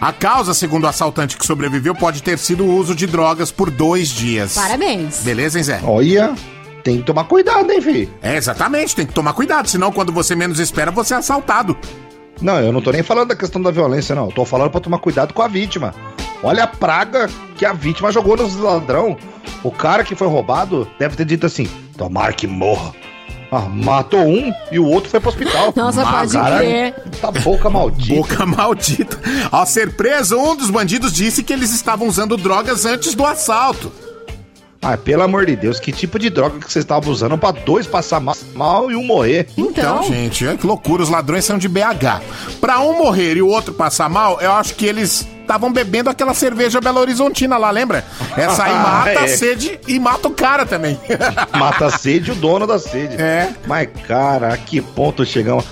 A 0.00 0.12
causa, 0.12 0.52
segundo 0.52 0.84
o 0.84 0.86
assaltante 0.86 1.36
que 1.36 1.46
sobreviveu, 1.46 1.94
pode 1.94 2.22
ter 2.22 2.38
sido 2.38 2.64
o 2.64 2.74
uso 2.76 2.94
de 2.94 3.06
drogas 3.06 3.50
por 3.50 3.70
dois 3.70 4.08
dias. 4.08 4.54
Parabéns. 4.54 5.22
Beleza, 5.22 5.58
hein, 5.58 5.64
Zé? 5.64 5.80
Olha, 5.82 6.34
tem 6.84 6.98
que 6.98 7.04
tomar 7.04 7.24
cuidado, 7.24 7.70
hein, 7.72 7.80
filho? 7.80 8.10
É, 8.22 8.36
exatamente, 8.36 8.94
tem 8.94 9.06
que 9.06 9.14
tomar 9.14 9.32
cuidado, 9.32 9.68
senão 9.68 9.90
quando 9.90 10.12
você 10.12 10.36
menos 10.36 10.58
espera, 10.58 10.90
você 10.90 11.14
é 11.14 11.16
assaltado. 11.16 11.76
Não, 12.40 12.60
eu 12.60 12.70
não 12.70 12.82
tô 12.82 12.90
nem 12.92 13.02
falando 13.02 13.28
da 13.28 13.36
questão 13.36 13.62
da 13.62 13.70
violência, 13.70 14.14
não. 14.14 14.26
Eu 14.26 14.32
tô 14.32 14.44
falando 14.44 14.70
pra 14.70 14.80
tomar 14.80 14.98
cuidado 14.98 15.32
com 15.32 15.40
a 15.40 15.48
vítima. 15.48 15.94
Olha 16.42 16.64
a 16.64 16.66
praga 16.66 17.30
que 17.56 17.64
a 17.64 17.72
vítima 17.72 18.12
jogou 18.12 18.36
nos 18.36 18.54
ladrão. 18.56 19.16
O 19.64 19.70
cara 19.70 20.04
que 20.04 20.14
foi 20.14 20.28
roubado 20.28 20.86
deve 20.98 21.16
ter 21.16 21.24
dito 21.24 21.46
assim: 21.46 21.66
tomara 21.96 22.32
que 22.34 22.46
morra. 22.46 22.92
Ah, 23.50 23.60
matou 23.60 24.20
um 24.26 24.52
e 24.72 24.78
o 24.78 24.86
outro 24.86 25.08
foi 25.08 25.20
pro 25.20 25.28
hospital. 25.28 25.72
Nossa, 25.76 26.04
Mas, 26.04 26.32
pode 26.32 26.56
crer. 26.58 26.94
Tá 27.20 27.30
boca 27.30 27.70
maldita. 27.70 28.14
Boca 28.16 28.46
maldita. 28.46 29.18
Ao 29.52 29.64
ser 29.64 29.94
preso, 29.94 30.36
um 30.36 30.56
dos 30.56 30.68
bandidos 30.70 31.12
disse 31.12 31.42
que 31.42 31.52
eles 31.52 31.72
estavam 31.72 32.08
usando 32.08 32.36
drogas 32.36 32.84
antes 32.84 33.14
do 33.14 33.24
assalto. 33.24 33.92
Ah, 34.82 34.96
pelo 34.96 35.22
amor 35.22 35.46
de 35.46 35.56
Deus, 35.56 35.80
que 35.80 35.90
tipo 35.90 36.18
de 36.18 36.28
droga 36.30 36.58
que 36.60 36.70
vocês 36.70 36.84
estavam 36.84 37.10
usando 37.12 37.36
pra 37.38 37.50
dois 37.50 37.86
passar 37.86 38.20
ma- 38.20 38.36
mal 38.54 38.90
e 38.90 38.94
um 38.96 39.02
morrer? 39.04 39.48
Então, 39.56 40.02
gente, 40.04 40.46
é 40.46 40.56
que 40.56 40.66
loucura, 40.66 41.02
os 41.02 41.08
ladrões 41.08 41.44
são 41.44 41.58
de 41.58 41.66
BH. 41.68 42.20
Pra 42.60 42.80
um 42.80 42.98
morrer 42.98 43.36
e 43.36 43.42
o 43.42 43.48
outro 43.48 43.72
passar 43.74 44.08
mal, 44.08 44.40
eu 44.40 44.52
acho 44.52 44.74
que 44.74 44.86
eles 44.86 45.26
estavam 45.46 45.72
bebendo 45.72 46.10
aquela 46.10 46.34
cerveja 46.34 46.80
Belo 46.80 47.00
Horizontina 47.00 47.56
lá, 47.56 47.70
lembra? 47.70 48.04
Essa 48.36 48.64
aí 48.64 48.72
mata 48.74 49.20
a 49.20 49.24
É. 49.24 49.28
sede 49.28 49.80
e 49.86 49.98
mata 49.98 50.28
o 50.28 50.30
cara 50.32 50.66
também. 50.66 51.00
Mata 51.56 51.86
a 51.86 51.90
sede 51.90 52.30
e 52.30 52.32
o 52.32 52.34
dono 52.36 52.66
da 52.66 52.78
sede. 52.78 53.20
É. 53.20 53.50
Mas, 53.66 53.88
cara, 54.06 54.52
a 54.52 54.56
que 54.56 54.80
ponto 54.80 55.24
chegamos? 55.24 55.64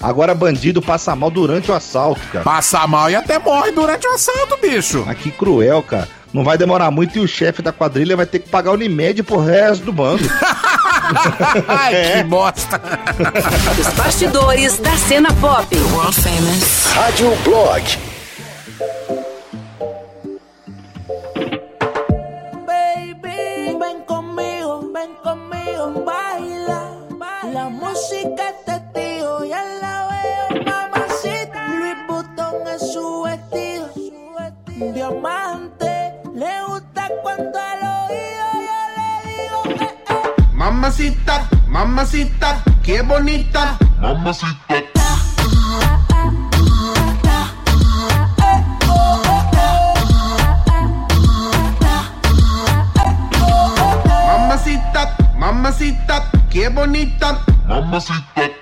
Agora 0.00 0.34
bandido 0.34 0.80
passa 0.80 1.14
mal 1.16 1.30
durante 1.30 1.70
o 1.70 1.74
assalto, 1.74 2.20
cara. 2.32 2.44
Passa 2.44 2.86
mal 2.86 3.10
e 3.10 3.16
até 3.16 3.38
morre 3.38 3.72
durante 3.72 4.06
o 4.06 4.10
assalto, 4.12 4.56
bicho. 4.60 5.04
Ah, 5.08 5.14
que 5.14 5.30
cruel, 5.30 5.82
cara. 5.82 6.08
Não 6.32 6.42
vai 6.44 6.56
demorar 6.56 6.90
muito 6.90 7.18
e 7.18 7.20
o 7.20 7.28
chefe 7.28 7.60
da 7.60 7.72
quadrilha 7.72 8.16
vai 8.16 8.24
ter 8.26 8.38
que 8.38 8.48
pagar 8.48 8.70
o 8.70 8.74
Unimed 8.74 9.22
pro 9.22 9.38
resto 9.38 9.84
do 9.84 9.92
bando. 9.92 10.22
Ai, 11.68 11.94
É. 11.94 12.16
que 12.18 12.22
bosta. 12.24 12.80
Os 13.78 13.88
bastidores 13.94 14.78
da 14.78 14.96
cena 14.96 15.28
pop. 15.34 15.66
World 15.92 16.20
famous. 16.20 16.86
Rádio 16.94 17.36
Blog. 17.44 17.98
Le 35.12 36.62
gusta 36.66 37.08
cuando 37.22 37.58
al 37.58 37.82
oído 38.08 38.46
yo 38.66 38.78
le 38.96 39.08
digo, 39.28 39.84
eh, 39.84 39.94
eh. 40.08 40.44
Mamacita, 40.54 41.48
mamacita, 41.68 42.62
qué 42.82 43.02
bonita. 43.02 43.76
Mamacita. 44.00 44.82
Mamacita, 54.26 55.16
mamacita, 55.36 56.30
qué 56.50 56.68
bonita. 56.68 57.38
Mamacita. 57.68 58.61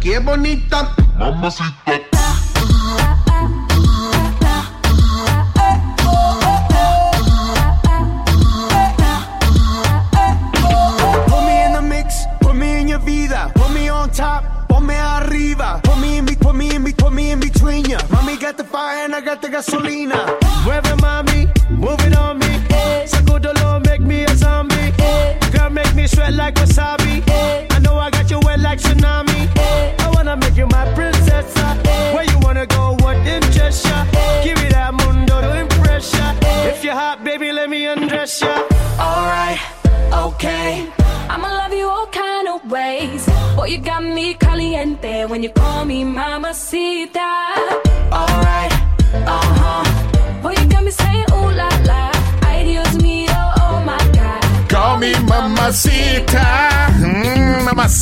Qué 0.00 0.18
bonita. 0.18 0.94
Mamacita. 1.18 2.00
Put 11.28 11.42
me 11.46 11.64
in 11.64 11.72
the 11.72 11.82
mix, 11.82 12.24
put 12.40 12.54
me 12.56 12.80
in 12.80 12.88
your 12.88 12.98
vida, 13.00 13.50
put 13.54 13.70
me 13.72 13.88
on 13.88 14.10
top, 14.10 14.68
ponme 14.68 14.90
arriba, 15.18 15.80
put 15.84 15.98
me 15.98 16.18
in, 16.18 16.24
be- 16.24 16.34
put 16.36 16.54
me 16.54 16.74
in, 16.74 16.82
be- 16.84 16.92
put 16.92 17.12
me 17.12 17.30
in 17.30 17.40
between 17.40 17.84
ya. 17.84 17.98
Mommy 18.10 18.36
got 18.36 18.56
the 18.56 18.64
fire 18.64 19.04
and 19.04 19.14
I 19.14 19.20
got 19.20 19.40
the 19.42 19.48
gasolina. 19.48 20.39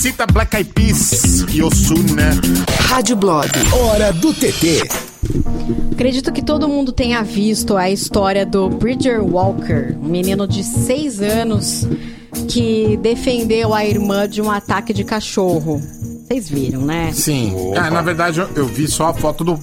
Mamacita 0.09 0.27
Black 0.27 0.57
Eyed 0.57 0.73
Peas 0.73 1.45
e 1.53 1.63
Osuna. 1.63 2.31
Rádio 2.89 3.15
Blog. 3.15 3.47
Hora 3.73 4.11
do 4.11 4.33
TT. 4.33 4.89
Acredito 5.93 6.33
que 6.33 6.41
todo 6.41 6.67
mundo 6.67 6.93
tenha 6.93 7.23
visto 7.23 7.77
a 7.77 7.91
história 7.91 8.47
do 8.47 8.71
Bridger 8.71 9.23
Walker, 9.23 9.95
um 10.01 10.09
menino 10.09 10.49
de 10.49 10.65
6 10.65 11.21
anos 11.21 11.87
que 12.49 12.97
defendeu 13.03 13.75
a 13.75 13.85
irmã 13.85 14.27
de 14.27 14.41
um 14.41 14.51
ataque 14.51 14.95
de 14.95 15.05
cachorro. 15.05 15.79
Vocês 16.27 16.49
viram, 16.49 16.81
né? 16.83 17.11
Sim. 17.13 17.75
Ah, 17.77 17.91
na 17.91 18.01
verdade, 18.01 18.41
eu, 18.41 18.49
eu 18.57 18.67
vi 18.67 18.89
só 18.89 19.09
a 19.09 19.15
foto 19.15 19.45
do 19.45 19.63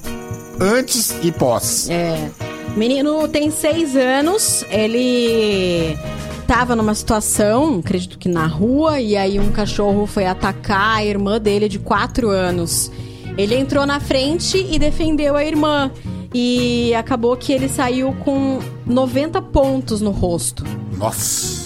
antes 0.60 1.16
e 1.24 1.32
pós. 1.32 1.90
É. 1.90 2.30
O 2.76 2.78
menino 2.78 3.28
tem 3.28 3.50
seis 3.50 3.96
anos, 3.96 4.64
ele 4.70 5.98
tava 6.46 6.76
numa 6.76 6.94
situação, 6.94 7.80
acredito 7.80 8.18
que 8.18 8.30
na 8.30 8.46
rua, 8.46 9.00
e 9.00 9.18
aí 9.18 9.40
um 9.40 9.52
cachorro 9.52 10.06
foi 10.06 10.26
atacar 10.26 10.98
a 10.98 11.06
irmã 11.06 11.40
dele 11.40 11.68
de 11.68 11.80
quatro 11.80 12.30
anos. 12.30 12.92
Ele 13.38 13.56
entrou 13.56 13.86
na 13.86 14.00
frente 14.00 14.58
e 14.58 14.80
defendeu 14.80 15.36
a 15.36 15.44
irmã. 15.44 15.92
E 16.34 16.94
acabou 16.96 17.36
que 17.38 17.54
ele 17.54 17.70
saiu 17.70 18.14
com 18.24 18.60
90 18.86 19.42
pontos 19.42 20.02
no 20.02 20.12
rosto. 20.12 20.64
Nossa. 20.98 21.66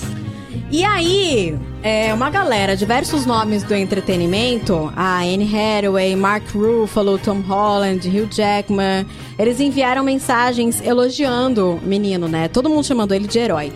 E 0.71 0.83
aí, 0.83 1.57
é, 1.81 2.13
uma 2.13 2.29
galera, 2.29 2.77
diversos 2.77 3.25
nomes 3.25 3.63
do 3.63 3.73
entretenimento, 3.73 4.93
a 4.95 5.21
Anne 5.21 5.49
Hathaway, 5.51 6.15
Mark 6.15 6.43
Ruffalo, 6.53 7.17
Tom 7.17 7.39
Holland, 7.41 8.07
Hugh 8.07 8.29
Jackman, 8.31 9.05
eles 9.39 9.59
enviaram 9.59 10.03
mensagens 10.03 10.79
elogiando 10.81 11.71
o 11.71 11.81
menino, 11.81 12.27
né? 12.27 12.47
Todo 12.47 12.69
mundo 12.69 12.85
chamando 12.85 13.13
ele 13.13 13.27
de 13.27 13.39
herói. 13.39 13.73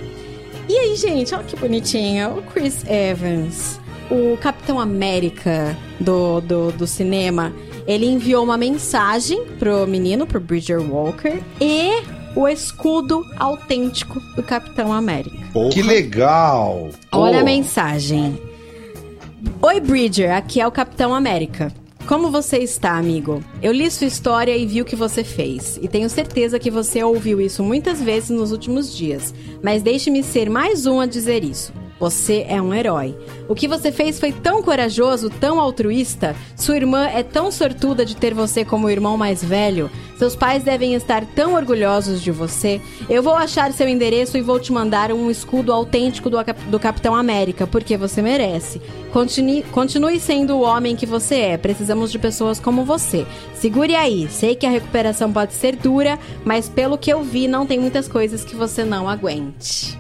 E 0.74 0.76
aí, 0.80 0.96
gente, 0.96 1.36
olha 1.36 1.44
que 1.44 1.56
bonitinho. 1.56 2.40
O 2.40 2.42
Chris 2.42 2.84
Evans, 2.88 3.80
o 4.10 4.36
Capitão 4.38 4.80
América 4.80 5.78
do, 6.00 6.42
do, 6.42 6.72
do 6.72 6.88
cinema, 6.88 7.54
ele 7.86 8.08
enviou 8.08 8.44
uma 8.44 8.58
mensagem 8.58 9.46
pro 9.60 9.86
menino, 9.86 10.26
pro 10.26 10.40
Bridger 10.40 10.82
Walker, 10.82 11.44
e 11.62 12.02
o 12.36 12.48
escudo 12.48 13.24
autêntico 13.38 14.20
do 14.36 14.42
Capitão 14.42 14.92
América. 14.92 15.38
Que 15.72 15.84
legal! 15.84 16.90
Olha 17.12 17.42
a 17.42 17.44
mensagem. 17.44 18.42
Oi, 19.62 19.80
Bridger, 19.80 20.36
aqui 20.36 20.60
é 20.60 20.66
o 20.66 20.72
Capitão 20.72 21.14
América. 21.14 21.72
Como 22.08 22.30
você 22.30 22.58
está, 22.58 22.98
amigo? 22.98 23.42
Eu 23.62 23.72
li 23.72 23.90
sua 23.90 24.08
história 24.08 24.56
e 24.56 24.66
vi 24.66 24.82
o 24.82 24.86
que 24.86 24.96
você 24.96 25.24
fez. 25.24 25.80
E 25.82 25.88
tenho 25.88 26.10
certeza 26.10 26.60
que 26.60 26.70
você 26.70 27.02
ouviu 27.02 27.40
isso 27.40 27.64
muitas 27.64 28.02
vezes 28.02 28.30
nos 28.30 28.52
últimos 28.52 28.96
dias. 28.96 29.34
Mas 29.64 29.82
deixe-me 29.82 30.22
ser 30.22 30.50
mais 30.50 30.86
um 30.86 31.00
a 31.00 31.06
dizer 31.06 31.46
isso. 31.46 31.72
Você 32.04 32.46
é 32.50 32.62
um 32.62 32.74
herói. 32.74 33.16
O 33.48 33.56
que 33.56 33.66
você 33.66 33.90
fez 33.90 34.20
foi 34.20 34.34
tão 34.34 34.62
corajoso, 34.62 35.30
tão 35.30 35.58
altruísta. 35.58 36.36
Sua 36.54 36.76
irmã 36.76 37.06
é 37.06 37.24
tão 37.24 37.50
sortuda 37.50 38.06
de 38.06 38.14
ter 38.14 38.34
você 38.34 38.66
como 38.66 38.90
irmão 38.90 39.16
mais 39.16 39.42
velho. 39.42 39.90
Seus 40.18 40.36
pais 40.36 40.64
devem 40.64 40.96
estar 40.96 41.26
tão 41.26 41.54
orgulhosos 41.54 42.22
de 42.22 42.30
você. 42.30 42.82
Eu 43.10 43.24
vou 43.24 43.34
achar 43.34 43.72
seu 43.72 43.88
endereço 43.88 44.38
e 44.38 44.42
vou 44.42 44.60
te 44.60 44.74
mandar 44.74 45.14
um 45.14 45.32
escudo 45.32 45.72
autêntico 45.72 46.30
do, 46.30 46.38
do 46.70 46.78
Capitão 46.78 47.16
América, 47.16 47.66
porque 47.66 47.96
você 47.96 48.22
merece. 48.22 48.82
Continue, 49.14 49.64
continue 49.64 50.20
sendo 50.20 50.56
o 50.56 50.62
homem 50.62 50.96
que 50.96 51.06
você 51.06 51.36
é. 51.36 51.58
Precisamos 51.58 52.12
de 52.12 52.20
pessoas 52.20 52.60
como 52.60 52.84
você. 52.84 53.26
Segure 53.54 53.96
aí. 53.96 54.28
Sei 54.30 54.56
que 54.56 54.66
a 54.66 54.70
recuperação 54.70 55.32
pode 55.32 55.54
ser 55.54 55.78
dura, 55.78 56.20
mas 56.44 56.68
pelo 56.68 56.98
que 56.98 57.12
eu 57.12 57.24
vi, 57.24 57.48
não 57.48 57.66
tem 57.66 57.80
muitas 57.80 58.08
coisas 58.08 58.44
que 58.44 58.56
você 58.56 58.84
não 58.84 59.08
aguente. 59.08 59.98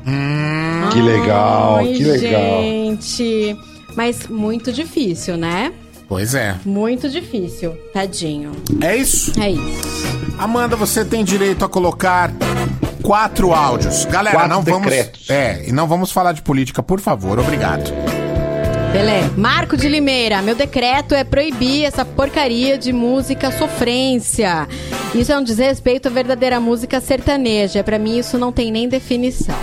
Que 0.91 1.01
legal, 1.01 1.85
Ai, 1.93 2.19
que 2.19 2.25
legal. 2.25 2.61
Gente, 2.61 3.57
mas 3.95 4.27
muito 4.27 4.71
difícil, 4.71 5.37
né? 5.37 5.71
Pois 6.07 6.35
é. 6.35 6.55
Muito 6.65 7.09
difícil, 7.09 7.71
tadinho. 7.93 8.51
É 8.81 8.95
isso? 8.95 9.31
É 9.39 9.49
isso. 9.49 10.07
Amanda, 10.37 10.75
você 10.75 11.03
tem 11.05 11.23
direito 11.23 11.63
a 11.65 11.69
colocar 11.69 12.31
quatro 13.01 13.53
áudios. 13.53 14.05
Galera, 14.05 14.35
Quatro 14.35 14.49
não 14.49 14.61
vamos. 14.61 14.81
decretos. 14.89 15.29
É, 15.29 15.63
e 15.67 15.71
não 15.71 15.87
vamos 15.87 16.11
falar 16.11 16.33
de 16.33 16.41
política, 16.41 16.83
por 16.83 16.99
favor. 16.99 17.39
Obrigado. 17.39 17.91
Beleza. 18.91 19.33
Marco 19.35 19.75
de 19.75 19.89
Limeira, 19.89 20.39
meu 20.43 20.53
decreto 20.53 21.15
é 21.15 21.23
proibir 21.23 21.83
essa 21.85 22.05
porcaria 22.05 22.77
de 22.77 22.93
música 22.93 23.49
sofrência. 23.51 24.67
Isso 25.15 25.31
é 25.31 25.37
um 25.37 25.43
desrespeito 25.43 26.07
à 26.09 26.11
verdadeira 26.11 26.59
música 26.59 27.01
sertaneja. 27.01 27.83
Pra 27.83 27.97
mim, 27.97 28.19
isso 28.19 28.37
não 28.37 28.51
tem 28.51 28.71
nem 28.71 28.87
definição. 28.87 29.55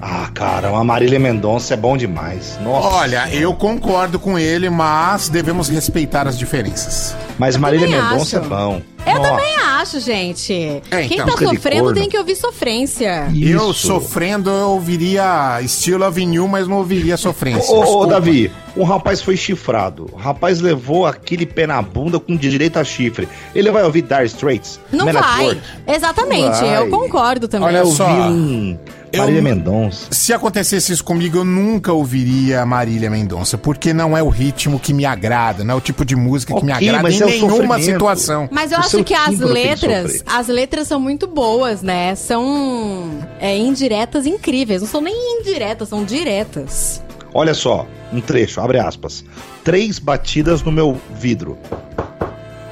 Ah, 0.00 0.30
cara, 0.32 0.70
uma 0.70 0.84
Marília 0.84 1.18
Mendonça 1.18 1.74
é 1.74 1.76
bom 1.76 1.96
demais. 1.96 2.58
Nossa. 2.62 2.88
Olha, 2.88 3.28
eu 3.34 3.52
concordo 3.54 4.18
com 4.18 4.38
ele, 4.38 4.70
mas 4.70 5.28
devemos 5.28 5.68
respeitar 5.68 6.26
as 6.28 6.38
diferenças. 6.38 7.16
Mas 7.38 7.56
Marília 7.56 7.86
também 7.86 8.02
Mendonça 8.02 8.38
acho. 8.38 8.46
é 8.46 8.48
bom. 8.48 8.82
Eu 9.06 9.14
Nossa. 9.16 9.30
também 9.30 9.56
acho, 9.56 10.00
gente. 10.00 10.82
Quem 10.90 11.14
então. 11.14 11.26
tá 11.26 11.36
sofrendo 11.36 11.94
tem 11.94 12.08
que 12.08 12.18
ouvir 12.18 12.36
sofrência. 12.36 13.28
Eu 13.40 13.72
sofrendo, 13.72 14.50
eu 14.50 14.70
ouviria 14.70 15.60
Loving 15.98 16.34
You, 16.34 16.46
mas 16.46 16.68
não 16.68 16.76
ouviria 16.78 17.16
sofrência. 17.16 17.72
Ô, 17.72 17.78
ô, 17.78 17.82
Desculpa. 17.82 18.06
Davi, 18.08 18.52
um 18.76 18.84
rapaz 18.84 19.22
foi 19.22 19.36
chifrado. 19.36 20.08
O 20.12 20.16
rapaz 20.16 20.60
levou 20.60 21.06
aquele 21.06 21.46
pé 21.46 21.66
na 21.66 21.80
bunda 21.80 22.20
com 22.20 22.36
direito 22.36 22.78
a 22.78 22.84
chifre. 22.84 23.28
Ele 23.54 23.70
vai 23.70 23.82
ouvir 23.82 24.02
Dire 24.02 24.26
Straits? 24.26 24.78
Não 24.92 25.10
vai. 25.10 25.58
Exatamente, 25.86 26.58
Vai. 26.60 26.78
eu 26.78 26.88
concordo 26.90 27.48
também. 27.48 27.68
Olha 27.68 27.78
Eu 27.78 27.86
só. 27.86 28.04
vi 28.06 28.20
um 28.20 28.78
Marília 29.16 29.42
Mendonça. 29.42 30.06
Se 30.10 30.32
acontecesse 30.32 30.92
isso 30.92 31.04
comigo, 31.04 31.38
eu 31.38 31.44
nunca 31.44 31.92
ouviria 31.92 32.64
Marília 32.66 33.10
Mendonça, 33.10 33.56
porque 33.56 33.92
não 33.92 34.16
é 34.16 34.22
o 34.22 34.28
ritmo 34.28 34.78
que 34.78 34.92
me 34.92 35.04
agrada, 35.04 35.64
não 35.64 35.74
é 35.74 35.76
o 35.76 35.80
tipo 35.80 36.04
de 36.04 36.14
música 36.16 36.54
que 36.54 36.64
me 36.64 36.72
agrada 36.72 37.02
mas 37.02 37.20
em 37.20 37.22
é 37.22 37.26
nenhuma 37.26 37.80
situação. 37.80 38.48
Mas 38.50 38.72
eu 38.72 38.78
O 38.78 38.80
acho 38.80 39.04
que 39.04 39.14
as 39.14 39.36
que 39.36 39.44
letras, 39.44 40.12
sofrer. 40.12 40.22
as 40.26 40.48
letras 40.48 40.88
são 40.88 41.00
muito 41.00 41.26
boas, 41.26 41.82
né? 41.82 42.14
São 42.14 43.10
é, 43.40 43.56
indiretas 43.56 44.26
incríveis. 44.26 44.80
Não 44.82 44.88
são 44.88 45.00
nem 45.00 45.40
indiretas, 45.40 45.88
são 45.88 46.04
diretas. 46.04 47.02
Olha 47.32 47.54
só, 47.54 47.86
um 48.12 48.20
trecho, 48.20 48.60
abre 48.60 48.78
aspas. 48.78 49.24
Três 49.62 49.98
batidas 49.98 50.62
no 50.62 50.72
meu 50.72 50.98
vidro. 51.14 51.58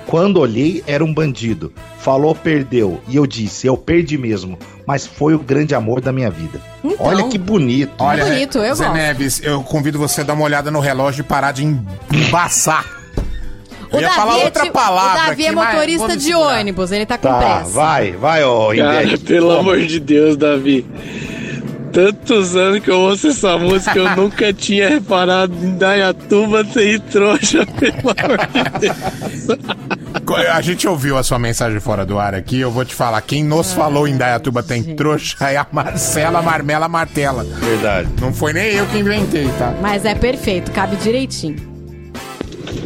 Quando 0.07 0.39
olhei, 0.41 0.83
era 0.87 1.05
um 1.05 1.13
bandido. 1.13 1.73
Falou, 1.99 2.35
perdeu. 2.35 3.01
E 3.09 3.17
eu 3.17 3.27
disse, 3.27 3.67
eu 3.67 3.77
perdi 3.77 4.17
mesmo. 4.17 4.57
Mas 4.87 5.05
foi 5.07 5.35
o 5.35 5.39
grande 5.39 5.75
amor 5.75 6.01
da 6.01 6.13
minha 6.13 6.31
vida. 6.31 6.61
Então. 6.85 7.05
Olha 7.07 7.25
que 7.29 7.37
bonito. 7.37 7.93
Olha, 7.99 8.25
bonito, 8.25 8.59
eu 8.59 8.75
Zé 8.75 8.85
gosto. 8.85 8.97
Neves, 8.97 9.41
eu 9.43 9.63
convido 9.65 9.99
você 9.99 10.21
a 10.21 10.25
dar 10.25 10.35
uma 10.35 10.45
olhada 10.45 10.71
no 10.71 10.79
relógio 10.79 11.23
e 11.23 11.25
parar 11.25 11.51
de 11.53 11.65
embaçar. 12.13 12.85
Eu 13.91 13.99
O 13.99 14.01
ia 14.01 14.07
Davi 14.09 14.17
falar 14.17 14.39
é 14.41 14.45
outra 14.45 14.67
palavra 14.73 15.13
O 15.23 15.27
Davi 15.29 15.43
é 15.45 15.47
aqui, 15.47 15.55
mas 15.57 15.75
motorista 15.75 16.17
de 16.17 16.35
ônibus, 16.35 16.93
ele 16.93 17.07
tá 17.07 17.17
com 17.19 17.29
Tá, 17.29 17.39
pressa. 17.39 17.71
vai, 17.71 18.13
vai, 18.13 18.45
ô 18.45 18.69
Cara, 18.77 19.03
Ivete. 19.05 19.25
pelo 19.25 19.51
amor 19.59 19.81
de 19.81 19.99
Deus, 20.01 20.37
Davi. 20.37 20.85
Tantos 21.97 22.55
anos 22.55 22.81
que 22.81 22.91
eu 22.91 23.01
ouço 23.01 23.29
essa 23.29 23.57
música, 23.57 23.99
eu 23.99 24.15
nunca 24.15 24.53
tinha 24.53 24.87
reparado 24.87 25.55
em 25.65 25.79
Dayatuba 25.79 26.63
ser 26.63 27.01
trouxa, 27.01 27.65
pelo 27.65 28.11
amor 28.11 28.39
de 28.53 28.81
Deus. 28.81 30.47
A 30.53 30.61
gente 30.61 30.87
ouviu 30.87 31.17
a 31.17 31.23
sua 31.23 31.39
mensagem 31.39 31.81
fora 31.81 32.05
do 32.05 32.19
ar 32.19 32.35
aqui. 32.35 32.61
Eu 32.61 32.71
vou 32.71 32.85
te 32.85 32.95
falar. 32.95 33.19
Quem 33.23 33.43
nos 33.43 33.73
falou 33.73 34.07
em 34.07 34.15
Dayatuba 34.15 34.63
tem 34.63 34.95
trouxa 34.95 35.49
é 35.49 35.57
a 35.57 35.67
Marcela 35.73 36.43
Marmela 36.43 36.87
Martela. 36.87 37.45
Verdade. 37.45 38.11
Não 38.21 38.31
foi 38.31 38.53
nem 38.53 38.75
eu 38.75 38.87
que 38.89 38.99
inventei, 38.99 39.49
tá? 39.59 39.75
Mas 39.81 40.05
é 40.05 40.15
perfeito, 40.15 40.73
cabe 40.73 40.97
direitinho. 40.97 41.57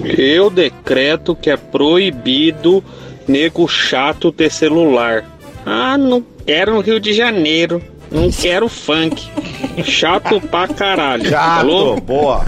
Eu 0.05 0.49
decreto 0.51 1.35
que 1.35 1.51
é 1.51 1.57
proibido 1.57 2.85
nego 3.27 3.67
chato 3.67 4.31
ter 4.31 4.53
celular. 4.53 5.25
Ah, 5.67 5.99
não 5.99 6.25
quero 6.47 6.75
no 6.75 6.81
Rio 6.81 7.01
de 7.01 7.13
Janeiro. 7.13 7.83
Não 8.11 8.31
quero 8.31 8.69
funk. 8.69 9.31
Chato 9.85 10.41
pra 10.41 10.67
caralho. 10.69 11.31
Falou? 11.31 11.95
Chato, 11.95 12.05
boa. 12.05 12.45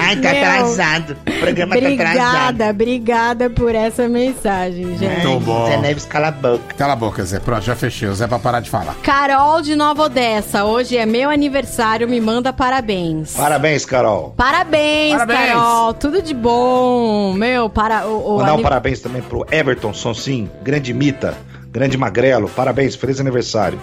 Ai, 0.00 0.16
tá 0.16 0.32
Meu, 0.32 0.42
atrasado. 0.44 1.16
O 1.26 1.40
programa 1.40 1.76
tá 1.76 1.88
atrasado. 1.88 2.54
Obrigada, 2.54 2.70
obrigada 2.70 3.50
por 3.50 3.74
essa 3.74 4.08
mensagem, 4.08 4.96
gente. 4.96 5.26
Muito 5.26 5.44
bom. 5.44 5.66
Zé 5.66 5.76
Neves, 5.76 6.04
cala 6.04 6.28
a 6.28 6.30
boca. 6.30 6.74
Cala 6.76 6.92
a 6.94 6.96
boca, 6.96 7.24
Zé. 7.24 7.38
Pronto, 7.38 7.64
já 7.64 7.76
fechei. 7.76 8.08
O 8.08 8.14
Zé 8.14 8.26
pra 8.26 8.38
parar 8.38 8.60
de 8.60 8.70
falar. 8.70 8.94
Carol 9.02 9.60
de 9.60 9.76
Nova 9.76 10.04
Odessa, 10.04 10.64
hoje 10.64 10.96
é 10.96 11.04
meu 11.04 11.28
aniversário, 11.28 12.08
me 12.08 12.20
manda 12.20 12.52
parabéns. 12.52 13.34
Parabéns, 13.34 13.84
Carol. 13.84 14.32
Parabéns, 14.36 15.12
Parabéns. 15.12 15.52
Carol, 15.52 15.94
tudo 15.94 16.22
de 16.22 16.32
bom. 16.32 17.34
Meu, 17.34 17.68
para 17.68 18.06
o, 18.06 18.36
o 18.36 18.38
Mandar 18.38 18.54
um 18.54 18.62
parabéns 18.62 19.00
também 19.00 19.20
pro 19.20 19.44
Everton 19.50 19.92
Sonsim, 19.92 20.48
grande 20.62 20.94
mita, 20.94 21.34
grande 21.70 21.98
magrelo. 21.98 22.48
Parabéns, 22.48 22.94
feliz 22.94 23.20
aniversário. 23.20 23.78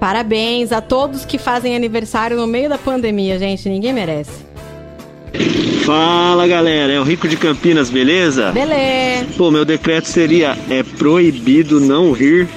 Parabéns 0.00 0.70
a 0.72 0.80
todos 0.80 1.24
que 1.24 1.38
fazem 1.38 1.74
aniversário 1.74 2.36
no 2.36 2.46
meio 2.46 2.68
da 2.68 2.78
pandemia, 2.78 3.38
gente, 3.38 3.68
ninguém 3.68 3.92
merece. 3.92 4.46
Fala 5.84 6.46
galera, 6.46 6.92
é 6.92 7.00
o 7.00 7.02
Rico 7.02 7.26
de 7.26 7.36
Campinas, 7.36 7.90
beleza? 7.90 8.52
Beleza. 8.52 9.26
Pô, 9.36 9.50
meu 9.50 9.64
decreto 9.64 10.06
seria: 10.06 10.56
é 10.70 10.82
proibido 10.82 11.80
não 11.80 12.12
rir 12.12 12.48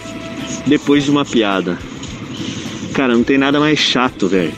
depois 0.67 1.03
de 1.03 1.11
uma 1.11 1.25
piada. 1.25 1.77
Cara, 2.93 3.13
não 3.13 3.23
tem 3.23 3.37
nada 3.37 3.59
mais 3.59 3.79
chato, 3.79 4.27
velho. 4.27 4.53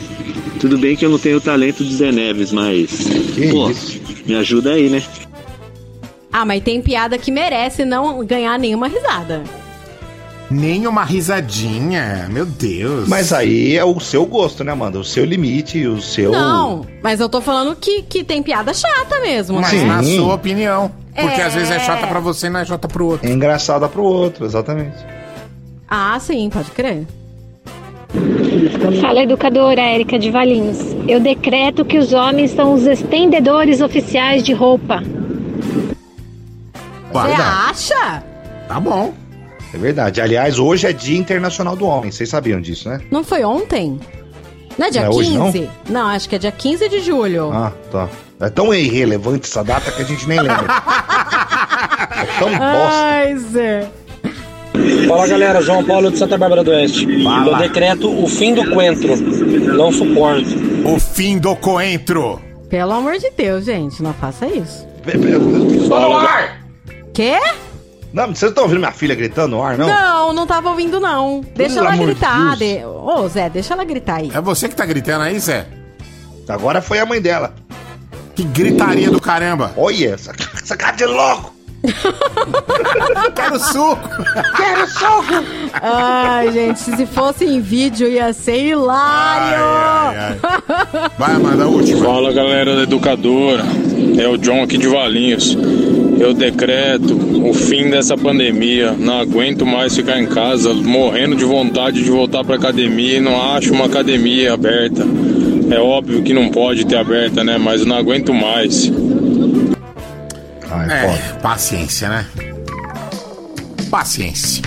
Tudo 0.59 0.77
bem 0.77 0.95
que 0.95 1.05
eu 1.05 1.09
não 1.09 1.19
tenho 1.19 1.37
o 1.37 1.41
talento 1.41 1.83
de 1.83 1.93
Zé 1.95 2.11
Neves, 2.11 2.51
mas. 2.51 3.07
pô, 3.51 3.71
me 4.25 4.35
ajuda 4.35 4.73
aí, 4.73 4.89
né? 4.89 5.03
Ah, 6.31 6.45
mas 6.45 6.63
tem 6.63 6.81
piada 6.81 7.17
que 7.17 7.31
merece 7.31 7.85
não 7.85 8.25
ganhar 8.25 8.57
nenhuma 8.57 8.87
risada. 8.87 9.43
Nem 10.53 10.85
uma 10.85 11.03
risadinha, 11.03 12.27
meu 12.31 12.45
Deus. 12.45 13.07
Mas 13.07 13.33
aí 13.33 13.75
é 13.75 13.83
o 13.83 13.99
seu 13.99 14.25
gosto, 14.25 14.63
né, 14.63 14.71
Amanda? 14.71 14.99
O 14.99 15.03
seu 15.03 15.25
limite, 15.25 15.85
o 15.87 15.99
seu. 16.01 16.31
Não, 16.31 16.85
mas 17.01 17.19
eu 17.19 17.27
tô 17.27 17.41
falando 17.41 17.75
que, 17.75 18.03
que 18.03 18.23
tem 18.23 18.43
piada 18.43 18.73
chata 18.73 19.19
mesmo, 19.21 19.59
Mas 19.59 19.73
né? 19.73 19.83
na 19.85 20.03
sua 20.03 20.35
opinião. 20.35 20.91
Porque 21.15 21.41
É. 21.41 21.45
às 21.45 21.53
vezes 21.53 21.71
é 21.71 21.79
chata 21.79 22.05
pra 22.07 22.19
você 22.19 22.47
e 22.47 22.49
não 22.49 22.59
é 22.59 22.65
chata 22.65 22.87
pro 22.87 23.05
outro. 23.05 23.27
É 23.27 23.31
engraçada 23.31 23.87
pro 23.89 24.03
outro, 24.03 24.45
exatamente. 24.45 24.95
Ah, 25.89 26.17
sim, 26.19 26.49
pode 26.51 26.71
crer. 26.71 27.05
Fala 29.01 29.23
educadora 29.23 29.81
Érica 29.81 30.17
de 30.19 30.29
Valinhos. 30.29 30.77
Eu 31.07 31.19
decreto 31.19 31.83
que 31.83 31.97
os 31.97 32.13
homens 32.13 32.51
são 32.51 32.73
os 32.73 32.85
estendedores 32.85 33.81
oficiais 33.81 34.43
de 34.43 34.53
roupa. 34.53 35.01
Você 37.11 37.31
acha? 37.41 38.23
Tá 38.67 38.79
bom. 38.79 39.13
É 39.73 39.77
verdade. 39.77 40.21
Aliás, 40.21 40.59
hoje 40.59 40.87
é 40.87 40.93
Dia 40.93 41.17
Internacional 41.17 41.75
do 41.75 41.85
Homem. 41.85 42.11
Vocês 42.11 42.29
sabiam 42.29 42.61
disso, 42.61 42.87
né? 42.89 43.01
Não 43.09 43.23
foi 43.23 43.43
ontem? 43.43 43.99
Não 44.77 44.87
é 44.87 44.89
dia 44.89 45.01
Não 45.01 45.11
é 45.11 45.15
hoje, 45.15 45.31
15? 45.31 45.69
não? 45.89 46.07
acho 46.07 46.29
que 46.29 46.35
é 46.35 46.39
dia 46.39 46.51
15 46.51 46.89
de 46.89 46.99
julho. 46.99 47.51
Ah, 47.51 47.71
tá. 47.91 48.09
É 48.39 48.49
tão 48.49 48.73
irrelevante 48.73 49.47
essa 49.47 49.63
data 49.63 49.91
que 49.91 50.01
a 50.01 50.05
gente 50.05 50.27
nem 50.27 50.39
lembra. 50.39 50.65
é 50.65 52.39
tão 52.39 52.49
bosta. 52.49 52.59
Ai, 52.59 53.37
Zé. 53.37 53.89
Fala 55.07 55.27
galera, 55.27 55.61
João 55.61 55.83
Paulo 55.83 56.11
de 56.11 56.17
Santa 56.17 56.37
Bárbara 56.37 56.63
do 56.63 56.71
Oeste. 56.71 57.07
Eu 57.45 57.57
decreto 57.57 58.23
o 58.23 58.27
fim 58.27 58.53
do 58.53 58.69
coentro. 58.71 59.15
Não 59.15 59.91
suporto. 59.91 60.49
O 60.85 60.99
fim 60.99 61.37
do 61.37 61.55
coentro. 61.55 62.41
Pelo 62.69 62.91
amor 62.91 63.17
de 63.19 63.29
Deus, 63.37 63.65
gente, 63.65 64.01
não 64.01 64.13
faça 64.13 64.47
isso. 64.47 64.87
Fala 65.87 66.09
no 66.09 66.17
ar! 66.17 66.65
Quê? 67.13 67.37
Não, 68.13 68.27
vocês 68.27 68.51
estão 68.51 68.63
ouvindo 68.65 68.79
minha 68.79 68.91
filha 68.91 69.15
gritando 69.15 69.55
no 69.55 69.63
ar, 69.63 69.75
não? 69.77 69.87
Não, 69.87 70.33
não 70.33 70.45
tava 70.47 70.69
ouvindo, 70.69 70.99
não. 70.99 71.41
Deixa 71.55 71.75
Pelo 71.75 71.87
ela 71.87 71.97
gritar. 71.97 72.55
Deus. 72.57 72.59
de- 72.59 72.85
Ô, 72.85 73.27
Zé, 73.27 73.49
deixa 73.49 73.73
ela 73.73 73.83
gritar 73.83 74.17
aí. 74.17 74.31
É 74.33 74.39
você 74.39 74.69
que 74.69 74.75
tá 74.75 74.85
gritando 74.85 75.23
aí, 75.23 75.39
Zé? 75.39 75.65
Agora 76.47 76.79
foi 76.81 76.99
a 76.99 77.05
mãe 77.05 77.19
dela. 77.19 77.53
Que 78.35 78.43
gritaria 78.43 79.09
do 79.09 79.19
caramba. 79.19 79.73
Olha, 79.75 80.13
essa, 80.13 80.31
essa 80.61 80.77
cara 80.77 80.95
de 80.95 81.05
louco! 81.05 81.53
Quero 83.35 83.59
suco! 83.59 84.09
Quero 84.55 84.87
suco! 84.87 85.43
Ai, 85.81 86.51
gente, 86.51 86.79
se 86.79 87.05
fosse 87.05 87.45
em 87.45 87.59
vídeo 87.59 88.07
ia 88.07 88.31
ser 88.31 88.63
hilário. 88.69 90.39
Vai, 91.17 91.33
Amanda, 91.35 91.63
a 91.65 91.67
última. 91.67 92.05
Fala 92.05 92.31
galera 92.31 92.75
da 92.75 92.83
educadora, 92.83 93.63
é 94.19 94.27
o 94.27 94.37
John 94.37 94.63
aqui 94.63 94.77
de 94.77 94.87
Valinhos. 94.87 95.57
Eu 96.19 96.33
decreto 96.33 97.13
o 97.47 97.53
fim 97.53 97.89
dessa 97.89 98.17
pandemia. 98.17 98.91
Não 98.91 99.19
aguento 99.19 99.65
mais 99.65 99.95
ficar 99.95 100.19
em 100.19 100.27
casa, 100.27 100.73
morrendo 100.73 101.35
de 101.35 101.43
vontade 101.43 102.03
de 102.03 102.09
voltar 102.09 102.43
pra 102.43 102.55
academia 102.55 103.17
e 103.17 103.21
não 103.21 103.41
acho 103.53 103.73
uma 103.73 103.85
academia 103.85 104.53
aberta. 104.53 105.05
É 105.69 105.79
óbvio 105.79 106.21
que 106.21 106.33
não 106.33 106.49
pode 106.49 106.85
ter 106.85 106.97
aberta, 106.97 107.43
né? 107.43 107.57
Mas 107.57 107.81
eu 107.81 107.87
não 107.87 107.95
aguento 107.95 108.33
mais. 108.33 108.91
É, 110.89 111.39
paciência, 111.41 112.09
né? 112.09 112.25
Paciência. 113.89 114.63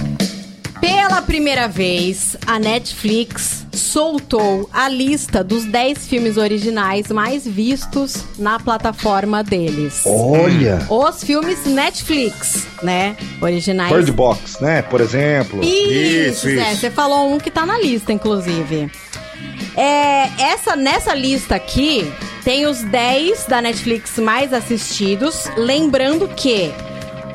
Pela 0.81 1.23
primeira 1.23 1.67
vez, 1.69 2.37
a 2.47 2.59
Netflix 2.59 3.67
soltou 3.73 4.69
a 4.73 4.89
lista 4.89 5.43
dos 5.43 5.65
10 5.65 6.07
filmes 6.07 6.37
originais 6.37 7.09
mais 7.09 7.47
vistos 7.47 8.25
na 8.39 8.59
plataforma 8.59 9.43
deles. 9.43 10.03
Olha! 10.05 10.87
Os 10.89 11.25
filmes 11.25 11.65
Netflix, 11.67 12.67
né? 12.83 13.17
Originais. 13.41 13.93
Bird 13.93 14.13
Box, 14.13 14.63
né? 14.63 14.83
Por 14.83 15.01
exemplo. 15.01 15.63
Isso, 15.63 16.49
Zé, 16.49 16.75
você 16.75 16.91
falou 16.91 17.33
um 17.33 17.39
que 17.39 17.51
tá 17.51 17.65
na 17.65 17.79
lista, 17.79 18.13
inclusive. 18.13 18.91
É, 19.77 20.31
essa, 20.39 20.75
nessa 20.75 21.15
lista 21.15 21.55
aqui, 21.55 22.11
tem 22.45 22.67
os 22.67 22.83
10 22.83 23.47
da 23.47 23.61
Netflix 23.61 24.19
mais 24.19 24.53
assistidos. 24.53 25.51
Lembrando 25.57 26.29
que 26.29 26.73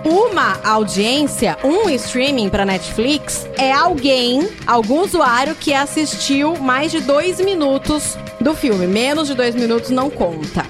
uma 0.03 0.59
audiência, 0.63 1.57
um 1.63 1.89
streaming 1.89 2.49
pra 2.49 2.65
Netflix, 2.65 3.47
é 3.57 3.71
alguém, 3.71 4.47
algum 4.65 5.01
usuário 5.01 5.55
que 5.55 5.73
assistiu 5.73 6.57
mais 6.57 6.91
de 6.91 6.99
dois 6.99 7.39
minutos 7.39 8.17
do 8.39 8.55
filme. 8.55 8.87
Menos 8.87 9.27
de 9.27 9.35
dois 9.35 9.55
minutos 9.55 9.89
não 9.89 10.09
conta. 10.09 10.65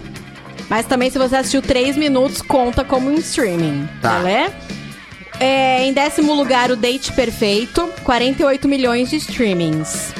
Mas 0.69 0.86
também 0.86 1.09
se 1.09 1.17
você 1.17 1.36
assistiu 1.36 1.61
três 1.61 1.97
minutos, 1.97 2.41
conta 2.41 2.84
como 2.84 3.09
um 3.09 3.15
streaming. 3.15 3.88
Tá. 4.01 4.19
Beleza? 4.19 4.53
É, 5.39 5.84
em 5.84 5.91
décimo 5.91 6.34
lugar, 6.34 6.69
o 6.69 6.75
Date 6.75 7.11
Perfeito, 7.13 7.89
48 8.03 8.67
milhões 8.67 9.09
de 9.09 9.15
streamings. 9.15 10.13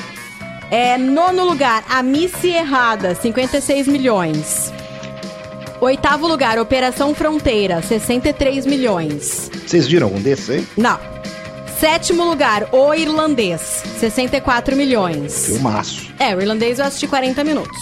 É, 0.72 0.98
nono 0.98 1.44
lugar, 1.44 1.84
A 1.90 2.02
Missy 2.02 2.50
Errada, 2.50 3.14
56 3.14 3.88
milhões. 3.88 4.74
Oitavo 5.82 6.28
lugar, 6.28 6.60
Operação 6.60 7.16
Fronteira, 7.16 7.82
63 7.82 8.68
milhões. 8.68 9.50
Vocês 9.66 9.88
viram 9.88 10.06
algum 10.06 10.22
desses 10.22 10.48
aí? 10.48 10.68
Não. 10.78 11.00
Sétimo 11.80 12.24
lugar, 12.24 12.70
O 12.72 12.94
Irlandês, 12.94 13.84
64 13.98 14.76
milhões. 14.76 15.48
Filmaço. 15.48 16.14
É, 16.20 16.36
o 16.36 16.40
irlandês 16.40 16.78
eu 16.78 16.86
assisti 16.86 17.08
40 17.08 17.44
minutos. 17.44 17.80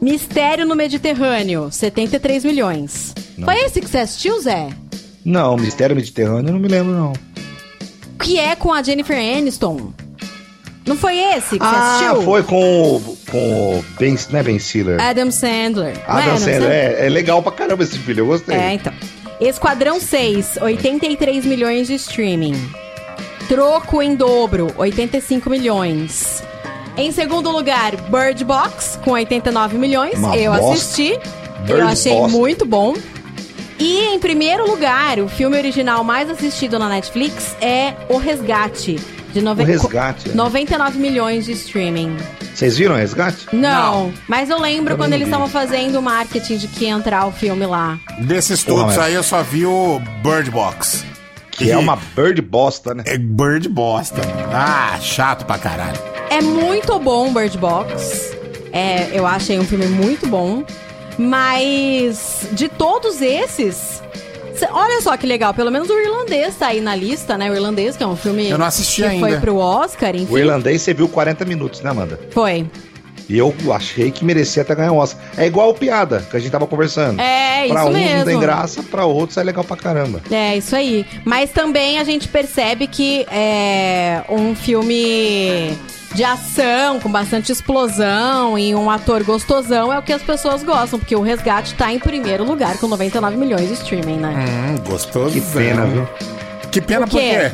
Mistério 0.00 0.64
no 0.64 0.74
Mediterrâneo, 0.74 1.68
73 1.70 2.42
milhões. 2.42 3.14
Não. 3.36 3.44
Foi 3.44 3.56
esse 3.66 3.82
que 3.82 3.88
você 3.90 3.98
assistiu, 3.98 4.40
Zé? 4.40 4.70
Não, 5.22 5.58
Mistério 5.58 5.94
Mediterrâneo 5.94 6.48
eu 6.48 6.52
não 6.54 6.60
me 6.60 6.68
lembro, 6.68 6.94
não. 6.94 7.12
Que 8.18 8.38
é 8.38 8.56
com 8.56 8.72
a 8.72 8.82
Jennifer 8.82 9.18
Aniston. 9.18 9.92
Não 10.86 10.96
foi 10.96 11.18
esse 11.18 11.58
que 11.58 11.64
você 11.64 11.74
Ah, 11.74 11.96
assistiu? 11.96 12.22
foi 12.22 12.42
com 12.44 12.96
o. 12.96 13.16
Com 13.30 13.78
o 13.78 13.84
Ben. 13.98 14.16
Não 14.30 14.38
é 14.38 14.42
Ben 14.42 14.58
Stiller? 14.58 15.00
Adam 15.02 15.30
Sandler. 15.32 15.94
Não 16.08 16.18
é 16.18 16.22
Adam 16.22 16.38
Sandler. 16.38 16.70
É, 16.70 17.06
é 17.06 17.08
legal 17.08 17.42
pra 17.42 17.50
caramba 17.52 17.82
esse 17.82 17.98
filho, 17.98 18.20
eu 18.20 18.26
gostei. 18.26 18.56
É, 18.56 18.72
então. 18.74 18.92
Esquadrão 19.40 20.00
6, 20.00 20.58
83 20.62 21.44
milhões 21.44 21.88
de 21.88 21.94
streaming. 21.94 22.54
Troco 23.48 24.00
em 24.02 24.14
dobro, 24.14 24.72
85 24.76 25.50
milhões. 25.50 26.42
Em 26.96 27.12
segundo 27.12 27.50
lugar, 27.50 27.94
Bird 28.08 28.42
Box, 28.44 28.98
com 29.04 29.10
89 29.10 29.76
milhões. 29.76 30.18
Uma 30.18 30.36
eu 30.36 30.52
bosta. 30.52 30.72
assisti. 30.72 31.18
Bird 31.66 31.80
eu 31.80 31.86
achei 31.88 32.12
bosta. 32.14 32.36
muito 32.38 32.64
bom. 32.64 32.94
E 33.78 34.06
em 34.14 34.18
primeiro 34.18 34.66
lugar, 34.66 35.18
o 35.18 35.28
filme 35.28 35.56
original 35.58 36.02
mais 36.02 36.30
assistido 36.30 36.78
na 36.78 36.88
Netflix 36.88 37.54
é 37.60 37.92
O 38.08 38.16
Resgate. 38.16 38.98
De 39.36 39.42
nove... 39.42 39.64
O 39.64 39.66
Resgate, 39.66 40.30
é. 40.30 40.32
99 40.32 40.98
milhões 40.98 41.44
de 41.44 41.52
streaming. 41.52 42.16
Vocês 42.54 42.78
viram 42.78 42.94
o 42.94 42.96
resgate? 42.96 43.46
Não, 43.52 44.10
mas 44.26 44.48
eu 44.48 44.58
lembro 44.58 44.94
Eu 44.94 44.96
quando 44.96 45.10
não 45.10 45.18
eles 45.18 45.28
estavam 45.28 45.46
fazendo 45.46 45.98
o 45.98 46.02
marketing 46.02 46.56
de 46.56 46.68
que 46.68 46.86
ia 46.86 46.92
entrar 46.92 47.26
o 47.26 47.30
filme 47.30 47.66
lá. 47.66 47.98
Desses 48.20 48.64
todos 48.64 48.96
aí 48.96 49.12
eu 49.12 49.22
só 49.22 49.42
vi 49.42 49.66
o 49.66 50.00
Bird 50.22 50.50
Box. 50.50 51.04
Que 51.50 51.70
é 51.70 51.76
uma 51.76 51.96
bird 52.16 52.40
bosta, 52.40 52.94
né? 52.94 53.02
É 53.06 53.18
bird 53.18 53.68
bosta. 53.68 54.22
Ah, 54.54 54.98
chato 55.02 55.44
pra 55.44 55.58
caralho. 55.58 55.98
É 56.30 56.40
muito 56.40 56.98
bom 56.98 57.30
Bird 57.30 57.58
Box. 57.58 58.34
É, 58.72 59.10
eu 59.12 59.26
achei 59.26 59.58
um 59.58 59.64
filme 59.64 59.86
muito 59.86 60.26
bom. 60.26 60.64
Mas 61.18 62.48
de 62.52 62.70
todos 62.70 63.20
esses. 63.20 64.02
Olha 64.70 65.00
só 65.02 65.16
que 65.16 65.26
legal, 65.26 65.52
pelo 65.54 65.70
menos 65.70 65.88
o 65.90 65.98
irlandês 65.98 66.54
tá 66.56 66.68
aí 66.68 66.80
na 66.80 66.94
lista, 66.94 67.36
né? 67.36 67.50
O 67.50 67.54
irlandês, 67.54 67.96
que 67.96 68.02
é 68.02 68.06
um 68.06 68.16
filme 68.16 68.48
Eu 68.48 68.58
não 68.58 68.66
assisti 68.66 69.02
que 69.02 69.08
ainda. 69.08 69.28
foi 69.28 69.40
pro 69.40 69.56
Oscar, 69.56 70.14
enfim. 70.14 70.32
O 70.32 70.38
irlandês 70.38 70.82
você 70.82 70.94
viu 70.94 71.08
40 71.08 71.44
minutos, 71.44 71.80
né, 71.80 71.90
Amanda? 71.90 72.18
Foi. 72.30 72.66
E 73.28 73.36
eu 73.36 73.52
achei 73.72 74.12
que 74.12 74.24
merecia 74.24 74.62
até 74.62 74.72
ganhar 74.74 74.92
um 74.92 74.98
Oscar. 74.98 75.20
É 75.36 75.46
igual 75.46 75.70
o 75.70 75.74
Piada, 75.74 76.24
que 76.30 76.36
a 76.36 76.38
gente 76.38 76.50
tava 76.52 76.66
conversando. 76.66 77.20
É, 77.20 77.66
pra 77.66 77.80
isso 77.80 77.88
uns 77.88 77.92
não 77.92 77.92
tem 77.92 78.24
mesmo. 78.24 78.40
graça, 78.40 78.82
pra 78.84 79.04
outros 79.04 79.36
é 79.36 79.42
legal 79.42 79.64
pra 79.64 79.76
caramba. 79.76 80.22
É, 80.30 80.56
isso 80.56 80.76
aí. 80.76 81.04
Mas 81.24 81.50
também 81.50 81.98
a 81.98 82.04
gente 82.04 82.28
percebe 82.28 82.86
que 82.86 83.26
é 83.28 84.22
um 84.28 84.54
filme 84.54 85.76
de 86.14 86.24
ação, 86.24 86.98
com 87.00 87.10
bastante 87.10 87.52
explosão 87.52 88.58
e 88.58 88.74
um 88.74 88.90
ator 88.90 89.22
gostosão 89.22 89.92
é 89.92 89.98
o 89.98 90.02
que 90.02 90.12
as 90.12 90.22
pessoas 90.22 90.62
gostam, 90.62 90.98
porque 90.98 91.14
o 91.14 91.20
Resgate 91.20 91.74
tá 91.74 91.92
em 91.92 91.98
primeiro 91.98 92.44
lugar 92.44 92.78
com 92.78 92.86
99 92.86 93.36
milhões 93.36 93.68
de 93.68 93.74
streaming, 93.74 94.16
né? 94.18 94.34
Hum, 94.34 94.76
gostoso. 94.88 95.32
Que 95.34 95.40
pena, 95.40 95.84
viu? 95.84 96.08
Que 96.70 96.80
pena 96.80 97.06
Por 97.06 97.20
quê? 97.20 97.52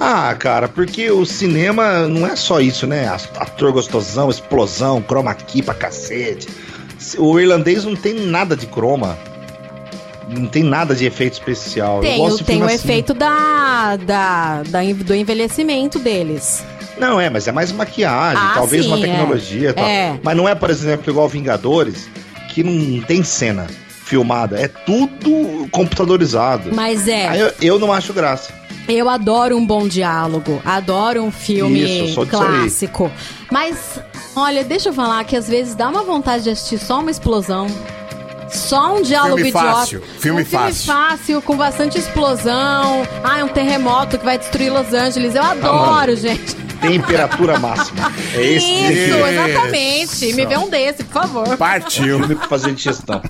Ah, 0.00 0.34
cara, 0.38 0.66
porque 0.68 1.10
o 1.10 1.24
cinema 1.24 2.08
não 2.08 2.26
é 2.26 2.34
só 2.34 2.60
isso, 2.60 2.86
né? 2.86 3.06
Ator 3.36 3.70
gostosão, 3.72 4.28
explosão, 4.30 5.02
chroma 5.06 5.32
key 5.34 5.62
pra 5.62 5.72
cacete. 5.74 6.48
O 7.18 7.38
irlandês 7.38 7.84
não 7.84 7.94
tem 7.94 8.14
nada 8.26 8.56
de 8.56 8.66
croma. 8.66 9.16
Não 10.28 10.46
tem 10.46 10.62
nada 10.62 10.94
de 10.94 11.04
efeito 11.04 11.34
especial. 11.34 11.96
Eu 11.96 12.00
Tem, 12.02 12.18
gosto 12.18 12.34
o- 12.36 12.38
de 12.38 12.44
tem 12.44 12.62
o 12.62 12.64
assim. 12.64 12.74
efeito 12.76 13.12
da, 13.14 13.96
da, 13.96 14.62
da- 14.62 14.80
do 14.82 15.14
envelhecimento 15.14 15.98
deles. 15.98 16.64
Não, 16.98 17.20
é, 17.20 17.28
mas 17.30 17.46
é 17.48 17.52
mais 17.52 17.72
maquiagem, 17.72 18.42
Ah, 18.42 18.52
talvez 18.54 18.86
uma 18.86 18.96
sim, 18.96 19.04
é. 19.04 19.06
tecnologia 19.08 19.70
e 19.70 19.72
tal. 19.72 19.84
É. 19.84 20.18
Mas 20.22 20.36
não 20.36 20.48
é, 20.48 20.54
por 20.54 20.70
exemplo, 20.70 21.10
igual 21.10 21.28
Vingadores, 21.28 22.08
que 22.50 22.62
não 22.62 23.00
tem 23.02 23.22
cena 23.22 23.66
filmada. 23.88 24.60
É 24.60 24.68
tudo 24.68 25.66
computadorizado. 25.70 26.70
Mas 26.74 27.08
é. 27.08 27.28
Aí 27.28 27.40
eu, 27.40 27.52
eu 27.60 27.78
não 27.78 27.92
acho 27.92 28.12
graça. 28.12 28.52
Eu 28.86 29.08
adoro 29.08 29.56
um 29.56 29.64
bom 29.66 29.88
diálogo, 29.88 30.60
adoro 30.64 31.22
um 31.22 31.30
filme 31.32 32.08
Isso, 32.10 32.24
clássico. 32.26 33.10
Mas, 33.50 33.98
olha, 34.36 34.62
deixa 34.62 34.90
eu 34.90 34.92
falar 34.92 35.24
que 35.24 35.34
às 35.34 35.48
vezes 35.48 35.74
dá 35.74 35.88
uma 35.88 36.02
vontade 36.02 36.44
de 36.44 36.50
assistir 36.50 36.78
só 36.78 37.00
uma 37.00 37.10
explosão. 37.10 37.66
Só 38.50 38.94
um 38.94 39.02
diálogo 39.02 39.36
Filme 39.36 39.48
idiota. 39.48 39.66
fácil, 39.74 40.02
filme 40.20 40.42
um 40.42 40.44
fácil. 40.44 40.84
filme 40.84 41.00
fácil, 41.08 41.42
com 41.42 41.56
bastante 41.56 41.98
explosão. 41.98 43.02
Ah, 43.24 43.38
é 43.38 43.44
um 43.44 43.48
terremoto 43.48 44.18
que 44.18 44.24
vai 44.24 44.38
destruir 44.38 44.70
Los 44.70 44.92
Angeles. 44.92 45.34
Eu 45.34 45.42
adoro, 45.42 46.14
gente. 46.14 46.54
Temperatura 46.80 47.58
máxima. 47.58 48.12
É 48.34 48.42
esse 48.42 48.66
Isso, 48.66 49.26
exatamente. 49.26 50.32
Me 50.34 50.46
vê 50.46 50.56
um 50.56 50.68
desse, 50.68 51.04
por 51.04 51.22
favor. 51.22 51.56
Partiu. 51.56 52.20
Fazer 52.48 52.72
digestão. 52.72 53.22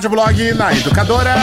Rádio 0.00 0.08
Blog 0.16 0.54
na 0.54 0.72
Educadora. 0.72 1.34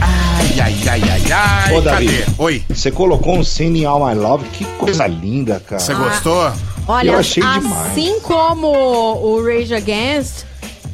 Ai, 0.00 0.60
ai, 0.60 0.74
ai, 0.88 1.02
ai, 1.10 1.32
ai. 1.32 1.74
Ô, 1.74 1.80
Davi, 1.80 2.06
Cadê? 2.06 2.24
Oi. 2.38 2.62
Você 2.68 2.92
colocou 2.92 3.36
um 3.36 3.42
Sending 3.42 3.86
All 3.86 4.06
My 4.06 4.14
Love, 4.14 4.44
que 4.50 4.64
coisa 4.64 5.04
linda, 5.08 5.58
cara. 5.58 5.80
Você 5.80 5.94
gostou? 5.94 6.52
Olha, 6.86 7.10
Eu 7.10 7.18
achei 7.18 7.42
assim 7.42 7.60
demais. 8.04 8.22
como 8.22 8.68
o 8.68 9.44
Rage 9.44 9.74
Against. 9.74 10.44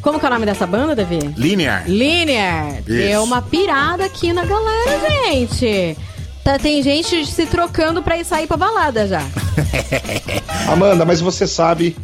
Como 0.01 0.19
que 0.19 0.25
é 0.25 0.29
o 0.31 0.33
nome 0.33 0.47
dessa 0.47 0.67
banda, 0.67 0.97
Davi? 0.97 1.19
Linear. 1.37 1.85
Linear. 1.87 2.81
Deu 2.87 3.23
uma 3.23 3.43
pirada 3.43 4.07
aqui 4.07 4.33
na 4.33 4.47
galera, 4.47 5.27
gente. 5.27 5.99
Tá, 6.43 6.59
tem 6.59 6.83
gente 6.83 7.27
se 7.27 7.45
trocando 7.45 8.03
pra 8.03 8.17
ir 8.17 8.25
sair 8.25 8.47
pra 8.47 8.57
balada 8.57 9.07
já. 9.07 9.21
Amanda, 10.73 11.05
mas 11.05 11.21
você 11.21 11.47
sabe 11.47 11.95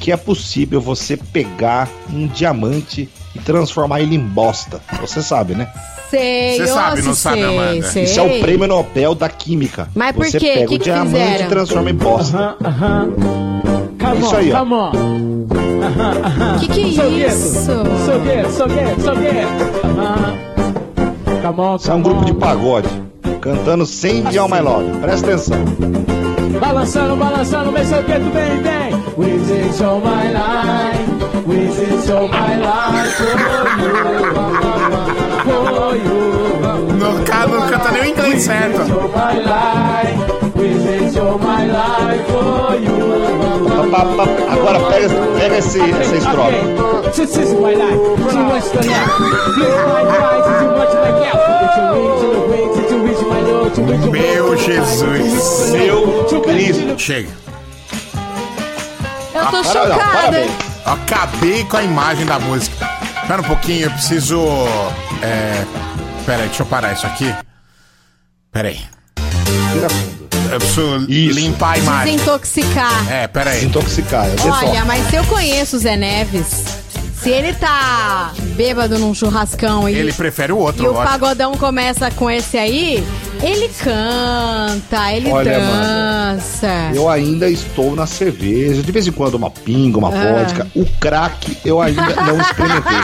que 0.00 0.10
é 0.10 0.16
possível 0.16 0.80
você 0.80 1.14
pegar 1.14 1.90
um 2.10 2.26
diamante 2.26 3.06
e 3.36 3.44
transformar 3.44 4.00
ele 4.00 4.14
em 4.16 4.20
bosta. 4.20 4.80
Você 5.00 5.22
sabe, 5.22 5.54
né? 5.54 5.68
Sei, 6.10 6.56
Você 6.56 6.66
sabe, 6.68 7.02
não 7.02 7.14
sabe, 7.14 7.40
sei, 7.40 7.44
Amanda? 7.58 7.82
sei. 7.88 8.04
Isso 8.04 8.20
é 8.20 8.22
o 8.22 8.40
prêmio 8.40 8.68
Nobel 8.68 9.14
da 9.14 9.28
Química. 9.28 9.88
Mas 9.94 10.14
por 10.14 10.24
Você 10.26 10.38
quê? 10.38 10.52
pega 10.54 10.66
Que 10.68 10.74
o 10.76 10.78
que 10.78 10.84
diamante 10.84 11.10
fizeram? 11.10 11.44
e 11.46 11.48
transforma 11.48 11.90
em 11.90 11.94
bosta. 11.94 12.56
Come 13.98 14.20
Isso 14.20 14.34
on, 14.34 14.36
aí, 14.38 14.52
ó. 14.52 14.58
come 14.60 14.74
on. 14.74 14.90
Que 16.60 16.68
que 16.68 16.80
é 16.80 16.92
So 16.92 17.08
isso? 17.08 17.64
So 17.64 17.72
good, 18.20 18.52
so 18.52 18.66
good, 18.68 19.02
so 19.02 19.14
good. 19.16 19.46
Come 21.42 21.60
on, 21.60 21.76
Isso 21.76 21.90
é 21.90 21.94
um 21.94 22.02
grupo 22.02 22.24
de 22.24 22.34
pagode. 22.34 22.88
Cantando 23.40 23.84
sem 23.84 24.22
de 24.24 24.38
All 24.38 24.48
My 24.48 24.60
Love. 24.60 24.98
Presta 25.00 25.26
atenção. 25.26 25.56
Balançando, 26.60 27.16
balançando, 27.16 27.72
vem 27.72 27.84
so 27.84 27.96
good, 27.96 28.30
vem, 28.30 28.62
vem. 28.62 29.72
Show 29.76 30.00
my 30.00 30.28
life. 30.32 31.15
With 31.46 31.78
it, 31.78 32.06
show 32.06 32.26
my 32.28 32.56
life 32.56 33.14
for 33.16 33.36
you. 33.80 33.94
For 35.44 35.96
you. 35.96 36.92
Não, 36.98 37.24
cara, 37.24 37.46
não 37.46 37.68
canta 37.68 37.90
nem 37.92 38.02
o 38.02 38.06
inglês 38.06 38.42
certo. 38.42 38.80
Agora 44.50 44.80
pega, 44.90 45.08
pega 45.38 45.58
esse, 45.58 45.80
essa 45.80 46.16
estrofe. 46.16 46.56
This 47.14 47.36
is 47.36 47.52
my 47.54 47.74
life. 47.74 47.96
Too 48.30 48.42
much 48.44 48.64
to. 48.64 48.78
This 48.78 48.88
my 48.88 50.02
life. 50.02 50.46
Too 50.58 50.70
much 50.76 50.90
to 50.90 51.10
get. 51.22 51.36
Meu 54.10 54.56
Jesus. 54.56 55.70
Meu 55.70 56.24
Cristo. 56.42 56.98
Chega. 56.98 57.28
Eu 59.34 59.46
tô 59.46 59.56
Ah, 59.56 59.64
chocada. 59.64 59.94
parabéns. 59.96 60.65
Acabei 60.86 61.64
com 61.64 61.76
a 61.76 61.82
imagem 61.82 62.24
da 62.24 62.38
música. 62.38 62.88
Espera 63.22 63.42
um 63.42 63.44
pouquinho, 63.44 63.86
eu 63.86 63.90
preciso. 63.90 64.40
É. 65.20 65.64
Pera 66.24 66.42
aí, 66.42 66.48
deixa 66.48 66.62
eu 66.62 66.66
parar 66.66 66.92
isso 66.92 67.06
aqui. 67.06 67.34
Pera 68.52 68.68
aí. 68.68 68.80
Tira 69.72 69.90
fundo. 69.90 70.26
Eu 70.52 70.58
preciso 70.58 71.06
Isso. 71.10 71.38
limpar 71.38 71.72
a 71.72 71.78
imagem. 71.78 72.16
Desintoxicar. 72.16 73.12
É, 73.12 73.26
pera 73.26 73.50
aí. 73.50 73.56
Desintoxicar. 73.60 74.26
É 74.26 74.30
Olha, 74.42 74.70
detox. 74.70 74.86
mas 74.86 75.06
se 75.08 75.16
eu 75.16 75.24
conheço 75.24 75.76
o 75.76 75.78
Zé 75.78 75.96
Neves, 75.96 76.64
se 77.22 77.30
ele 77.30 77.52
tá 77.54 78.32
bêbado 78.56 78.98
num 78.98 79.12
churrascão 79.14 79.88
e, 79.88 79.94
Ele 79.94 80.12
prefere 80.12 80.52
o 80.52 80.58
outro, 80.58 80.84
e 80.84 80.88
o 80.88 80.92
lógico. 80.92 81.10
pagodão 81.10 81.52
começa 81.56 82.10
com 82.10 82.30
esse 82.30 82.56
aí, 82.56 83.06
ele 83.42 83.68
canta, 83.82 85.12
ele 85.12 85.30
Olha, 85.30 85.58
dança. 85.60 86.90
Eu 86.94 87.08
ainda 87.08 87.48
estou 87.48 87.94
na 87.96 88.06
cerveja. 88.06 88.82
De 88.82 88.92
vez 88.92 89.06
em 89.06 89.12
quando 89.12 89.34
uma 89.34 89.50
pinga, 89.50 89.98
uma 89.98 90.08
Ah. 90.08 90.44
vodka. 90.44 90.66
O 90.74 90.84
crack 91.00 91.56
eu 91.64 91.80
ainda 91.80 92.02
não 92.02 92.40
experimentei. 92.40 92.98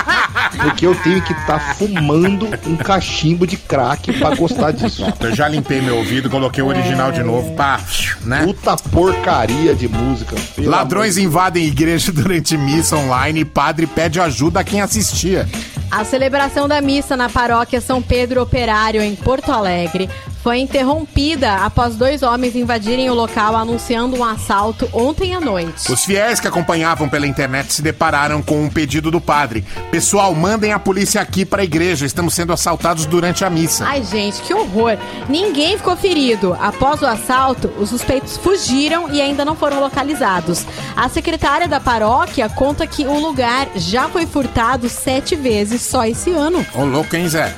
Porque 0.62 0.86
eu 0.86 0.94
tenho 0.96 1.20
que 1.22 1.32
estar 1.32 1.74
fumando 1.76 2.46
um 2.66 2.76
cachimbo 2.76 3.46
de 3.46 3.56
crack 3.56 4.12
pra 4.18 4.34
gostar 4.34 4.70
disso. 4.72 5.04
Eu 5.20 5.34
já 5.34 5.48
limpei 5.48 5.80
meu 5.80 5.96
ouvido, 5.96 6.28
coloquei 6.30 6.62
o 6.62 6.66
original 6.66 7.10
de 7.12 7.22
novo 7.22 7.52
pra. 7.54 7.80
né? 8.24 8.44
Puta 8.44 8.76
porcaria 8.76 9.74
de 9.74 9.88
música. 9.88 10.36
Ladrões 10.58 11.16
invadem 11.18 11.64
igreja 11.66 12.12
durante 12.12 12.56
missa 12.56 12.96
online 12.96 13.40
e 13.40 13.44
padre 13.44 13.86
pede 13.86 14.11
ajuda 14.20 14.60
a 14.60 14.64
quem 14.64 14.80
assistia. 14.80 15.48
A 15.90 16.04
celebração 16.04 16.66
da 16.66 16.80
missa 16.80 17.16
na 17.16 17.28
paróquia 17.28 17.80
São 17.80 18.00
Pedro 18.00 18.40
Operário, 18.40 19.02
em 19.02 19.14
Porto 19.14 19.52
Alegre, 19.52 20.08
foi 20.42 20.58
interrompida 20.58 21.54
após 21.56 21.94
dois 21.94 22.22
homens 22.22 22.56
invadirem 22.56 23.08
o 23.08 23.14
local 23.14 23.54
anunciando 23.54 24.16
um 24.16 24.24
assalto 24.24 24.88
ontem 24.92 25.34
à 25.34 25.40
noite. 25.40 25.90
Os 25.90 26.04
fiéis 26.04 26.40
que 26.40 26.48
acompanhavam 26.48 27.08
pela 27.08 27.26
internet 27.26 27.72
se 27.72 27.80
depararam 27.80 28.42
com 28.42 28.64
um 28.64 28.68
pedido 28.68 29.10
do 29.10 29.20
padre. 29.20 29.64
Pessoal, 29.90 30.34
mandem 30.34 30.72
a 30.72 30.78
polícia 30.78 31.20
aqui 31.20 31.44
pra 31.44 31.62
igreja, 31.62 32.04
estamos 32.04 32.34
sendo 32.34 32.52
assaltados 32.52 33.06
durante 33.06 33.44
a 33.44 33.50
missa. 33.50 33.86
Ai, 33.86 34.02
gente, 34.02 34.42
que 34.42 34.52
horror! 34.52 34.98
Ninguém 35.28 35.76
ficou 35.76 35.96
ferido. 35.96 36.56
Após 36.60 37.00
o 37.02 37.06
assalto, 37.06 37.68
os 37.78 37.90
suspeitos 37.90 38.36
fugiram 38.36 39.08
e 39.12 39.20
ainda 39.20 39.44
não 39.44 39.54
foram 39.54 39.78
localizados. 39.80 40.66
A 40.96 41.08
secretária 41.08 41.68
da 41.68 41.78
paróquia 41.78 42.48
conta 42.48 42.86
que 42.86 43.06
o 43.06 43.18
lugar 43.18 43.68
já 43.76 44.08
foi 44.08 44.26
furtado 44.26 44.88
sete 44.88 45.36
vezes 45.36 45.82
só 45.82 46.04
esse 46.04 46.30
ano. 46.30 46.66
Ô, 46.74 46.84
louco, 46.84 47.14
hein, 47.14 47.28
Zé? 47.28 47.54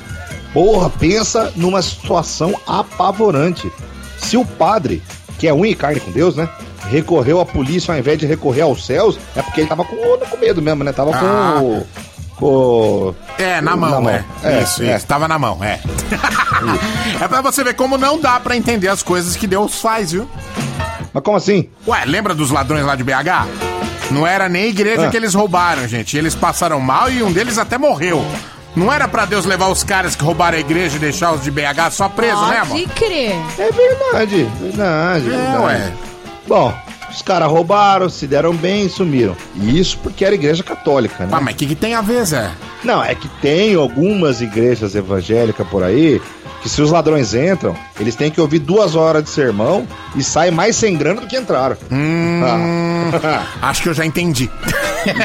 Porra, 0.55 0.89
pensa 0.89 1.51
numa 1.57 1.81
situação 1.81 2.55
apavorante. 2.65 3.69
Se 4.17 4.37
o 4.37 4.45
padre, 4.45 5.03
que 5.37 5.47
é 5.49 5.53
unha 5.53 5.71
e 5.71 5.75
carne 5.75 5.99
com 5.99 6.11
Deus, 6.11 6.35
né? 6.37 6.47
Recorreu 6.89 7.41
à 7.41 7.45
polícia 7.45 7.93
ao 7.93 7.99
invés 7.99 8.17
de 8.17 8.25
recorrer 8.25 8.61
aos 8.61 8.85
céus, 8.85 9.19
é 9.35 9.41
porque 9.41 9.59
ele 9.61 9.67
tava 9.67 9.83
com, 9.83 9.95
com 9.97 10.37
medo 10.37 10.61
mesmo, 10.61 10.81
né? 10.85 10.93
Tava 10.93 11.11
com. 11.11 11.25
Ah. 11.25 11.83
com. 12.37 13.13
É, 13.37 13.59
na 13.59 13.75
mão, 13.75 13.89
Na 13.91 13.99
mão. 14.01 14.09
é. 14.11 14.23
É, 14.43 14.63
isso, 14.63 14.81
é. 14.81 14.95
isso. 14.95 15.05
Tava 15.05 15.27
na 15.27 15.37
mão, 15.37 15.61
é. 15.61 15.81
é 17.21 17.27
pra 17.27 17.41
você 17.41 17.61
ver 17.61 17.73
como 17.73 17.97
não 17.97 18.17
dá 18.17 18.39
pra 18.39 18.55
entender 18.55 18.87
as 18.87 19.03
coisas 19.03 19.35
que 19.35 19.47
Deus 19.47 19.81
faz, 19.81 20.13
viu? 20.13 20.25
Mas 21.13 21.21
como 21.21 21.35
assim? 21.35 21.67
Ué, 21.85 22.05
lembra 22.05 22.33
dos 22.33 22.49
ladrões 22.49 22.85
lá 22.85 22.95
de 22.95 23.03
BH? 23.03 23.47
Não 24.11 24.25
era 24.25 24.47
nem 24.47 24.67
igreja 24.69 25.07
Ah. 25.07 25.09
que 25.09 25.17
eles 25.17 25.33
roubaram, 25.33 25.85
gente. 25.87 26.15
Eles 26.17 26.33
passaram 26.33 26.79
mal 26.79 27.11
e 27.11 27.21
um 27.21 27.31
deles 27.31 27.57
até 27.57 27.77
morreu. 27.77 28.23
Não 28.75 28.91
era 28.91 29.07
pra 29.07 29.25
Deus 29.25 29.45
levar 29.45 29.69
os 29.69 29.83
caras 29.83 30.15
que 30.15 30.23
roubaram 30.23 30.57
a 30.57 30.59
igreja 30.59 30.97
e 30.97 30.99
deixar 30.99 31.31
os 31.33 31.41
de 31.41 31.49
BH 31.49 31.91
só 31.91 32.09
presos, 32.09 32.47
né, 32.49 32.57
amor? 32.57 32.77
Pode 32.79 32.85
crer. 32.93 33.35
É 33.57 33.71
verdade, 33.71 34.43
verdade. 34.59 35.27
É, 35.27 35.29
verdade. 35.31 35.63
ué. 35.63 35.93
Bom, 36.47 36.73
os 37.09 37.21
caras 37.21 37.49
roubaram, 37.49 38.09
se 38.09 38.27
deram 38.27 38.53
bem 38.53 38.85
e 38.85 38.89
sumiram. 38.89 39.35
E 39.55 39.79
isso 39.79 39.97
porque 39.99 40.25
era 40.25 40.35
igreja 40.35 40.61
católica, 40.63 41.23
né? 41.23 41.29
Ah, 41.31 41.39
mas 41.39 41.55
o 41.55 41.57
que, 41.57 41.67
que 41.67 41.75
tem 41.75 41.95
a 41.95 42.01
ver, 42.01 42.25
Zé? 42.25 42.51
Não, 42.83 43.01
é 43.01 43.15
que 43.15 43.27
tem 43.41 43.75
algumas 43.75 44.41
igrejas 44.41 44.93
evangélicas 44.93 45.65
por 45.67 45.81
aí 45.81 46.21
que 46.65 46.69
se 46.71 46.81
os 46.81 46.89
ladrões 46.89 47.35
entram, 47.35 47.75
eles 47.99 48.15
têm 48.15 48.31
que 48.31 48.41
ouvir 48.41 48.57
duas 48.57 48.95
horas 48.95 49.23
de 49.23 49.29
sermão 49.29 49.87
e 50.15 50.23
saem 50.23 50.51
mais 50.51 50.75
sem 50.75 50.97
grana 50.97 51.21
do 51.21 51.27
que 51.27 51.37
entraram. 51.37 51.77
Hum, 51.91 52.41
Ah. 53.23 53.43
acho 53.69 53.83
que 53.83 53.89
eu 53.89 53.93
já 53.93 54.03
entendi. 54.03 54.49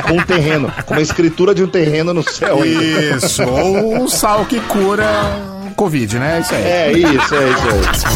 com 0.06 0.18
um 0.18 0.22
terreno, 0.22 0.70
com 0.84 0.92
uma 0.92 1.00
escritura 1.00 1.54
de 1.54 1.64
um 1.64 1.66
terreno 1.66 2.12
no 2.12 2.22
céu. 2.22 2.58
Isso, 2.62 3.42
ou 3.42 4.04
o 4.04 4.08
sal 4.10 4.44
que 4.44 4.60
cura 4.60 5.08
Covid, 5.76 6.18
né? 6.18 6.40
Isso 6.42 6.54
aí. 6.54 6.62
É 6.62 6.92
isso, 6.92 7.34
é 7.34 7.48
isso 7.48 8.06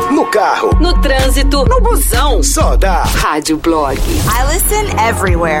aí. 0.00 0.14
No 0.14 0.24
carro, 0.30 0.74
No 0.80 0.94
trânsito, 1.02 1.62
no 1.68 1.78
busão. 1.82 2.42
só 2.42 2.74
dá. 2.74 3.02
Rádio 3.02 3.58
Blog. 3.58 3.98
I 4.00 4.50
listen 4.54 4.86
everywhere. 5.06 5.60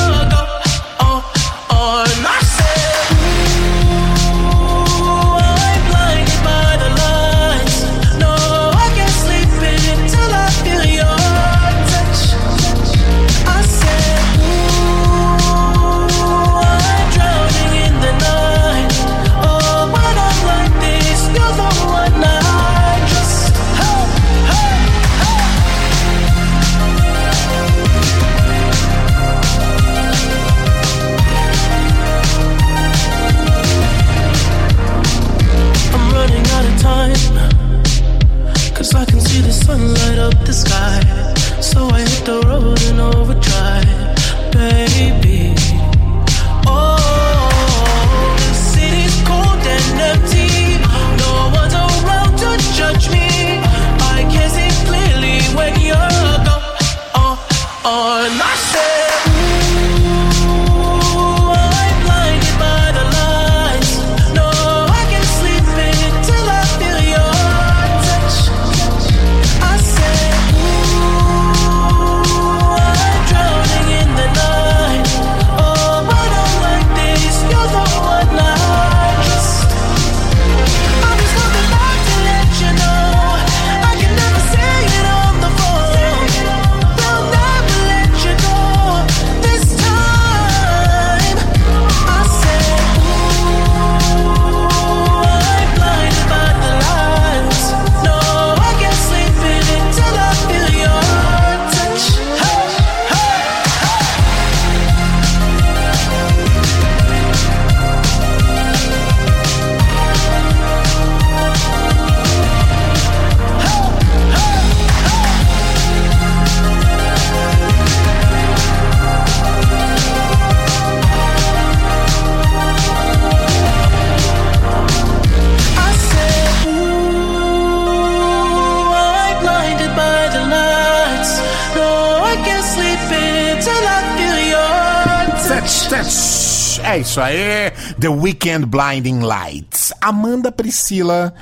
isso 137.11 137.19
aí, 137.19 137.71
The 137.99 138.07
Weekend 138.07 138.67
Blinding 138.67 139.19
Lights. 139.19 139.91
Amanda 139.99 140.49
Priscila, 140.49 141.33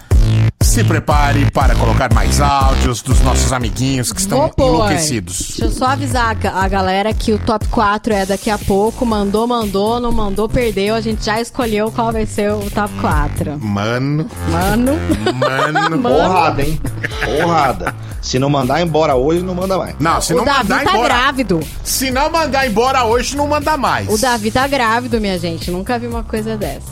se 0.64 0.84
prepare 0.84 1.52
para 1.52 1.76
colocar 1.76 2.12
mais 2.12 2.42
áudios 2.42 3.04
dos 3.04 3.22
nossos 3.22 3.54
amiguinhos 3.54 4.12
que 4.12 4.20
estão 4.20 4.40
Vou 4.40 4.50
pôr. 4.50 4.68
enlouquecidos. 4.68 5.38
Deixa 5.50 5.66
eu 5.66 5.72
só 5.72 5.86
avisar 5.86 6.36
a 6.44 6.60
a 6.64 6.68
galera 6.68 7.14
que 7.14 7.32
o 7.32 7.38
top 7.38 7.68
4 7.68 8.14
é 8.14 8.26
daqui 8.26 8.50
a 8.50 8.58
pouco. 8.58 9.06
Mandou, 9.06 9.46
mandou, 9.46 10.00
não 10.00 10.12
mandou, 10.12 10.50
perdeu. 10.50 10.96
A 10.96 11.02
gente 11.02 11.24
já 11.24 11.40
escolheu 11.40 11.92
qual 11.92 12.12
vai 12.12 12.26
ser 12.26 12.52
o 12.52 12.68
top 12.72 12.92
4. 13.00 13.60
Mano, 13.60 14.28
Mano. 14.50 14.94
mano. 15.36 16.02
Porrada, 16.02 16.64
hein? 16.64 16.82
Porrada. 17.24 17.96
Se 18.30 18.38
não 18.38 18.48
mandar 18.48 18.80
embora 18.80 19.16
hoje, 19.16 19.42
não 19.42 19.56
manda 19.56 19.76
mais. 19.76 19.96
Não, 20.00 20.22
se 20.22 20.36
o 20.36 20.38
não 20.38 20.46
Davi 20.46 20.70
mandar 20.70 20.84
tá 20.84 20.92
embora. 20.92 21.08
grávido. 21.16 21.60
Se 21.84 22.12
não 22.12 22.30
mandar 22.30 22.68
embora 22.68 23.04
hoje, 23.04 23.36
não 23.36 23.48
manda 23.48 23.76
mais. 23.76 24.08
O 24.08 24.22
Davi 24.22 24.52
tá 24.52 24.68
grávido, 24.68 25.20
minha 25.20 25.40
gente. 25.40 25.72
Nunca 25.72 25.98
vi 25.98 26.06
uma 26.06 26.24
coisa 26.24 26.56
dessa. 26.56 26.86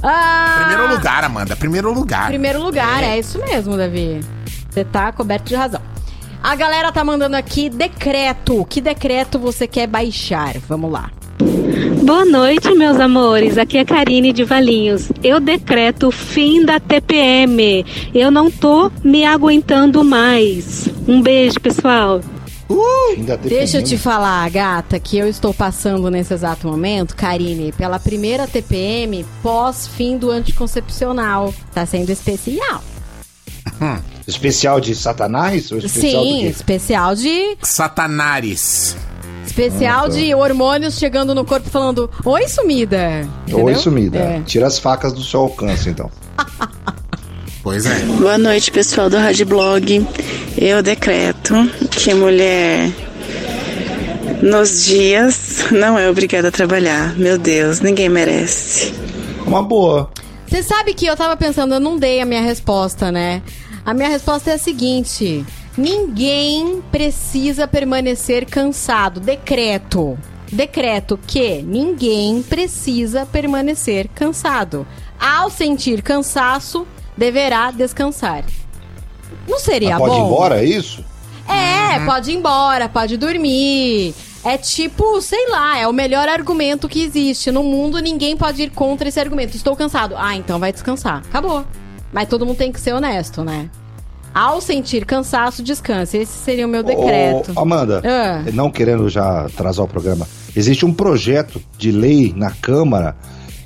Ah, 0.00 0.66
Primeiro 0.68 0.94
lugar, 0.94 1.24
Amanda, 1.24 1.56
primeiro 1.56 1.92
lugar. 1.92 2.28
Primeiro 2.28 2.62
lugar, 2.62 3.02
é. 3.02 3.18
isso 3.18 3.40
mesmo, 3.40 3.76
Davi. 3.76 4.20
Você 4.70 4.84
tá 4.84 5.10
coberto 5.10 5.46
de 5.48 5.56
razão. 5.56 5.80
A 6.40 6.54
galera 6.54 6.92
tá 6.92 7.02
mandando 7.02 7.34
aqui 7.34 7.68
decreto. 7.68 8.64
Que 8.66 8.80
decreto 8.80 9.36
você 9.40 9.66
quer 9.66 9.88
baixar? 9.88 10.54
Vamos 10.68 10.92
lá. 10.92 11.10
Boa 12.04 12.24
noite, 12.24 12.74
meus 12.74 13.00
amores. 13.00 13.56
Aqui 13.56 13.78
é 13.78 13.84
Karine 13.84 14.32
de 14.32 14.44
Valinhos. 14.44 15.10
Eu 15.22 15.40
decreto 15.40 16.08
o 16.08 16.12
fim 16.12 16.64
da 16.64 16.78
TPM. 16.78 17.84
Eu 18.14 18.30
não 18.30 18.50
tô 18.50 18.90
me 19.02 19.24
aguentando 19.24 20.04
mais. 20.04 20.88
Um 21.08 21.22
beijo, 21.22 21.58
pessoal. 21.60 22.20
Deixa 23.42 23.78
eu 23.78 23.84
te 23.84 23.96
falar, 23.96 24.48
gata, 24.50 24.98
que 24.98 25.16
eu 25.16 25.28
estou 25.28 25.54
passando 25.54 26.10
nesse 26.10 26.34
exato 26.34 26.66
momento, 26.66 27.14
Karine, 27.14 27.72
pela 27.72 27.98
primeira 27.98 28.46
TPM 28.46 29.24
pós-fim 29.42 30.18
do 30.18 30.30
anticoncepcional. 30.30 31.54
Tá 31.72 31.86
sendo 31.86 32.10
especial. 32.10 32.82
Especial 34.26 34.80
de 34.80 34.94
Satanás? 34.94 35.70
Ou 35.70 35.78
especial 35.78 36.22
do 36.22 36.28
Sim, 36.28 36.40
quê? 36.40 36.46
especial 36.46 37.14
de. 37.14 37.56
Satanares. 37.62 38.96
Especial 39.44 40.08
de 40.08 40.34
hormônios 40.34 40.98
chegando 40.98 41.34
no 41.34 41.44
corpo 41.44 41.68
falando: 41.68 42.10
Oi, 42.24 42.48
sumida. 42.48 43.28
Oi, 43.46 43.52
Entendeu? 43.52 43.76
sumida. 43.76 44.18
É. 44.18 44.40
Tira 44.44 44.66
as 44.66 44.78
facas 44.78 45.12
do 45.12 45.22
seu 45.22 45.40
alcance, 45.40 45.88
então. 45.88 46.10
Pois 47.62 47.86
é. 47.86 47.98
Boa 48.20 48.36
noite, 48.36 48.70
pessoal 48.70 49.08
do 49.08 49.16
Rádio 49.16 49.46
Blog. 49.46 50.06
Eu 50.58 50.82
decreto 50.82 51.54
que 51.90 52.12
mulher 52.12 52.92
nos 54.42 54.84
dias 54.84 55.64
não 55.70 55.98
é 55.98 56.10
obrigada 56.10 56.48
a 56.48 56.52
trabalhar. 56.52 57.16
Meu 57.16 57.38
Deus, 57.38 57.80
ninguém 57.80 58.10
merece. 58.10 58.92
Uma 59.46 59.62
boa. 59.62 60.10
Você 60.46 60.62
sabe 60.62 60.92
que 60.92 61.06
eu 61.06 61.16
tava 61.16 61.38
pensando, 61.38 61.72
eu 61.72 61.80
não 61.80 61.96
dei 61.98 62.20
a 62.20 62.26
minha 62.26 62.42
resposta, 62.42 63.10
né? 63.10 63.40
A 63.82 63.94
minha 63.94 64.10
resposta 64.10 64.50
é 64.50 64.54
a 64.54 64.58
seguinte: 64.58 65.42
ninguém 65.76 66.82
precisa 66.90 67.66
permanecer 67.66 68.46
cansado. 68.46 69.20
Decreto. 69.20 70.18
Decreto 70.50 71.18
que 71.26 71.62
ninguém 71.62 72.42
precisa 72.42 73.26
permanecer 73.26 74.08
cansado. 74.14 74.86
Ao 75.18 75.50
sentir 75.50 76.02
cansaço, 76.02 76.86
deverá 77.16 77.70
descansar. 77.70 78.44
Não 79.48 79.58
seria 79.58 79.96
Ah, 79.96 79.98
pode 79.98 80.14
bom? 80.14 80.22
ir 80.22 80.26
embora, 80.26 80.60
é 80.62 80.64
isso? 80.64 81.04
É, 81.48 81.98
pode 82.06 82.30
ir 82.30 82.36
embora, 82.36 82.88
pode 82.88 83.16
dormir. 83.16 84.14
É 84.44 84.58
tipo, 84.58 85.20
sei 85.22 85.48
lá, 85.48 85.78
é 85.78 85.88
o 85.88 85.92
melhor 85.92 86.28
argumento 86.28 86.88
que 86.88 87.02
existe. 87.02 87.50
No 87.50 87.62
mundo, 87.62 87.98
ninguém 87.98 88.36
pode 88.36 88.62
ir 88.62 88.70
contra 88.70 89.08
esse 89.08 89.18
argumento. 89.18 89.56
Estou 89.56 89.74
cansado. 89.74 90.14
Ah, 90.16 90.36
então 90.36 90.58
vai 90.58 90.72
descansar. 90.72 91.22
Acabou. 91.28 91.64
Mas 92.12 92.28
todo 92.28 92.44
mundo 92.46 92.58
tem 92.58 92.70
que 92.70 92.80
ser 92.80 92.92
honesto, 92.92 93.42
né? 93.42 93.68
Ao 94.34 94.60
sentir 94.60 95.04
cansaço, 95.06 95.62
descanse. 95.62 96.18
Esse 96.18 96.32
seria 96.32 96.66
o 96.66 96.68
meu 96.68 96.82
decreto. 96.82 97.52
Ô, 97.54 97.60
Amanda, 97.60 98.02
Ah. 98.04 98.42
não 98.52 98.70
querendo 98.70 99.08
já 99.08 99.46
atrasar 99.46 99.84
o 99.84 99.88
programa, 99.88 100.26
existe 100.56 100.84
um 100.84 100.92
projeto 100.92 101.62
de 101.78 101.92
lei 101.92 102.32
na 102.36 102.50
Câmara 102.50 103.16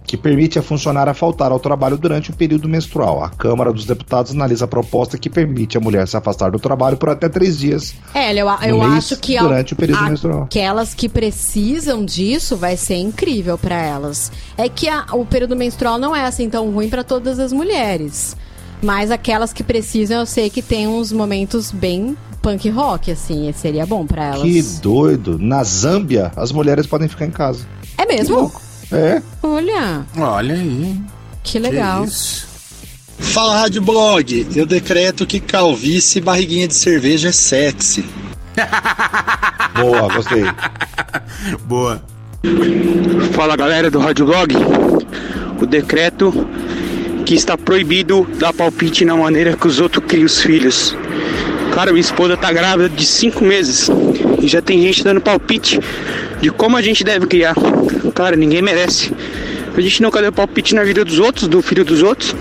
que 0.07 0.17
permite 0.17 0.59
a 0.59 0.63
funcionária 0.63 1.13
faltar 1.13 1.53
ao 1.53 1.59
trabalho 1.61 1.99
durante 1.99 2.31
o 2.31 2.35
período 2.35 2.67
menstrual. 2.67 3.23
A 3.23 3.29
Câmara 3.29 3.71
dos 3.73 3.85
Deputados 3.85 4.33
analisa 4.33 4.65
a 4.65 4.69
proposta 4.69 5.19
que 5.19 5.29
permite 5.29 5.77
a 5.77 5.81
mulher 5.81 6.09
se 6.09 6.17
afastar 6.17 6.51
do 6.51 6.59
trabalho 6.59 6.97
por 6.97 7.11
até 7.11 7.29
três 7.29 7.59
dias. 7.59 7.95
É, 8.15 8.33
eu, 8.33 8.47
eu 8.63 8.79
mês, 8.79 8.93
acho 8.95 9.17
que 9.19 9.39
durante 9.39 9.75
o 9.75 9.77
período 9.77 10.03
menstrual. 10.05 10.43
aquelas 10.45 10.95
que 10.95 11.11
precisam 11.11 12.05
disso 12.07 12.57
vai 12.57 12.75
ser 12.77 12.97
incrível 12.97 13.59
pra 13.59 13.75
elas. 13.83 14.33
É 14.57 14.67
que 14.67 14.89
a- 14.89 15.05
o 15.13 15.27
período 15.27 15.55
menstrual 15.55 15.99
não 15.99 16.17
é 16.17 16.25
assim 16.25 16.49
tão 16.49 16.71
ruim 16.71 16.89
pra 16.89 17.05
todas 17.05 17.39
as 17.39 17.53
mulheres. 17.53 18.35
Mas 18.83 19.11
aquelas 19.11 19.53
que 19.53 19.63
precisam, 19.63 20.21
eu 20.21 20.27
sei 20.27 20.49
que 20.49 20.63
tem 20.63 20.87
uns 20.87 21.13
momentos 21.13 21.73
bem 21.73 22.17
punk 22.41 22.69
rock, 22.71 23.11
assim, 23.11 23.49
e 23.49 23.53
seria 23.53 23.85
bom 23.85 24.07
pra 24.07 24.25
elas. 24.27 24.43
Que 24.43 24.63
doido! 24.81 25.39
Na 25.39 25.65
Zâmbia, 25.65 26.33
as 26.37 26.53
mulheres 26.53 26.87
podem 26.87 27.09
ficar 27.09 27.27
em 27.27 27.31
casa. 27.31 27.67
É 27.97 28.07
mesmo? 28.07 28.53
É. 28.93 29.21
Olha, 29.43 30.07
Olha 30.17 30.55
aí. 30.55 30.99
que 31.43 31.59
legal. 31.59 32.07
Fala 33.19 33.59
Rádio 33.61 33.83
Blog, 33.83 34.47
eu 34.55 34.65
decreto 34.65 35.27
que 35.27 35.41
calvície 35.41 36.19
e 36.19 36.23
barriguinha 36.23 36.69
de 36.69 36.75
cerveja 36.75 37.31
é 37.31 37.33
sexy. 37.33 38.05
Boa, 39.75 40.15
gostei. 40.15 40.45
Boa. 41.65 42.03
Fala 43.35 43.57
galera 43.57 43.91
do 43.91 43.99
Rádio 43.99 44.25
Blog. 44.27 44.55
O 45.61 45.67
decreto 45.67 46.33
que 47.29 47.35
está 47.35 47.59
proibido 47.59 48.27
dar 48.39 48.55
palpite 48.55 49.05
na 49.05 49.15
maneira 49.15 49.55
que 49.55 49.67
os 49.67 49.79
outros 49.81 50.03
criam 50.07 50.25
os 50.25 50.41
filhos. 50.41 50.97
Cara, 51.75 51.93
minha 51.93 52.01
esposa 52.01 52.39
tá 52.39 52.51
grávida 52.51 52.89
de 52.89 53.05
5 53.05 53.45
meses 53.45 53.91
e 54.41 54.49
já 54.49 54.63
tem 54.63 54.81
gente 54.81 55.05
dando 55.05 55.21
palpite 55.21 55.79
de 56.41 56.49
como 56.51 56.79
a 56.79 56.81
gente 56.81 57.05
deve 57.05 57.27
criar. 57.27 57.55
Cara, 58.15 58.35
ninguém 58.35 58.63
merece. 58.63 59.13
A 59.77 59.79
gente 59.79 60.01
nunca 60.01 60.23
deu 60.23 60.33
palpite 60.33 60.75
na 60.75 60.83
vida 60.85 61.05
dos 61.05 61.19
outros, 61.19 61.47
do 61.49 61.61
filho 61.61 61.85
dos 61.85 62.03
outros. 62.03 62.35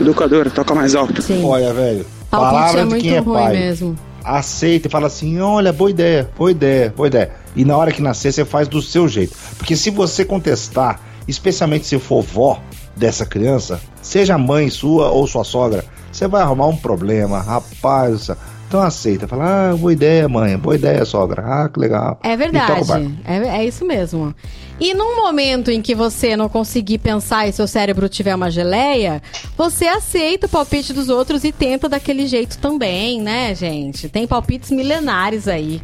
Educadora, 0.00 0.48
toca 0.48 0.74
mais 0.74 0.94
alto. 0.94 1.22
Olha, 1.44 1.74
velho. 1.74 2.06
Palpite 2.30 2.54
Palavra 2.54 2.80
é 2.80 2.84
de 2.84 2.88
muito 2.88 3.02
quem 3.02 3.16
é 3.16 3.20
pai. 3.20 3.52
mesmo. 3.52 3.98
Aceita 4.24 4.88
e 4.88 4.90
fala 4.90 5.08
assim: 5.08 5.38
olha, 5.40 5.74
boa 5.74 5.90
ideia, 5.90 6.30
boa 6.38 6.50
ideia, 6.50 6.94
boa 6.96 7.06
ideia. 7.06 7.32
E 7.54 7.66
na 7.66 7.76
hora 7.76 7.92
que 7.92 8.00
nascer, 8.00 8.32
você 8.32 8.46
faz 8.46 8.66
do 8.66 8.80
seu 8.80 9.06
jeito. 9.06 9.36
Porque 9.58 9.76
se 9.76 9.90
você 9.90 10.24
contestar, 10.24 11.02
especialmente 11.28 11.86
se 11.86 11.98
for 11.98 12.22
vó 12.22 12.62
dessa 12.96 13.26
criança, 13.26 13.80
seja 14.00 14.38
mãe 14.38 14.70
sua 14.70 15.10
ou 15.10 15.26
sua 15.26 15.44
sogra, 15.44 15.84
você 16.10 16.26
vai 16.26 16.42
arrumar 16.42 16.66
um 16.66 16.76
problema. 16.76 17.40
Rapaz, 17.40 18.30
Então 18.68 18.82
aceita. 18.82 19.28
Fala, 19.28 19.70
ah, 19.70 19.76
boa 19.76 19.92
ideia, 19.92 20.28
mãe. 20.28 20.56
Boa 20.58 20.74
ideia, 20.74 21.04
sogra. 21.04 21.42
Ah, 21.46 21.68
que 21.68 21.78
legal. 21.78 22.18
É 22.22 22.36
verdade. 22.36 23.16
É, 23.24 23.58
é 23.58 23.64
isso 23.64 23.84
mesmo. 23.84 24.34
E 24.80 24.92
num 24.92 25.16
momento 25.16 25.70
em 25.70 25.80
que 25.80 25.94
você 25.94 26.36
não 26.36 26.48
conseguir 26.48 26.98
pensar 26.98 27.46
e 27.46 27.52
seu 27.52 27.66
cérebro 27.66 28.08
tiver 28.08 28.34
uma 28.34 28.50
geleia, 28.50 29.22
você 29.56 29.86
aceita 29.86 30.46
o 30.46 30.50
palpite 30.50 30.92
dos 30.92 31.08
outros 31.08 31.44
e 31.44 31.52
tenta 31.52 31.88
daquele 31.88 32.26
jeito 32.26 32.58
também, 32.58 33.22
né, 33.22 33.54
gente? 33.54 34.08
Tem 34.08 34.26
palpites 34.26 34.70
milenares 34.70 35.46
aí. 35.48 35.80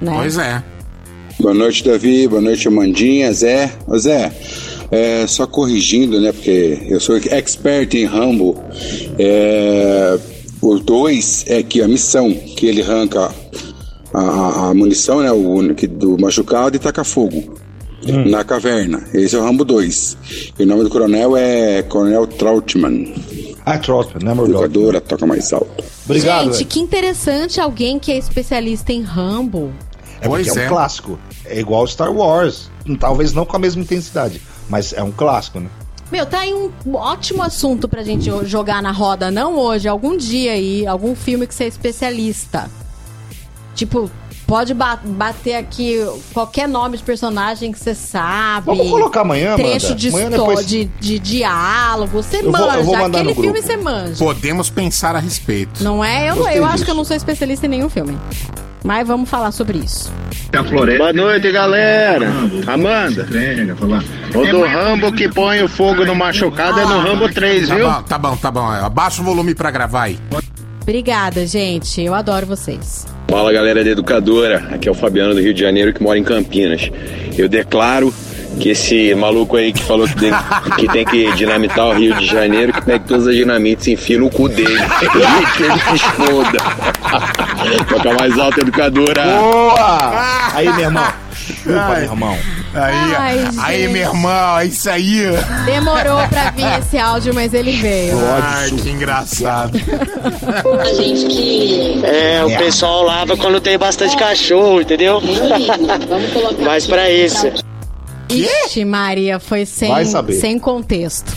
Né? 0.00 0.12
Pois 0.14 0.36
é. 0.36 0.62
Boa 1.40 1.54
noite, 1.54 1.84
Davi. 1.84 2.28
Boa 2.28 2.40
noite, 2.40 2.68
Amandinha. 2.68 3.32
Zé. 3.32 3.70
Ô, 3.86 3.98
Zé, 3.98 4.32
é, 4.90 5.26
só 5.26 5.46
corrigindo, 5.46 6.20
né? 6.20 6.32
Porque 6.32 6.78
eu 6.88 7.00
sou 7.00 7.16
expert 7.16 7.94
em 7.94 8.04
Rambo. 8.04 8.56
É, 9.18 10.18
o 10.60 10.78
2 10.78 11.44
é 11.48 11.62
que 11.62 11.82
a 11.82 11.88
missão 11.88 12.32
que 12.32 12.66
ele 12.66 12.82
arranca 12.82 13.30
a, 14.14 14.20
a- 14.20 14.70
a 14.70 14.74
munição, 14.74 15.20
né? 15.20 15.32
O, 15.32 15.74
que- 15.74 15.86
do 15.86 16.16
machucado 16.18 16.76
e 16.76 16.78
taca 16.78 17.04
fogo. 17.04 17.60
Na 18.26 18.42
caverna. 18.42 19.04
Esse 19.14 19.36
é 19.36 19.38
o 19.38 19.42
Rambo 19.42 19.64
2. 19.64 20.16
E 20.58 20.62
o 20.64 20.66
nome 20.66 20.82
do 20.82 20.90
coronel 20.90 21.36
é 21.36 21.82
Coronel 21.82 22.26
Trautmann. 22.26 23.14
Ah, 23.64 23.78
Trautmann, 23.78 24.24
né, 24.24 24.34
Jogadora, 24.44 25.00
toca 25.00 25.24
mais 25.24 25.52
alto. 25.52 25.84
gente, 26.52 26.64
que 26.64 26.80
interessante 26.80 27.60
alguém 27.60 28.00
que 28.00 28.10
é 28.10 28.18
especialista 28.18 28.92
em 28.92 29.02
Rambo. 29.02 29.72
É 30.22 30.28
porque 30.28 30.48
é 30.50 30.52
um 30.66 30.68
clássico. 30.68 31.18
É 31.44 31.58
igual 31.60 31.86
Star 31.86 32.12
Wars. 32.12 32.70
Talvez 32.98 33.32
não 33.32 33.44
com 33.44 33.56
a 33.56 33.58
mesma 33.58 33.82
intensidade, 33.82 34.40
mas 34.68 34.92
é 34.92 35.02
um 35.02 35.12
clássico, 35.12 35.60
né? 35.60 35.68
Meu, 36.10 36.26
tá 36.26 36.40
aí 36.40 36.52
um 36.52 36.70
ótimo 36.94 37.42
assunto 37.42 37.88
pra 37.88 38.02
gente 38.02 38.24
jo- 38.24 38.44
jogar 38.44 38.82
na 38.82 38.92
roda, 38.92 39.30
não 39.30 39.56
hoje, 39.56 39.88
algum 39.88 40.16
dia 40.16 40.52
aí, 40.52 40.86
algum 40.86 41.14
filme 41.14 41.46
que 41.46 41.54
você 41.54 41.64
é 41.64 41.68
especialista. 41.68 42.70
Tipo, 43.74 44.10
pode 44.46 44.74
ba- 44.74 45.00
bater 45.02 45.54
aqui 45.54 45.96
qualquer 46.34 46.68
nome 46.68 46.98
de 46.98 47.02
personagem 47.02 47.72
que 47.72 47.78
você 47.78 47.94
sabe. 47.94 48.66
Vamos 48.66 48.90
colocar 48.90 49.22
amanhã, 49.22 49.54
Amanda? 49.54 49.62
Trecho 49.70 49.94
de, 49.94 50.08
Amanhã 50.10 50.28
depois- 50.30 50.66
de, 50.66 50.84
de 51.00 51.18
diálogo, 51.18 52.12
você 52.22 52.38
Eu 52.40 52.52
vou- 52.52 52.52
manja. 52.52 52.76
eu 52.78 52.84
vou 52.84 52.96
Aquele 52.96 53.34
filme 53.34 53.62
você 53.62 53.76
manja. 53.78 54.22
Podemos 54.22 54.68
pensar 54.68 55.16
a 55.16 55.18
respeito. 55.18 55.82
Não 55.82 56.04
é? 56.04 56.28
Eu, 56.30 56.36
Gostei 56.36 56.58
eu 56.58 56.64
acho 56.66 56.84
que 56.84 56.90
eu 56.90 56.94
não 56.94 57.04
sou 57.04 57.16
especialista 57.16 57.64
em 57.64 57.70
nenhum 57.70 57.88
filme. 57.88 58.18
Mas 58.84 59.06
vamos 59.06 59.28
falar 59.30 59.52
sobre 59.52 59.78
isso. 59.78 60.12
Boa 60.98 61.12
noite, 61.12 61.50
galera. 61.52 62.28
Amanda, 62.66 63.26
o 64.34 64.46
do 64.46 64.62
Rambo 64.64 65.12
que 65.12 65.28
põe 65.28 65.62
o 65.62 65.68
fogo 65.68 66.04
no 66.04 66.14
machucado 66.14 66.80
é 66.80 66.84
no 66.84 66.98
Rambo 67.00 67.28
3, 67.28 67.68
Tá 67.68 67.74
viu? 67.74 67.86
bom, 67.90 68.02
tá 68.02 68.18
bom, 68.18 68.36
tá 68.36 68.50
bom. 68.50 68.66
Abaixa 68.68 69.22
o 69.22 69.24
volume 69.24 69.54
pra 69.54 69.70
gravar 69.70 70.04
aí. 70.04 70.18
Obrigada, 70.82 71.46
gente. 71.46 72.02
Eu 72.02 72.12
adoro 72.12 72.44
vocês. 72.46 73.06
Fala 73.28 73.52
galera 73.52 73.82
da 73.84 73.90
Educadora, 73.90 74.68
aqui 74.72 74.88
é 74.88 74.90
o 74.90 74.94
Fabiano 74.94 75.32
do 75.34 75.40
Rio 75.40 75.54
de 75.54 75.60
Janeiro 75.60 75.94
que 75.94 76.02
mora 76.02 76.18
em 76.18 76.24
Campinas. 76.24 76.90
Eu 77.38 77.48
declaro 77.48 78.12
que 78.60 78.68
esse 78.68 79.14
maluco 79.14 79.56
aí 79.56 79.72
que 79.72 79.82
falou 79.82 80.06
que 80.06 80.14
tem 80.16 80.32
que, 80.76 80.88
tem 80.88 81.04
que 81.06 81.32
dinamitar 81.32 81.86
o 81.86 81.94
Rio 81.94 82.14
de 82.16 82.26
Janeiro, 82.26 82.72
que 82.74 82.82
pegue 82.82 83.06
todas 83.06 83.26
as 83.26 83.34
dinamites 83.34 83.86
e 83.86 83.92
enfia 83.92 84.18
no 84.18 84.28
cu 84.28 84.48
dele. 84.48 84.76
E 85.02 85.56
que 85.56 85.62
ele 85.62 85.78
se 85.80 85.94
exploda. 85.94 86.58
Toca 87.88 88.14
mais 88.14 88.38
alto, 88.38 88.60
Educadora. 88.60 89.22
Boa! 89.24 90.50
Aí, 90.54 90.68
meu 90.72 90.80
irmão. 90.80 91.04
Opa, 91.66 91.94
meu 91.94 92.02
irmão. 92.04 92.38
Aí, 92.74 92.94
Ai, 93.14 93.48
aí, 93.58 93.80
gente. 93.82 93.92
meu 93.92 94.02
irmão, 94.02 94.58
é 94.58 94.66
isso 94.66 94.88
aí. 94.88 95.24
Demorou 95.66 96.26
pra 96.28 96.50
vir 96.52 96.78
esse 96.78 96.96
áudio, 96.98 97.34
mas 97.34 97.52
ele 97.52 97.72
veio. 97.72 98.16
Ai, 98.42 98.70
que 98.70 98.88
engraçado. 98.90 99.76
A 99.78 100.94
gente 100.94 101.26
que. 101.26 102.02
É, 102.04 102.44
o 102.44 102.56
pessoal 102.56 103.02
lava 103.02 103.36
quando 103.36 103.60
tem 103.60 103.76
bastante 103.76 104.16
cachorro, 104.16 104.80
entendeu? 104.80 105.20
Mas 106.64 106.86
pra 106.86 107.10
isso. 107.10 107.46
Ixi, 108.30 108.84
Maria, 108.84 109.38
foi 109.38 109.66
sem, 109.66 109.90
sem 110.40 110.58
contexto. 110.58 111.32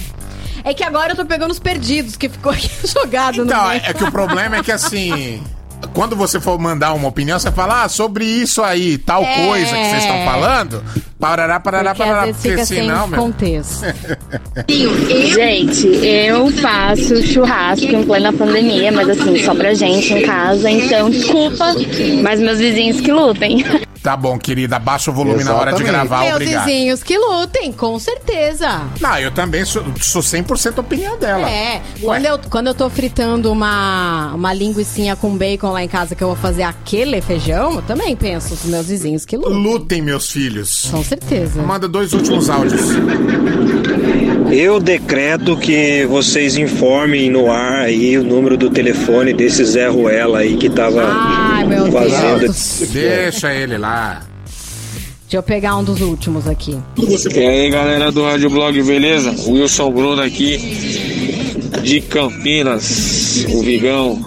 É 0.63 0.73
que 0.73 0.83
agora 0.83 1.11
eu 1.11 1.15
tô 1.15 1.25
pegando 1.25 1.51
os 1.51 1.59
perdidos, 1.59 2.15
que 2.15 2.29
ficou 2.29 2.51
aqui 2.51 2.69
jogado 2.87 3.37
no 3.39 3.43
Então, 3.45 3.67
meio. 3.67 3.81
é 3.85 3.93
que 3.93 4.03
o 4.03 4.11
problema 4.11 4.57
é 4.57 4.63
que 4.63 4.71
assim. 4.71 5.43
Quando 5.93 6.15
você 6.15 6.39
for 6.39 6.59
mandar 6.59 6.93
uma 6.93 7.07
opinião, 7.07 7.39
você 7.39 7.51
fala, 7.51 7.83
ah, 7.83 7.89
sobre 7.89 8.25
isso 8.25 8.61
aí, 8.61 8.97
tal 8.97 9.23
É. 9.23 9.45
coisa 9.47 9.75
que 9.75 9.85
vocês 9.85 10.03
estão 10.03 10.25
falando, 10.25 10.83
parará, 11.19 11.59
parará, 11.59 11.93
Porque 11.95 12.09
parará, 12.09 12.33
porque 12.33 12.65
senão, 12.65 13.07
meu. 13.07 13.19
contexto. 13.21 13.85
Gente, 15.33 15.87
eu 16.05 16.51
faço 16.51 17.21
churrasco 17.23 17.85
em 17.85 18.03
plena 18.03 18.33
pandemia, 18.33 18.91
mas 18.91 19.09
assim, 19.09 19.43
só 19.43 19.53
pra 19.55 19.73
gente 19.73 20.13
em 20.13 20.21
casa, 20.23 20.69
então 20.69 21.09
desculpa, 21.09 21.73
mas 22.21 22.39
meus 22.39 22.59
vizinhos 22.59 22.99
que 22.99 23.11
lutem. 23.11 23.63
Tá 24.05 24.15
bom, 24.15 24.37
querida, 24.37 24.75
abaixa 24.75 25.09
o 25.09 25.13
volume 25.15 25.43
na 25.43 25.55
hora 25.55 25.73
de 25.73 25.81
Exatamente. 25.81 26.07
gravar, 26.07 26.23
Meus 26.25 26.35
obrigado. 26.35 26.65
vizinhos 26.65 27.01
que 27.01 27.17
lutem, 27.17 27.71
com 27.71 27.97
certeza. 27.97 28.81
Não, 29.01 29.17
eu 29.17 29.31
também 29.31 29.65
sou, 29.65 29.83
sou 29.99 30.21
100% 30.21 30.77
opinião 30.77 31.17
dela. 31.17 31.49
É, 31.49 31.81
quando 31.99 32.25
eu, 32.25 32.39
quando 32.47 32.67
eu 32.67 32.75
tô 32.75 32.87
fritando 32.87 33.51
uma, 33.51 34.31
uma 34.35 34.53
linguiçinha 34.53 35.15
com 35.15 35.35
bacon 35.35 35.71
lá 35.71 35.83
em 35.83 35.87
casa 35.87 36.13
que 36.13 36.23
eu 36.23 36.27
vou 36.27 36.37
fazer 36.37 36.61
aquele 36.61 37.19
feijão, 37.19 37.77
eu 37.77 37.81
também 37.81 38.15
penso 38.15 38.51
nos 38.51 38.65
meus 38.65 38.85
vizinhos 38.85 39.25
que 39.25 39.37
lutem. 39.37 39.53
Lutem, 39.53 40.01
meus 40.03 40.29
filhos. 40.29 40.87
Com 40.91 41.03
certeza. 41.03 41.63
Manda 41.63 41.87
dois 41.87 42.13
últimos 42.13 42.47
áudios. 42.47 42.81
Eu 44.51 44.79
decreto 44.79 45.57
que 45.57 46.05
vocês 46.05 46.55
informem 46.57 47.31
no 47.31 47.51
ar 47.51 47.85
aí 47.85 48.17
o 48.17 48.23
número 48.23 48.55
do 48.55 48.69
telefone 48.69 49.33
desse 49.33 49.65
Zé 49.65 49.87
Ruela 49.87 50.39
aí 50.39 50.55
que 50.57 50.69
tava 50.69 51.03
Ai, 51.03 51.65
meu 51.65 51.91
fazendo. 51.91 52.39
Deus. 52.41 52.83
Deixa 52.91 53.51
ele 53.53 53.77
lá. 53.79 53.94
Deixa 55.23 55.37
eu 55.37 55.43
pegar 55.43 55.75
um 55.77 55.83
dos 55.83 56.01
últimos 56.01 56.47
aqui. 56.47 56.77
E 56.97 57.39
aí 57.39 57.69
galera 57.69 58.11
do 58.11 58.23
Rádio 58.23 58.49
Blog, 58.49 58.81
beleza? 58.83 59.35
Wilson 59.47 59.91
Bruno 59.91 60.21
aqui 60.21 60.57
de 61.81 62.01
Campinas, 62.01 63.45
o 63.49 63.61
Vigão, 63.61 64.23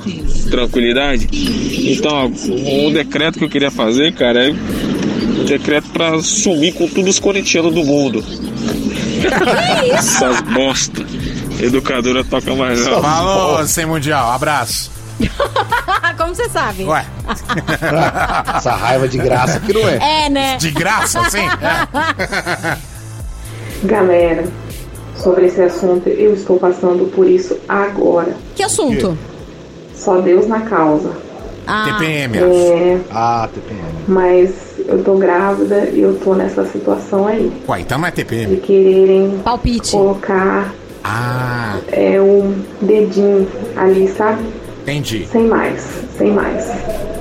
tranquilidade? 0.51 1.29
Então, 1.33 2.33
um 2.49 2.93
decreto 2.93 3.39
que 3.39 3.45
eu 3.45 3.49
queria 3.49 3.71
fazer, 3.71 4.13
cara, 4.15 4.49
é 4.49 4.51
um 4.51 5.45
decreto 5.45 5.89
pra 5.91 6.21
sumir 6.21 6.75
com 6.75 6.89
todos 6.89 7.15
os 7.15 7.21
corintianos 7.21 7.73
do 7.73 7.85
mundo. 7.85 8.25
Essas 9.93 10.41
bosta. 10.43 11.05
Educadora 11.61 12.23
toca 12.23 12.55
mais 12.55 12.87
alto. 12.87 13.03
Falou, 13.03 13.67
sem 13.67 13.87
mundial, 13.87 14.31
abraço. 14.31 14.98
Como 16.19 16.35
você 16.35 16.49
sabe? 16.49 16.85
Ué. 16.85 17.05
Essa 18.57 18.73
raiva 18.73 19.09
de 19.09 19.19
graça 19.19 19.61
que 19.61 19.73
não 19.73 19.89
é. 19.89 20.27
É, 20.27 20.31
né? 20.31 20.57
De 20.57 20.71
graça, 20.71 21.23
sim? 21.31 21.47
Galera, 23.85 24.45
sobre 25.17 25.47
esse 25.47 25.63
assunto, 25.63 26.09
eu 26.09 26.35
estou 26.35 26.59
passando 26.59 27.11
por 27.15 27.27
isso 27.29 27.57
agora. 27.69 28.35
Que 28.55 28.63
assunto? 28.63 29.17
Só 29.95 30.21
Deus 30.21 30.47
na 30.49 30.61
causa. 30.61 31.13
Ah, 31.67 31.85
TPM. 31.99 32.39
É, 32.39 32.99
Ah, 33.11 33.49
TPM. 33.53 33.83
mas 34.09 34.51
eu 34.87 35.03
tô 35.05 35.17
grávida 35.19 35.85
e 35.93 36.01
eu 36.01 36.19
tô 36.19 36.35
nessa 36.35 36.65
situação 36.65 37.27
aí. 37.27 37.53
Ué, 37.69 37.81
então 37.81 37.99
não 37.99 38.07
é 38.07 38.11
De 38.11 38.17
TPM. 38.17 38.57
quererem 38.59 39.39
Palpite. 39.45 39.91
colocar 39.93 40.73
Ah, 41.05 41.77
é, 41.93 42.21
um 42.21 42.63
dedinho 42.81 43.47
ali, 43.77 44.09
sabe? 44.09 44.43
Entendi. 44.89 45.27
Sem 45.27 45.47
mais, 45.47 45.83
sem 46.17 46.33
mais. 46.33 47.18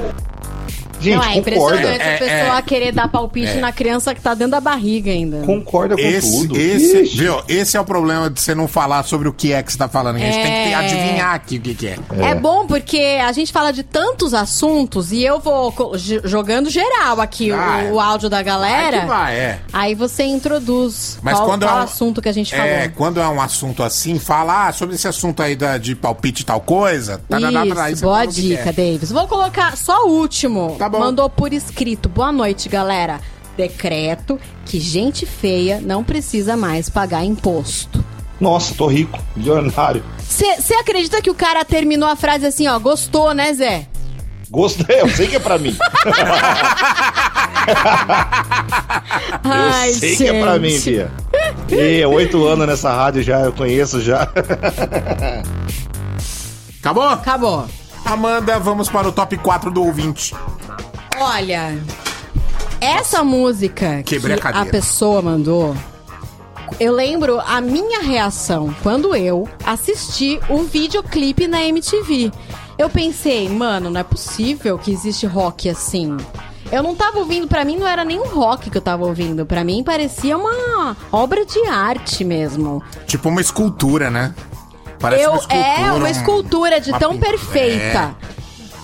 Gente, 0.99 1.15
não, 1.15 1.24
é 1.24 1.28
concorda. 1.36 1.38
impressionante 1.40 2.02
a 2.02 2.06
É, 2.06 2.18
pessoa 2.18 2.57
é. 2.57 2.61
querer 2.61 2.91
dar 2.91 3.07
palpite 3.07 3.48
É. 3.52 3.56
na 3.60 3.72
criança 3.72 4.14
que 4.15 4.22
tá 4.22 4.34
dentro 4.34 4.52
da 4.52 4.61
barriga 4.61 5.11
ainda. 5.11 5.45
Concorda 5.45 5.95
com 5.95 6.02
Esse, 6.02 6.32
tudo. 6.48 6.57
esse, 6.57 7.02
Ixi. 7.03 7.18
viu? 7.18 7.41
Esse 7.48 7.78
é 7.78 7.82
o 7.82 7.86
problema 7.86 8.30
de 8.30 8.40
você 8.41 8.53
não 8.56 8.68
falar 8.68 9.03
sobre 9.03 9.28
o 9.28 9.34
que 9.34 9.53
é 9.53 9.61
que 9.64 9.72
você 9.72 9.78
tá 9.78 9.88
falando. 9.88 10.15
A 10.15 10.19
gente 10.19 10.34
tem 10.36 10.44
que 10.44 10.49
É. 10.69 10.76
adivinhar 10.76 11.34
aqui 11.36 11.57
o 11.57 11.61
que, 11.61 11.76
que 11.76 11.88
é. 11.88 11.98
É. 12.19 12.36
bom 12.36 12.65
porque 12.68 13.19
a 13.24 13.32
gente 13.32 13.52
fala 13.52 13.72
de 13.72 13.84
tantos 13.84 14.34
assuntos 14.34 15.11
e 15.11 15.24
eu 15.24 15.40
vou 15.40 15.74
jogando 16.24 16.69
geral 16.69 17.19
aqui 17.22 17.52
Ah, 17.52 17.88
o, 17.91 17.95
o 17.95 17.99
áudio 17.99 18.30
da 18.30 18.41
galera. 18.41 19.06
Vai 19.06 19.07
vai, 19.07 19.36
é. 19.36 19.60
Aí 19.74 19.95
você 19.95 20.24
introduz 20.24 21.19
Mas 21.22 21.36
qual, 21.36 21.48
quando 21.48 21.64
qual 21.65 21.78
é 21.78 21.80
um- 21.80 21.84
assunto 21.84 22.22
que 22.22 22.30
a 22.30 22.32
gente 22.32 22.52
falou. 22.56 22.65
É, 22.72 22.88
quando 22.90 23.19
é 23.19 23.28
um 23.28 23.41
assunto 23.41 23.84
assim, 23.84 24.19
fala 24.19 24.68
ah, 24.68 24.72
sobre 24.74 24.95
esse 24.95 25.07
assunto 25.07 25.41
aí 25.41 25.56
da, 25.56 25.78
de 25.78 25.95
palpite 25.95 26.41
e 26.44 26.45
tal 26.45 26.60
coisa. 26.61 27.22
Tá, 27.28 27.40
tá, 27.40 27.52
tá, 27.52 27.65
tá, 27.76 27.91
Isso, 27.91 28.03
boa 28.03 28.26
dica, 28.26 28.69
é. 28.69 28.72
Davis. 28.74 29.11
Vou 29.11 29.28
colocar 29.28 29.76
só 29.78 30.06
o 30.06 30.11
último. 30.19 30.76
Tá 30.78 30.86
bom. 30.89 30.99
Mandou 30.99 31.30
por 31.30 31.53
escrito. 31.53 32.09
Boa 32.09 32.31
noite, 32.31 32.69
galera. 32.69 33.19
Decreto 33.55 34.39
que 34.65 34.80
gente 34.80 35.26
feia 35.26 35.81
não 35.81 36.03
precisa 36.03 36.55
mais 36.55 36.89
pagar 36.89 37.23
imposto. 37.23 38.03
Nossa, 38.39 38.76
tô 38.76 38.85
rico, 38.88 39.19
milionário. 39.35 40.03
Você 40.19 40.73
acredita 40.76 41.22
que 41.22 41.30
o 41.30 41.35
cara 41.35 41.65
terminou 41.65 42.07
a 42.07 42.15
frase 42.15 42.45
assim, 42.45 42.68
ó? 42.68 42.77
Gostou, 42.77 43.34
né, 43.34 43.51
Zé? 43.53 43.88
Gostei, 44.49 45.01
eu 45.01 45.09
sei 45.09 45.27
que 45.27 45.35
é 45.35 45.39
pra 45.39 45.57
mim. 45.57 45.76
Ai, 49.43 49.89
eu 49.89 49.93
sei 49.93 50.15
que 50.15 50.27
é 50.27 50.39
pra 50.39 50.57
mim, 50.57 50.69
gente. 50.69 51.07
Bia. 51.68 51.99
E 51.99 52.05
oito 52.05 52.45
anos 52.45 52.65
nessa 52.65 52.93
rádio 52.93 53.22
já, 53.23 53.41
eu 53.41 53.51
conheço 53.51 54.01
já. 54.01 54.30
Acabou? 56.80 57.03
Acabou. 57.09 57.68
Amanda, 58.08 58.58
vamos 58.58 58.88
para 58.88 59.10
o 59.10 59.12
top 59.12 59.38
4 59.38 59.70
do 59.70 59.84
ouvinte. 59.84 60.34
Olha, 61.20 61.78
essa 62.80 63.22
música 63.22 64.02
Quebrei 64.04 64.36
a 64.38 64.40
que 64.40 64.48
a 64.48 64.52
cadeira. 64.54 64.72
pessoa 64.72 65.22
mandou, 65.22 65.76
eu 66.80 66.94
lembro 66.94 67.42
a 67.42 67.60
minha 67.60 68.02
reação 68.02 68.74
quando 68.82 69.14
eu 69.14 69.46
assisti 69.66 70.40
o 70.50 70.64
videoclipe 70.64 71.50
na 71.50 71.62
MTV. 71.64 72.32
Eu 72.78 72.90
pensei, 72.90 73.50
mano, 73.50 73.90
não 73.90 74.00
é 74.00 74.04
possível 74.06 74.78
que 74.78 74.90
existe 74.92 75.26
rock 75.26 75.68
assim. 75.70 76.16
Eu 76.72 76.82
não 76.82 76.96
tava 76.96 77.20
ouvindo, 77.20 77.46
pra 77.46 77.66
mim 77.66 77.76
não 77.76 77.88
era 77.88 78.06
nem 78.06 78.20
um 78.20 78.28
rock 78.28 78.70
que 78.70 78.78
eu 78.78 78.82
tava 78.82 79.06
ouvindo, 79.06 79.46
pra 79.46 79.66
mim 79.66 79.84
parecia 79.84 80.38
uma 80.38 80.96
obra 81.12 81.46
de 81.46 81.60
arte 81.68 82.24
mesmo. 82.24 82.82
Tipo 83.06 83.28
uma 83.28 83.42
escultura, 83.42 84.10
né? 84.10 84.34
Parece 84.99 85.24
eu, 85.24 85.30
uma 85.32 85.38
escultura. 85.40 85.68
é 85.68 85.91
uma 85.91 86.06
um- 86.06 86.07
escultura 86.07 86.82
de 86.82 86.90
uma 86.91 86.99
tão 86.99 87.11
pintura. 87.14 87.30
perfeita. 87.32 88.15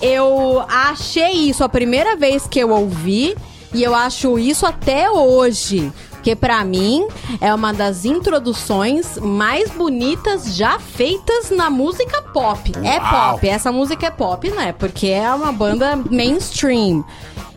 Eu 0.02 0.64
achei 0.68 1.32
isso 1.48 1.64
a 1.64 1.68
primeira 1.68 2.16
vez 2.16 2.46
que 2.46 2.58
eu 2.58 2.70
ouvi 2.70 3.36
e 3.72 3.82
eu 3.82 3.94
acho 3.94 4.38
isso 4.38 4.66
até 4.66 5.10
hoje. 5.10 5.92
Que 6.22 6.34
pra 6.34 6.64
mim 6.64 7.06
é 7.38 7.52
uma 7.54 7.72
das 7.74 8.06
introduções 8.06 9.18
mais 9.18 9.70
bonitas 9.70 10.56
já 10.56 10.78
feitas 10.78 11.50
na 11.50 11.68
música 11.68 12.22
pop. 12.22 12.72
É 12.82 12.98
Uau. 12.98 13.32
pop, 13.34 13.46
essa 13.46 13.70
música 13.70 14.06
é 14.06 14.10
pop, 14.10 14.48
né? 14.50 14.72
Porque 14.72 15.08
é 15.08 15.30
uma 15.30 15.52
banda 15.52 15.98
mainstream. 16.10 17.04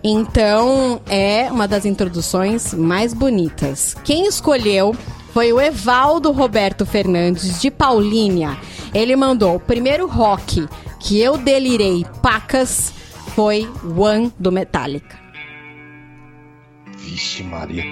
Então, 0.03 0.99
é 1.07 1.47
uma 1.51 1.67
das 1.67 1.85
introduções 1.85 2.73
mais 2.73 3.13
bonitas. 3.13 3.95
Quem 4.03 4.25
escolheu 4.27 4.93
foi 5.37 5.53
o 5.53 5.61
Evaldo 5.61 6.31
Roberto 6.31 6.83
Fernandes, 6.83 7.61
de 7.61 7.69
Paulínia. 7.69 8.57
Ele 8.91 9.15
mandou 9.15 9.57
o 9.57 9.59
primeiro 9.59 10.07
rock 10.07 10.67
que 10.99 11.21
eu 11.21 11.37
delirei 11.37 12.03
pacas 12.23 12.91
foi 13.35 13.69
One 13.95 14.33
do 14.39 14.51
Metallica. 14.51 15.15
Vixe, 16.97 17.43
Maria. 17.43 17.83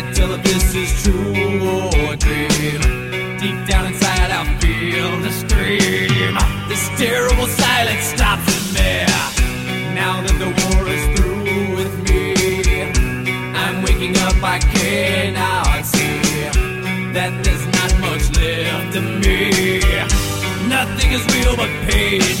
Can't 0.00 0.16
tell 0.16 0.32
if 0.32 0.42
this 0.42 0.74
is 0.74 1.02
true 1.02 1.60
or 1.60 2.14
a 2.14 2.16
dream. 2.16 2.80
Deep 3.38 3.68
down 3.68 3.84
inside, 3.84 4.30
I 4.30 4.46
feel 4.58 5.20
the 5.20 5.30
scream. 5.30 6.34
This 6.70 6.88
terrible 6.96 7.46
silence 7.46 8.04
stops 8.04 8.48
in 8.48 8.64
me. 8.76 9.04
Now 9.94 10.22
that 10.24 10.36
the 10.40 10.48
war 10.56 10.88
is 10.88 11.04
through 11.12 11.76
with 11.76 11.94
me, 12.08 12.32
I'm 13.52 13.82
waking 13.82 14.16
up. 14.16 14.42
I 14.42 14.58
cannot 14.58 15.84
see 15.84 16.48
that 17.12 17.32
there's 17.44 17.66
not 17.76 17.92
much 18.00 18.24
left 18.38 18.96
of 18.96 19.04
me. 19.04 19.80
Nothing 20.66 21.12
is 21.12 21.24
real 21.34 21.56
but 21.56 21.68
pain 21.90 22.39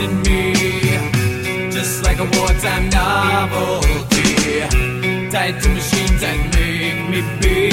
in 0.00 0.22
me, 0.22 1.70
just 1.70 2.02
like 2.04 2.18
a 2.18 2.28
wartime 2.36 2.88
novelty. 2.88 4.60
Tied 5.30 5.60
to 5.62 5.68
machines 5.68 6.20
that 6.24 6.38
make 6.56 7.00
me 7.12 7.20
be. 7.40 7.70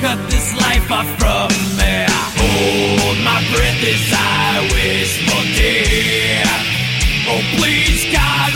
Cut 0.00 0.18
this 0.30 0.48
life 0.64 0.90
off 0.90 1.10
from 1.18 1.50
me. 1.78 1.94
Hold 2.38 3.18
my 3.26 3.40
breath 3.52 3.82
as 3.92 4.06
I 4.14 4.64
wish 4.72 5.12
for 5.26 5.42
death. 5.58 6.64
Oh, 7.32 7.42
please, 7.58 8.02
God, 8.12 8.52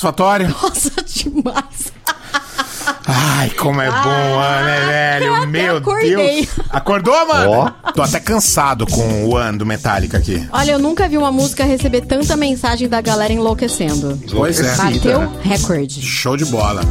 Satisfatório? 0.00 0.48
Nossa, 0.62 0.90
demais. 1.04 1.92
Ai, 3.06 3.50
como 3.50 3.80
é 3.80 3.90
bom, 3.90 4.40
ah, 4.40 4.62
né, 4.64 4.80
velho? 4.86 5.24
eu 5.26 5.34
até 5.34 5.46
Meu 5.46 5.76
acordei. 5.76 6.36
Deus. 6.36 6.48
Acordou, 6.70 7.26
mano? 7.26 7.74
Tô 7.94 8.02
até 8.02 8.18
cansado 8.18 8.86
com 8.86 9.24
o 9.24 9.34
One 9.34 9.58
do 9.58 9.66
Metallica 9.66 10.18
aqui. 10.18 10.46
Olha, 10.52 10.72
eu 10.72 10.78
nunca 10.78 11.08
vi 11.08 11.18
uma 11.18 11.30
música 11.32 11.64
receber 11.64 12.02
tanta 12.02 12.36
mensagem 12.36 12.88
da 12.88 13.00
galera 13.00 13.32
enlouquecendo. 13.32 14.18
Pois 14.30 14.60
é. 14.60 14.74
Bateu 14.76 15.32
recorde. 15.42 16.00
Show 16.00 16.36
de 16.36 16.44
bola. 16.46 16.82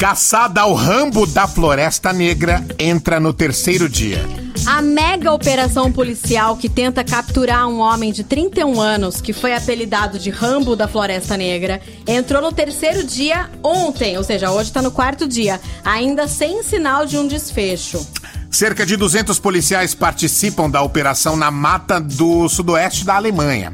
Caçada 0.00 0.62
ao 0.62 0.74
Rambo 0.74 1.26
da 1.26 1.46
Floresta 1.46 2.12
Negra 2.12 2.64
entra 2.78 3.20
no 3.20 3.32
terceiro 3.32 3.88
dia. 3.88 4.43
A 4.66 4.80
mega 4.80 5.30
operação 5.30 5.92
policial 5.92 6.56
que 6.56 6.70
tenta 6.70 7.04
capturar 7.04 7.68
um 7.68 7.80
homem 7.80 8.10
de 8.10 8.24
31 8.24 8.80
anos, 8.80 9.20
que 9.20 9.34
foi 9.34 9.54
apelidado 9.54 10.18
de 10.18 10.30
Rambo 10.30 10.74
da 10.74 10.88
Floresta 10.88 11.36
Negra, 11.36 11.82
entrou 12.06 12.40
no 12.40 12.50
terceiro 12.50 13.04
dia 13.04 13.50
ontem, 13.62 14.16
ou 14.16 14.24
seja, 14.24 14.50
hoje 14.50 14.72
tá 14.72 14.80
no 14.80 14.90
quarto 14.90 15.28
dia, 15.28 15.60
ainda 15.84 16.26
sem 16.26 16.62
sinal 16.62 17.04
de 17.04 17.18
um 17.18 17.28
desfecho. 17.28 18.06
Cerca 18.50 18.86
de 18.86 18.96
200 18.96 19.38
policiais 19.38 19.94
participam 19.94 20.70
da 20.70 20.80
operação 20.80 21.36
na 21.36 21.50
mata 21.50 22.00
do 22.00 22.48
sudoeste 22.48 23.04
da 23.04 23.16
Alemanha. 23.16 23.70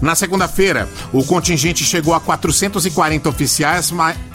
Na 0.00 0.16
segunda-feira, 0.16 0.88
o 1.12 1.22
contingente 1.22 1.84
chegou 1.84 2.12
a 2.12 2.18
440 2.18 3.28
oficiais, 3.28 3.92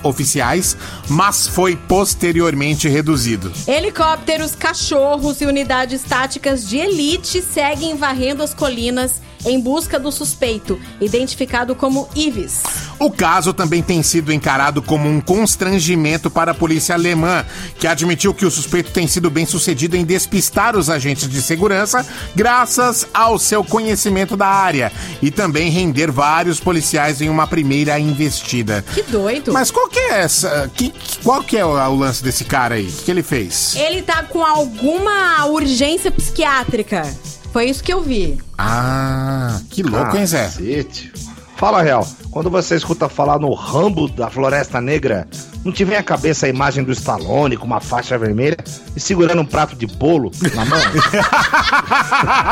oficiais, 0.08 0.78
mas 1.08 1.48
foi 1.48 1.76
posteriormente 1.76 2.88
reduzido. 2.88 3.52
Helicópteros, 3.68 4.56
cachorros 4.56 5.42
e 5.42 5.46
unidades 5.46 6.04
táticas 6.04 6.68
de 6.68 6.78
elite 6.78 7.42
seguem 7.42 7.96
varrendo 7.96 8.44
as 8.44 8.54
colinas 8.54 9.22
em 9.46 9.60
busca 9.60 10.00
do 10.00 10.12
suspeito, 10.12 10.80
identificado 11.00 11.76
como 11.76 12.08
Ives. 12.16 12.64
O 13.00 13.12
caso 13.12 13.54
também 13.54 13.84
tem 13.84 14.02
sido 14.02 14.34
encarado 14.34 14.82
como 14.82 15.08
um 15.08 15.22
constrangimento 15.22 16.30
para 16.30 16.52
a 16.52 16.56
polícia 16.56 16.96
alemã, 16.96 17.46
que 17.78 17.86
admitiu 17.86 18.34
que 18.34 18.46
o 18.46 18.52
suspeito 18.52 18.92
tem 18.92 19.08
sido 19.08 19.30
bem 19.30 19.46
sucedido 19.46 19.96
em 19.96 20.04
despistar 20.04 20.76
os 20.76 20.90
agentes 20.90 21.30
de 21.30 21.42
segurança, 21.42 22.06
graças 22.36 23.08
ao 23.14 23.38
seu 23.38 23.64
conhecimento 23.64 24.36
da 24.36 24.48
área, 24.48 24.92
e 25.22 25.30
também 25.30 25.70
render 25.70 26.12
vários 26.12 26.60
policiais 26.60 27.22
em 27.22 27.30
uma 27.30 27.46
primeira 27.46 28.00
investida. 28.00 28.84
Que 28.94 29.04
doido. 29.04 29.54
Mas 29.54 29.70
qual 29.70 29.88
que 29.98 30.14
é 30.14 30.20
essa. 30.20 30.72
Que, 30.74 30.94
qual 31.24 31.44
que 31.44 31.58
é 31.58 31.66
o, 31.66 31.70
o 31.70 31.96
lance 31.96 32.24
desse 32.24 32.46
cara 32.46 32.76
aí? 32.76 32.88
O 32.88 32.92
que, 32.92 33.04
que 33.06 33.12
ele 33.12 33.24
fez? 33.24 33.76
Ele 33.76 34.02
tá 34.02 34.24
com 34.24 34.44
alguma 34.46 35.46
urgência 35.48 36.12
psiquiátrica. 36.12 37.04
Foi 37.52 37.66
isso 37.66 37.84
que 37.84 37.92
eu 37.92 38.02
vi. 38.02 38.38
Ah, 38.58 39.60
que 39.70 39.82
louco, 39.82 40.16
hein, 40.16 40.26
Zé? 40.26 40.44
Cacete. 40.44 41.12
Fala, 41.56 41.82
Real. 41.82 42.08
Quando 42.30 42.52
você 42.52 42.76
escuta 42.76 43.10
falar 43.10 43.40
no 43.40 43.52
Rambo 43.54 44.08
da 44.08 44.30
Floresta 44.30 44.80
Negra, 44.80 45.28
não 45.68 45.74
te 45.74 45.84
vem 45.84 45.98
à 45.98 46.04
cabeça 46.04 46.46
a 46.46 46.50
imagem 46.50 46.82
do 46.82 46.94
Stallone 46.94 47.58
com 47.58 47.66
uma 47.66 47.82
faixa 47.82 48.18
vermelha 48.18 48.56
e 48.96 49.00
segurando 49.02 49.42
um 49.42 49.46
prato 49.46 49.76
de 49.76 49.86
bolo 49.86 50.32
na 50.56 50.64
mão? 50.64 50.80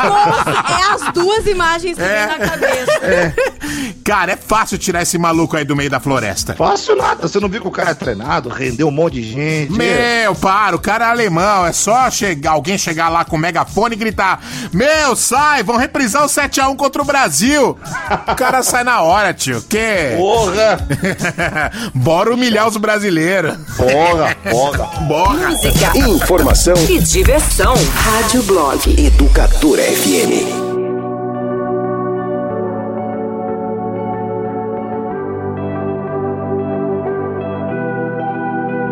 Nossa, 0.04 0.50
é 0.50 0.94
as 0.94 1.12
duas 1.14 1.46
imagens 1.46 1.96
que 1.96 2.04
vem 2.04 2.26
na 2.26 2.38
cabeça. 2.38 3.34
Cara, 4.04 4.32
é 4.32 4.36
fácil 4.36 4.76
tirar 4.76 5.00
esse 5.02 5.16
maluco 5.16 5.56
aí 5.56 5.64
do 5.64 5.74
meio 5.74 5.88
da 5.88 5.98
floresta. 5.98 6.54
Fácil 6.54 6.94
nada. 6.94 7.26
Você 7.26 7.40
não 7.40 7.48
viu 7.48 7.62
que 7.62 7.68
o 7.68 7.70
cara 7.70 7.92
é 7.92 7.94
treinado, 7.94 8.50
rendeu 8.50 8.88
um 8.88 8.90
monte 8.90 9.14
de 9.14 9.22
gente? 9.22 9.72
Meu, 9.72 10.34
para, 10.34 10.76
o 10.76 10.78
cara 10.78 11.06
é 11.06 11.08
alemão. 11.08 11.66
É 11.66 11.72
só 11.72 12.10
chegar, 12.10 12.50
alguém 12.52 12.76
chegar 12.76 13.08
lá 13.08 13.24
com 13.24 13.36
o 13.36 13.38
megafone 13.38 13.94
e 13.94 13.98
gritar: 13.98 14.42
Meu, 14.72 15.16
sai, 15.16 15.62
vão 15.62 15.76
reprisar 15.76 16.22
o 16.22 16.28
7x1 16.28 16.76
contra 16.76 17.00
o 17.00 17.04
Brasil. 17.04 17.78
O 18.28 18.34
cara 18.34 18.62
sai 18.62 18.84
na 18.84 19.00
hora, 19.00 19.32
tio. 19.32 19.62
Que? 19.62 20.14
Porra! 20.18 20.78
Bora 21.94 22.34
humilhar 22.34 22.68
os 22.68 22.76
brasileiros. 22.76 23.05
Porra, 23.76 24.36
porra. 24.50 24.86
Bora. 25.06 25.48
Música, 25.50 25.96
Informação 25.96 26.74
e 26.88 26.98
diversão. 26.98 27.74
Rádio 27.94 28.42
Blog. 28.42 28.80
Educadora 28.98 29.82
FM. 29.82 30.66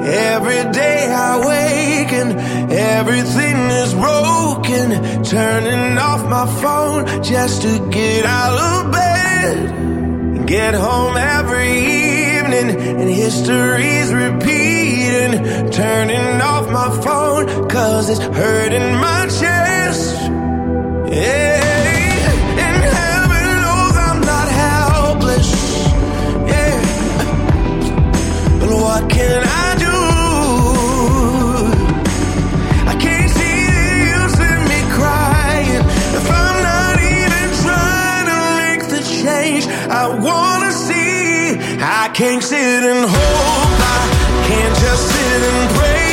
Every 0.07 0.71
day 0.71 1.09
I 1.11 1.39
wake 1.45 2.13
and 2.13 2.41
everything 2.71 3.57
is 3.83 3.95
broken. 3.95 5.25
Turning 5.25 5.99
off 5.99 6.23
my 6.29 6.47
phone 6.63 7.23
just 7.23 7.63
to 7.63 7.89
get 7.91 8.25
out 8.25 8.59
of 8.59 8.93
bed. 8.93 10.47
Get 10.47 10.75
home 10.75 11.17
every 11.17 11.79
evening 11.79 12.24
and 12.63 13.11
history's 13.11 14.13
repeating. 14.13 15.71
Turning 15.71 16.41
off 16.41 16.71
my 16.71 16.89
phone 17.03 17.69
cause 17.69 18.09
it's 18.09 18.21
hurting 18.21 18.95
my 18.95 19.27
chest. 19.27 20.15
Yeah. 21.11 21.61
And 22.65 22.85
heaven 22.99 23.47
knows 23.65 23.97
I'm 24.09 24.21
not 24.21 24.49
helpless. 24.49 25.51
But 28.61 28.71
what 28.85 29.11
can 29.11 29.43
I 29.65 29.69
do? 29.87 29.99
I 32.93 32.95
can't 33.05 33.31
see 33.39 33.59
the 33.75 33.87
use 34.15 34.39
in 34.51 34.61
me 34.71 34.81
crying 34.99 35.83
if 36.19 36.27
I'm 36.31 36.59
not 36.73 36.97
even 37.19 37.47
trying 37.65 38.27
to 38.33 38.39
make 38.63 38.83
the 38.95 39.01
change 39.23 39.65
I. 39.91 39.93
I 40.07 40.54
can't 42.15 42.45
sit 42.45 42.61
and 42.61 43.05
hope. 43.11 43.11
I 43.11 44.45
can't 44.47 44.77
just 44.79 45.09
sit 45.09 45.43
and 45.43 45.71
pray 45.75 46.04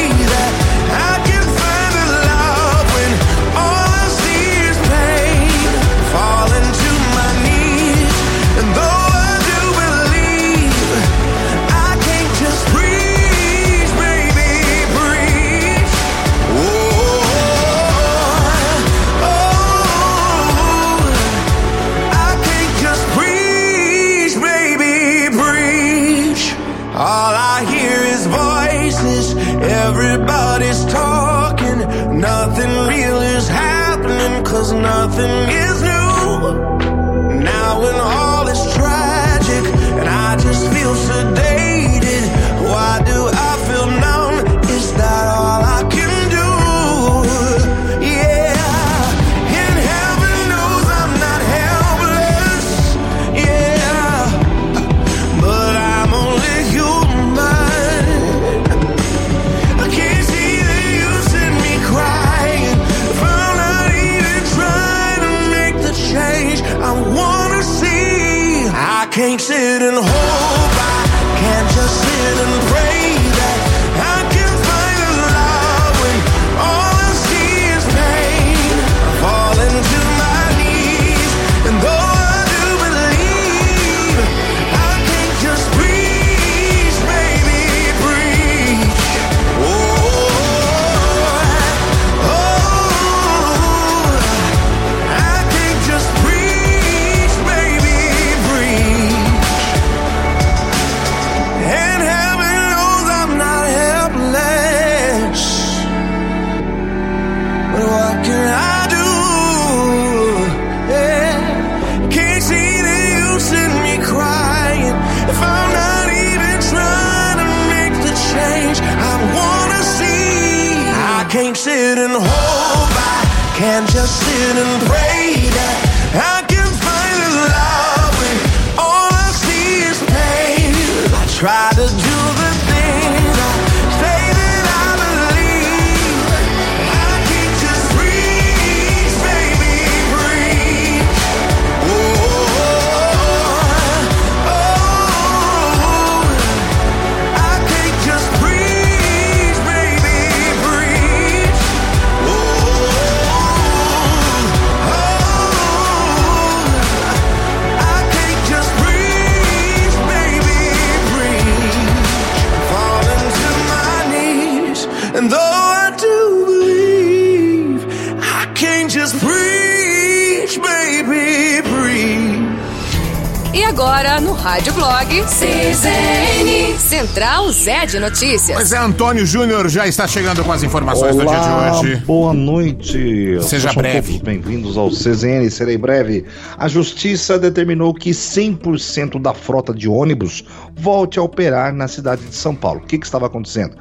Zé 177.61 177.85
de 177.85 177.99
Notícias. 177.99 178.57
Pois 178.57 178.71
é, 178.71 178.77
Antônio 178.79 179.23
Júnior 179.23 179.69
já 179.69 179.85
está 179.85 180.07
chegando 180.07 180.43
com 180.43 180.51
as 180.51 180.63
informações 180.63 181.15
Olá, 181.15 181.23
do 181.23 181.29
dia 181.29 181.79
de 181.79 181.87
hoje. 181.87 181.95
boa 182.07 182.33
noite. 182.33 183.37
Seja 183.41 183.69
Sejam 183.69 183.75
breve. 183.75 184.19
Bem-vindos 184.23 184.79
ao 184.79 184.89
CZN, 184.89 185.47
serei 185.51 185.77
breve. 185.77 186.25
A 186.57 186.67
Justiça 186.67 187.37
determinou 187.37 187.93
que 187.93 188.09
100% 188.09 189.21
da 189.21 189.35
frota 189.35 189.75
de 189.75 189.87
ônibus 189.87 190.43
volte 190.75 191.19
a 191.19 191.21
operar 191.21 191.71
na 191.71 191.87
cidade 191.87 192.25
de 192.25 192.33
São 192.33 192.55
Paulo. 192.55 192.79
O 192.79 192.87
que, 192.87 192.97
que 192.97 193.05
estava 193.05 193.27
acontecendo? 193.27 193.75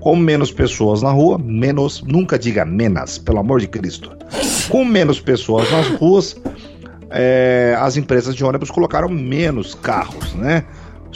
Com 0.00 0.16
menos 0.16 0.50
pessoas 0.50 1.02
na 1.02 1.10
rua, 1.10 1.36
menos, 1.36 2.02
nunca 2.06 2.38
diga 2.38 2.64
menos, 2.64 3.18
pelo 3.18 3.38
amor 3.38 3.60
de 3.60 3.68
Cristo. 3.68 4.16
Com 4.70 4.82
menos 4.82 5.20
pessoas 5.20 5.70
nas 5.70 5.88
ruas, 5.88 6.36
é, 7.10 7.76
as 7.78 7.98
empresas 7.98 8.34
de 8.34 8.42
ônibus 8.42 8.70
colocaram 8.70 9.10
menos 9.10 9.74
carros, 9.74 10.32
né? 10.32 10.64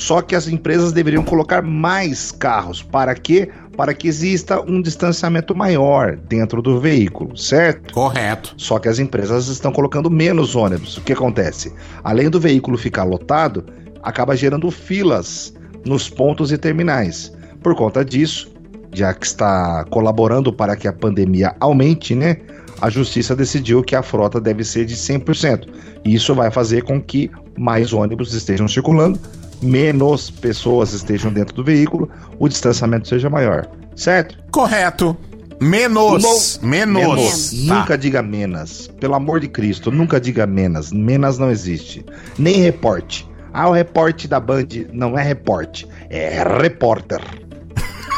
Só 0.01 0.23
que 0.23 0.35
as 0.35 0.49
empresas 0.49 0.93
deveriam 0.93 1.23
colocar 1.23 1.61
mais 1.61 2.33
carros. 2.33 2.83
Para 2.83 3.15
quê? 3.15 3.51
Para 3.77 3.93
que 3.93 4.09
exista 4.09 4.59
um 4.59 4.81
distanciamento 4.81 5.55
maior 5.55 6.17
dentro 6.17 6.63
do 6.63 6.81
veículo, 6.81 7.37
certo? 7.37 7.93
Correto. 7.93 8.55
Só 8.57 8.79
que 8.79 8.89
as 8.89 8.99
empresas 8.99 9.49
estão 9.49 9.71
colocando 9.71 10.11
menos 10.11 10.57
ônibus. 10.57 10.97
O 10.97 11.03
que 11.03 11.13
acontece? 11.13 11.75
Além 12.03 12.31
do 12.31 12.41
veículo 12.41 12.79
ficar 12.79 13.05
lotado, 13.05 13.67
acaba 14.03 14.35
gerando 14.35 14.71
filas 14.71 15.53
nos 15.85 16.09
pontos 16.09 16.51
e 16.51 16.57
terminais. 16.57 17.31
Por 17.63 17.77
conta 17.77 18.03
disso, 18.03 18.51
já 18.95 19.13
que 19.13 19.27
está 19.27 19.85
colaborando 19.91 20.51
para 20.51 20.77
que 20.77 20.89
a 20.89 20.95
pandemia 20.95 21.55
aumente, 21.61 22.15
né? 22.15 22.39
A 22.81 22.89
justiça 22.89 23.37
decidiu 23.37 23.83
que 23.83 23.95
a 23.95 24.03
frota 24.03 24.41
deve 24.41 24.65
ser 24.65 24.87
de 24.87 24.97
100%. 24.97 25.69
E 26.07 26.15
isso 26.15 26.35
vai 26.35 26.51
fazer 26.51 26.85
com 26.85 26.99
que 26.99 27.31
mais 27.59 27.93
ônibus 27.93 28.33
estejam 28.33 28.67
circulando, 28.67 29.21
menos 29.63 30.31
pessoas 30.31 30.93
estejam 30.93 31.33
dentro 31.33 31.55
do 31.55 31.65
veículo, 31.65 32.11
o 32.39 32.49
distanciamento 32.49 33.09
seja 33.09 33.29
maior. 33.29 33.69
Certo? 33.95 34.39
Correto. 34.51 35.17
Menos. 35.61 36.59
Menos. 36.63 37.51
Tá. 37.51 37.75
Nunca 37.75 37.99
diga 37.99 38.23
menos. 38.23 38.89
Pelo 38.99 39.15
amor 39.15 39.41
de 39.41 39.49
Cristo, 39.49 39.91
nunca 39.91 40.19
diga 40.19 40.47
menos. 40.47 40.91
Menos 40.91 41.37
não 41.39 41.51
existe. 41.51 42.05
Nem 42.39 42.57
reporte. 42.57 43.29
Ah, 43.53 43.69
o 43.69 43.73
reporte 43.73 44.29
da 44.29 44.39
Band 44.39 44.69
não 44.93 45.19
é 45.19 45.23
reporte, 45.23 45.87
é 46.09 46.43
repórter. 46.61 47.21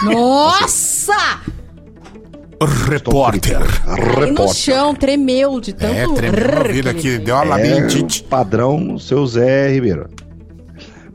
Nossa! 0.04 1.40
Repórter. 2.88 3.58
Aí 3.86 4.30
no 4.30 4.52
chão, 4.52 4.94
tremeu 4.94 5.58
de 5.58 5.72
tanto... 5.72 5.94
É, 5.94 6.14
tremeu 6.14 6.40
rrr 6.40 6.58
a 6.58 6.72
vida 6.72 6.90
aqui, 6.90 7.18
deu 7.18 7.34
uma 7.34 7.44
labirintite. 7.44 8.24
É 8.24 8.28
padrão 8.28 8.98
seu 8.98 9.26
Zé 9.26 9.72
Ribeiro. 9.72 10.08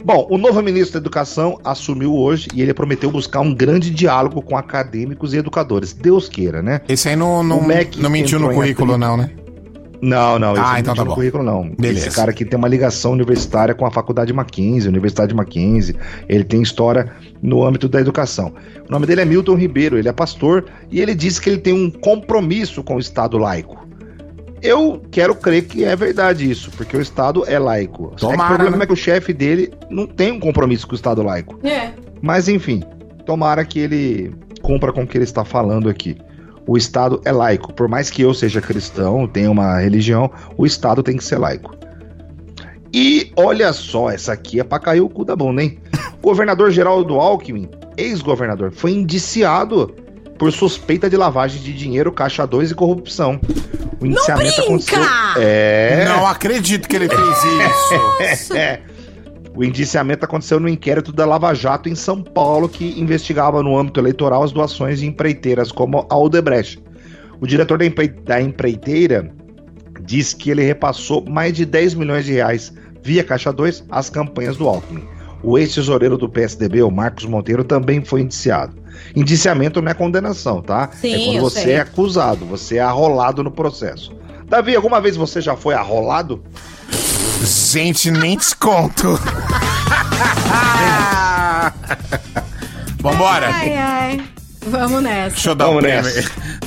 Bom, 0.07 0.25
o 0.29 0.37
novo 0.37 0.61
ministro 0.61 0.93
da 0.93 1.03
Educação 1.03 1.59
assumiu 1.65 2.15
hoje 2.15 2.47
e 2.53 2.61
ele 2.61 2.73
prometeu 2.73 3.11
buscar 3.11 3.41
um 3.41 3.53
grande 3.53 3.89
diálogo 3.89 4.41
com 4.41 4.55
acadêmicos 4.55 5.33
e 5.33 5.37
educadores. 5.37 5.91
Deus 5.91 6.29
queira, 6.29 6.61
né? 6.61 6.79
Esse 6.87 7.09
aí 7.09 7.17
não, 7.17 7.43
não, 7.43 7.59
não 7.97 8.09
mentiu 8.09 8.39
no 8.39 8.53
currículo, 8.53 8.97
não, 8.97 9.17
né? 9.17 9.31
Não, 10.01 10.39
não, 10.39 10.55
Ah, 10.55 10.71
não 10.71 10.77
então 10.77 10.95
tá 10.95 11.03
no 11.03 11.09
bom. 11.09 11.15
currículo, 11.15 11.43
não. 11.43 11.71
Beleza. 11.77 12.07
Esse 12.07 12.15
cara 12.15 12.31
aqui 12.31 12.45
tem 12.45 12.57
uma 12.57 12.69
ligação 12.69 13.11
universitária 13.11 13.75
com 13.75 13.85
a 13.85 13.91
Faculdade 13.91 14.31
Mackenzie, 14.31 14.87
Universidade 14.87 15.35
Mackenzie. 15.35 15.97
Ele 16.29 16.45
tem 16.45 16.61
história 16.61 17.11
no 17.41 17.65
âmbito 17.65 17.89
da 17.89 17.99
educação. 17.99 18.53
O 18.87 18.89
nome 18.89 19.05
dele 19.05 19.19
é 19.19 19.25
Milton 19.25 19.55
Ribeiro, 19.55 19.97
ele 19.97 20.07
é 20.07 20.13
pastor 20.13 20.67
e 20.89 21.01
ele 21.01 21.13
disse 21.13 21.41
que 21.41 21.49
ele 21.49 21.57
tem 21.57 21.73
um 21.73 21.91
compromisso 21.91 22.81
com 22.81 22.95
o 22.95 22.99
Estado 22.99 23.37
laico. 23.37 23.85
Eu 24.61 25.01
quero 25.11 25.35
crer 25.35 25.65
que 25.65 25.83
é 25.83 25.95
verdade 25.95 26.49
isso, 26.49 26.71
porque 26.71 26.97
o 26.97 27.01
Estado 27.01 27.43
é 27.47 27.59
laico. 27.59 28.13
Só 28.17 28.27
que 28.27 28.33
Tomara, 28.33 28.53
o 28.53 28.55
problema 28.55 28.77
né? 28.77 28.83
é 28.83 28.87
que 28.87 28.93
o 28.93 28.97
chefe 28.97 29.33
dele 29.33 29.71
não 29.89 30.07
tem 30.07 30.31
um 30.31 30.39
compromisso 30.39 30.87
com 30.87 30.93
o 30.93 30.95
Estado 30.95 31.21
laico. 31.21 31.59
É. 31.65 31.91
Mas 32.21 32.47
enfim, 32.47 32.83
tomara 33.25 33.63
que 33.63 33.79
ele 33.79 34.33
cumpra 34.61 34.91
com 34.91 35.03
o 35.03 35.07
que 35.07 35.17
ele 35.17 35.23
está 35.23 35.45
falando 35.45 35.89
aqui. 35.89 36.17
O 36.65 36.75
Estado 36.75 37.21
é 37.23 37.31
laico. 37.31 37.71
Por 37.71 37.87
mais 37.87 38.09
que 38.09 38.21
eu 38.21 38.33
seja 38.33 38.59
cristão, 38.59 39.27
tenha 39.27 39.49
uma 39.49 39.79
religião, 39.79 40.29
o 40.57 40.65
Estado 40.65 41.03
tem 41.03 41.15
que 41.15 41.23
ser 41.23 41.37
laico. 41.37 41.75
E 42.93 43.31
olha 43.35 43.71
só, 43.73 44.09
essa 44.09 44.33
aqui 44.33 44.59
é 44.59 44.63
pra 44.63 44.79
cair 44.79 45.01
o 45.01 45.09
cu 45.09 45.23
da 45.23 45.35
bunda, 45.35 45.61
hein? 45.61 45.77
O 46.19 46.21
governador 46.27 46.71
Geraldo 46.71 47.19
Alckmin, 47.19 47.69
ex-governador, 47.95 48.71
foi 48.71 48.91
indiciado 48.91 49.93
por 50.37 50.51
suspeita 50.51 51.09
de 51.09 51.17
lavagem 51.17 51.61
de 51.61 51.73
dinheiro, 51.73 52.11
caixa 52.11 52.45
2 52.45 52.71
e 52.71 52.75
corrupção. 52.75 53.39
O 53.99 54.05
indiciamento 54.05 54.55
brinca! 54.55 54.63
aconteceu. 54.63 55.03
É. 55.37 56.05
Não 56.05 56.27
acredito 56.27 56.87
que 56.87 56.95
ele 56.95 57.07
fez 57.09 58.41
isso. 58.41 58.53
É. 58.53 58.81
O 59.55 59.63
indiciamento 59.63 60.23
aconteceu 60.23 60.59
no 60.59 60.69
inquérito 60.69 61.11
da 61.11 61.25
Lava 61.25 61.51
Jato 61.55 61.89
em 61.89 61.95
São 61.95 62.21
Paulo, 62.21 62.69
que 62.69 62.93
investigava 63.01 63.63
no 63.63 63.75
âmbito 63.75 63.99
eleitoral 63.99 64.43
as 64.43 64.51
doações 64.51 64.99
de 64.99 65.07
empreiteiras 65.07 65.71
como 65.71 66.05
a 66.11 66.15
Odebrecht. 66.15 66.79
O 67.41 67.47
diretor 67.47 67.79
da, 67.79 67.85
empre- 67.85 68.07
da 68.23 68.39
empreiteira 68.39 69.31
diz 70.01 70.31
que 70.31 70.51
ele 70.51 70.61
repassou 70.61 71.25
mais 71.27 71.53
de 71.53 71.65
10 71.65 71.95
milhões 71.95 72.25
de 72.25 72.33
reais 72.33 72.71
via 73.01 73.23
Caixa 73.23 73.51
2 73.51 73.85
às 73.89 74.11
campanhas 74.11 74.57
do 74.57 74.67
Alckmin. 74.67 75.03
O 75.41 75.57
ex-tesoureiro 75.57 76.19
do 76.19 76.29
PSDB, 76.29 76.83
o 76.83 76.91
Marcos 76.91 77.25
Monteiro, 77.25 77.63
também 77.63 78.05
foi 78.05 78.21
indiciado. 78.21 78.75
Indiciamento 79.15 79.81
não 79.81 79.91
é 79.91 79.93
condenação, 79.93 80.61
tá? 80.61 80.89
Sim, 80.99 81.13
é 81.13 81.17
quando 81.33 81.41
você 81.41 81.61
sei. 81.61 81.73
é 81.73 81.79
acusado, 81.81 82.45
você 82.45 82.77
é 82.77 82.81
arrolado 82.81 83.43
no 83.43 83.51
processo. 83.51 84.11
Davi, 84.47 84.75
alguma 84.75 85.01
vez 85.01 85.15
você 85.17 85.41
já 85.41 85.55
foi 85.55 85.73
arrolado? 85.73 86.43
Gente, 87.43 88.09
nem 88.11 88.37
desconto. 88.37 89.19
Vambora. 92.99 93.49
Ai, 93.53 93.75
ai. 93.75 94.21
Vamos 94.65 95.01
nessa. 95.01 95.35
Deixa 95.35 95.49
eu 95.49 95.55
dar 95.55 95.69
um 95.69 95.77
prêmio. 95.77 96.11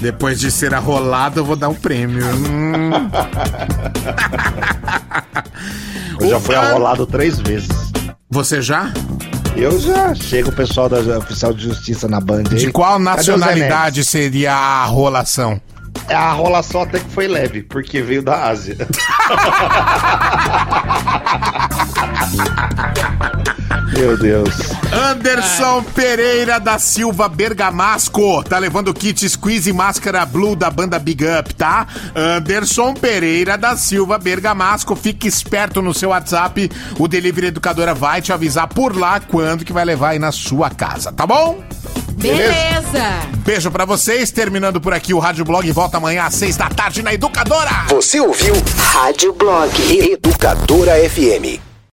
Depois 0.01 0.41
de 0.41 0.51
ser 0.51 0.75
arrolado, 0.75 1.41
eu 1.41 1.45
vou 1.45 1.57
dar 1.57 1.69
um 1.69 1.75
prêmio. 1.75 2.25
Hum. 2.25 2.91
Eu 6.21 6.29
já 6.29 6.41
fui 6.41 6.55
arrolado 6.55 7.07
três 7.07 7.39
vezes. 7.39 7.69
Você 8.29 8.61
já? 8.61 8.93
Eu 9.57 9.79
já. 9.79 10.15
Chega 10.15 10.49
o 10.49 10.53
pessoal 10.53 10.89
da 10.89 11.19
oficial 11.19 11.53
de 11.53 11.65
justiça 11.65 12.09
na 12.09 12.19
Band 12.21 12.45
aí. 12.51 12.57
De 12.57 12.73
qual 12.73 12.99
nacionalidade 12.99 14.03
seria 14.05 14.55
a 14.55 14.83
arrolação? 14.83 15.51
Neves? 15.51 15.63
A 16.09 16.31
arrolação 16.31 16.83
até 16.83 16.99
que 16.99 17.11
foi 17.11 17.29
leve, 17.29 17.63
porque 17.63 18.03
veio 18.03 18.23
da 18.23 18.49
Ásia. 18.49 18.77
Meu 23.93 24.17
Deus. 24.17 24.51
Anderson 24.93 25.83
Pereira 25.95 26.59
da 26.61 26.79
Silva 26.79 27.29
Bergamasco 27.29 28.43
tá 28.45 28.59
levando 28.59 28.95
kit 28.95 29.29
squeeze 29.29 29.71
e 29.71 29.73
máscara 29.73 30.25
blue 30.25 30.55
da 30.55 30.71
banda 30.71 30.99
Big 30.99 31.25
Up, 31.25 31.55
tá? 31.55 31.87
Anderson 32.15 32.95
Pereira 32.95 33.59
da 33.59 33.77
Silva 33.77 34.19
Bergamasco, 34.19 34.95
fique 34.95 35.27
esperto 35.27 35.83
no 35.83 35.93
seu 35.93 36.11
WhatsApp, 36.11 36.71
o 36.99 37.09
Delivery 37.09 37.49
Educadora 37.49 37.95
vai 37.95 38.23
te 38.23 38.33
avisar 38.33 38.69
por 38.69 38.97
lá 38.97 39.21
quando 39.21 39.65
que 39.65 39.73
vai 39.73 39.85
levar 39.85 40.11
aí 40.11 40.19
na 40.19 40.33
sua 40.33 40.71
casa, 40.71 41.13
tá 41.13 41.27
bom? 41.27 41.63
Beleza. 42.13 43.21
Beijo 43.45 43.71
pra 43.71 43.85
vocês, 43.85 44.31
terminando 44.31 44.81
por 44.81 44.93
aqui 44.93 45.15
o 45.15 45.19
Rádio 45.19 45.45
Blog, 45.45 45.71
volta 45.73 45.97
amanhã 45.97 46.25
às 46.25 46.35
seis 46.35 46.57
da 46.57 46.69
tarde 46.69 47.03
na 47.03 47.15
Educadora. 47.15 47.87
Você 47.89 48.21
ouviu 48.21 48.55
Rádio 48.93 49.33
Blog 49.33 49.73
Educadora 49.91 50.93
FM. 51.09 51.70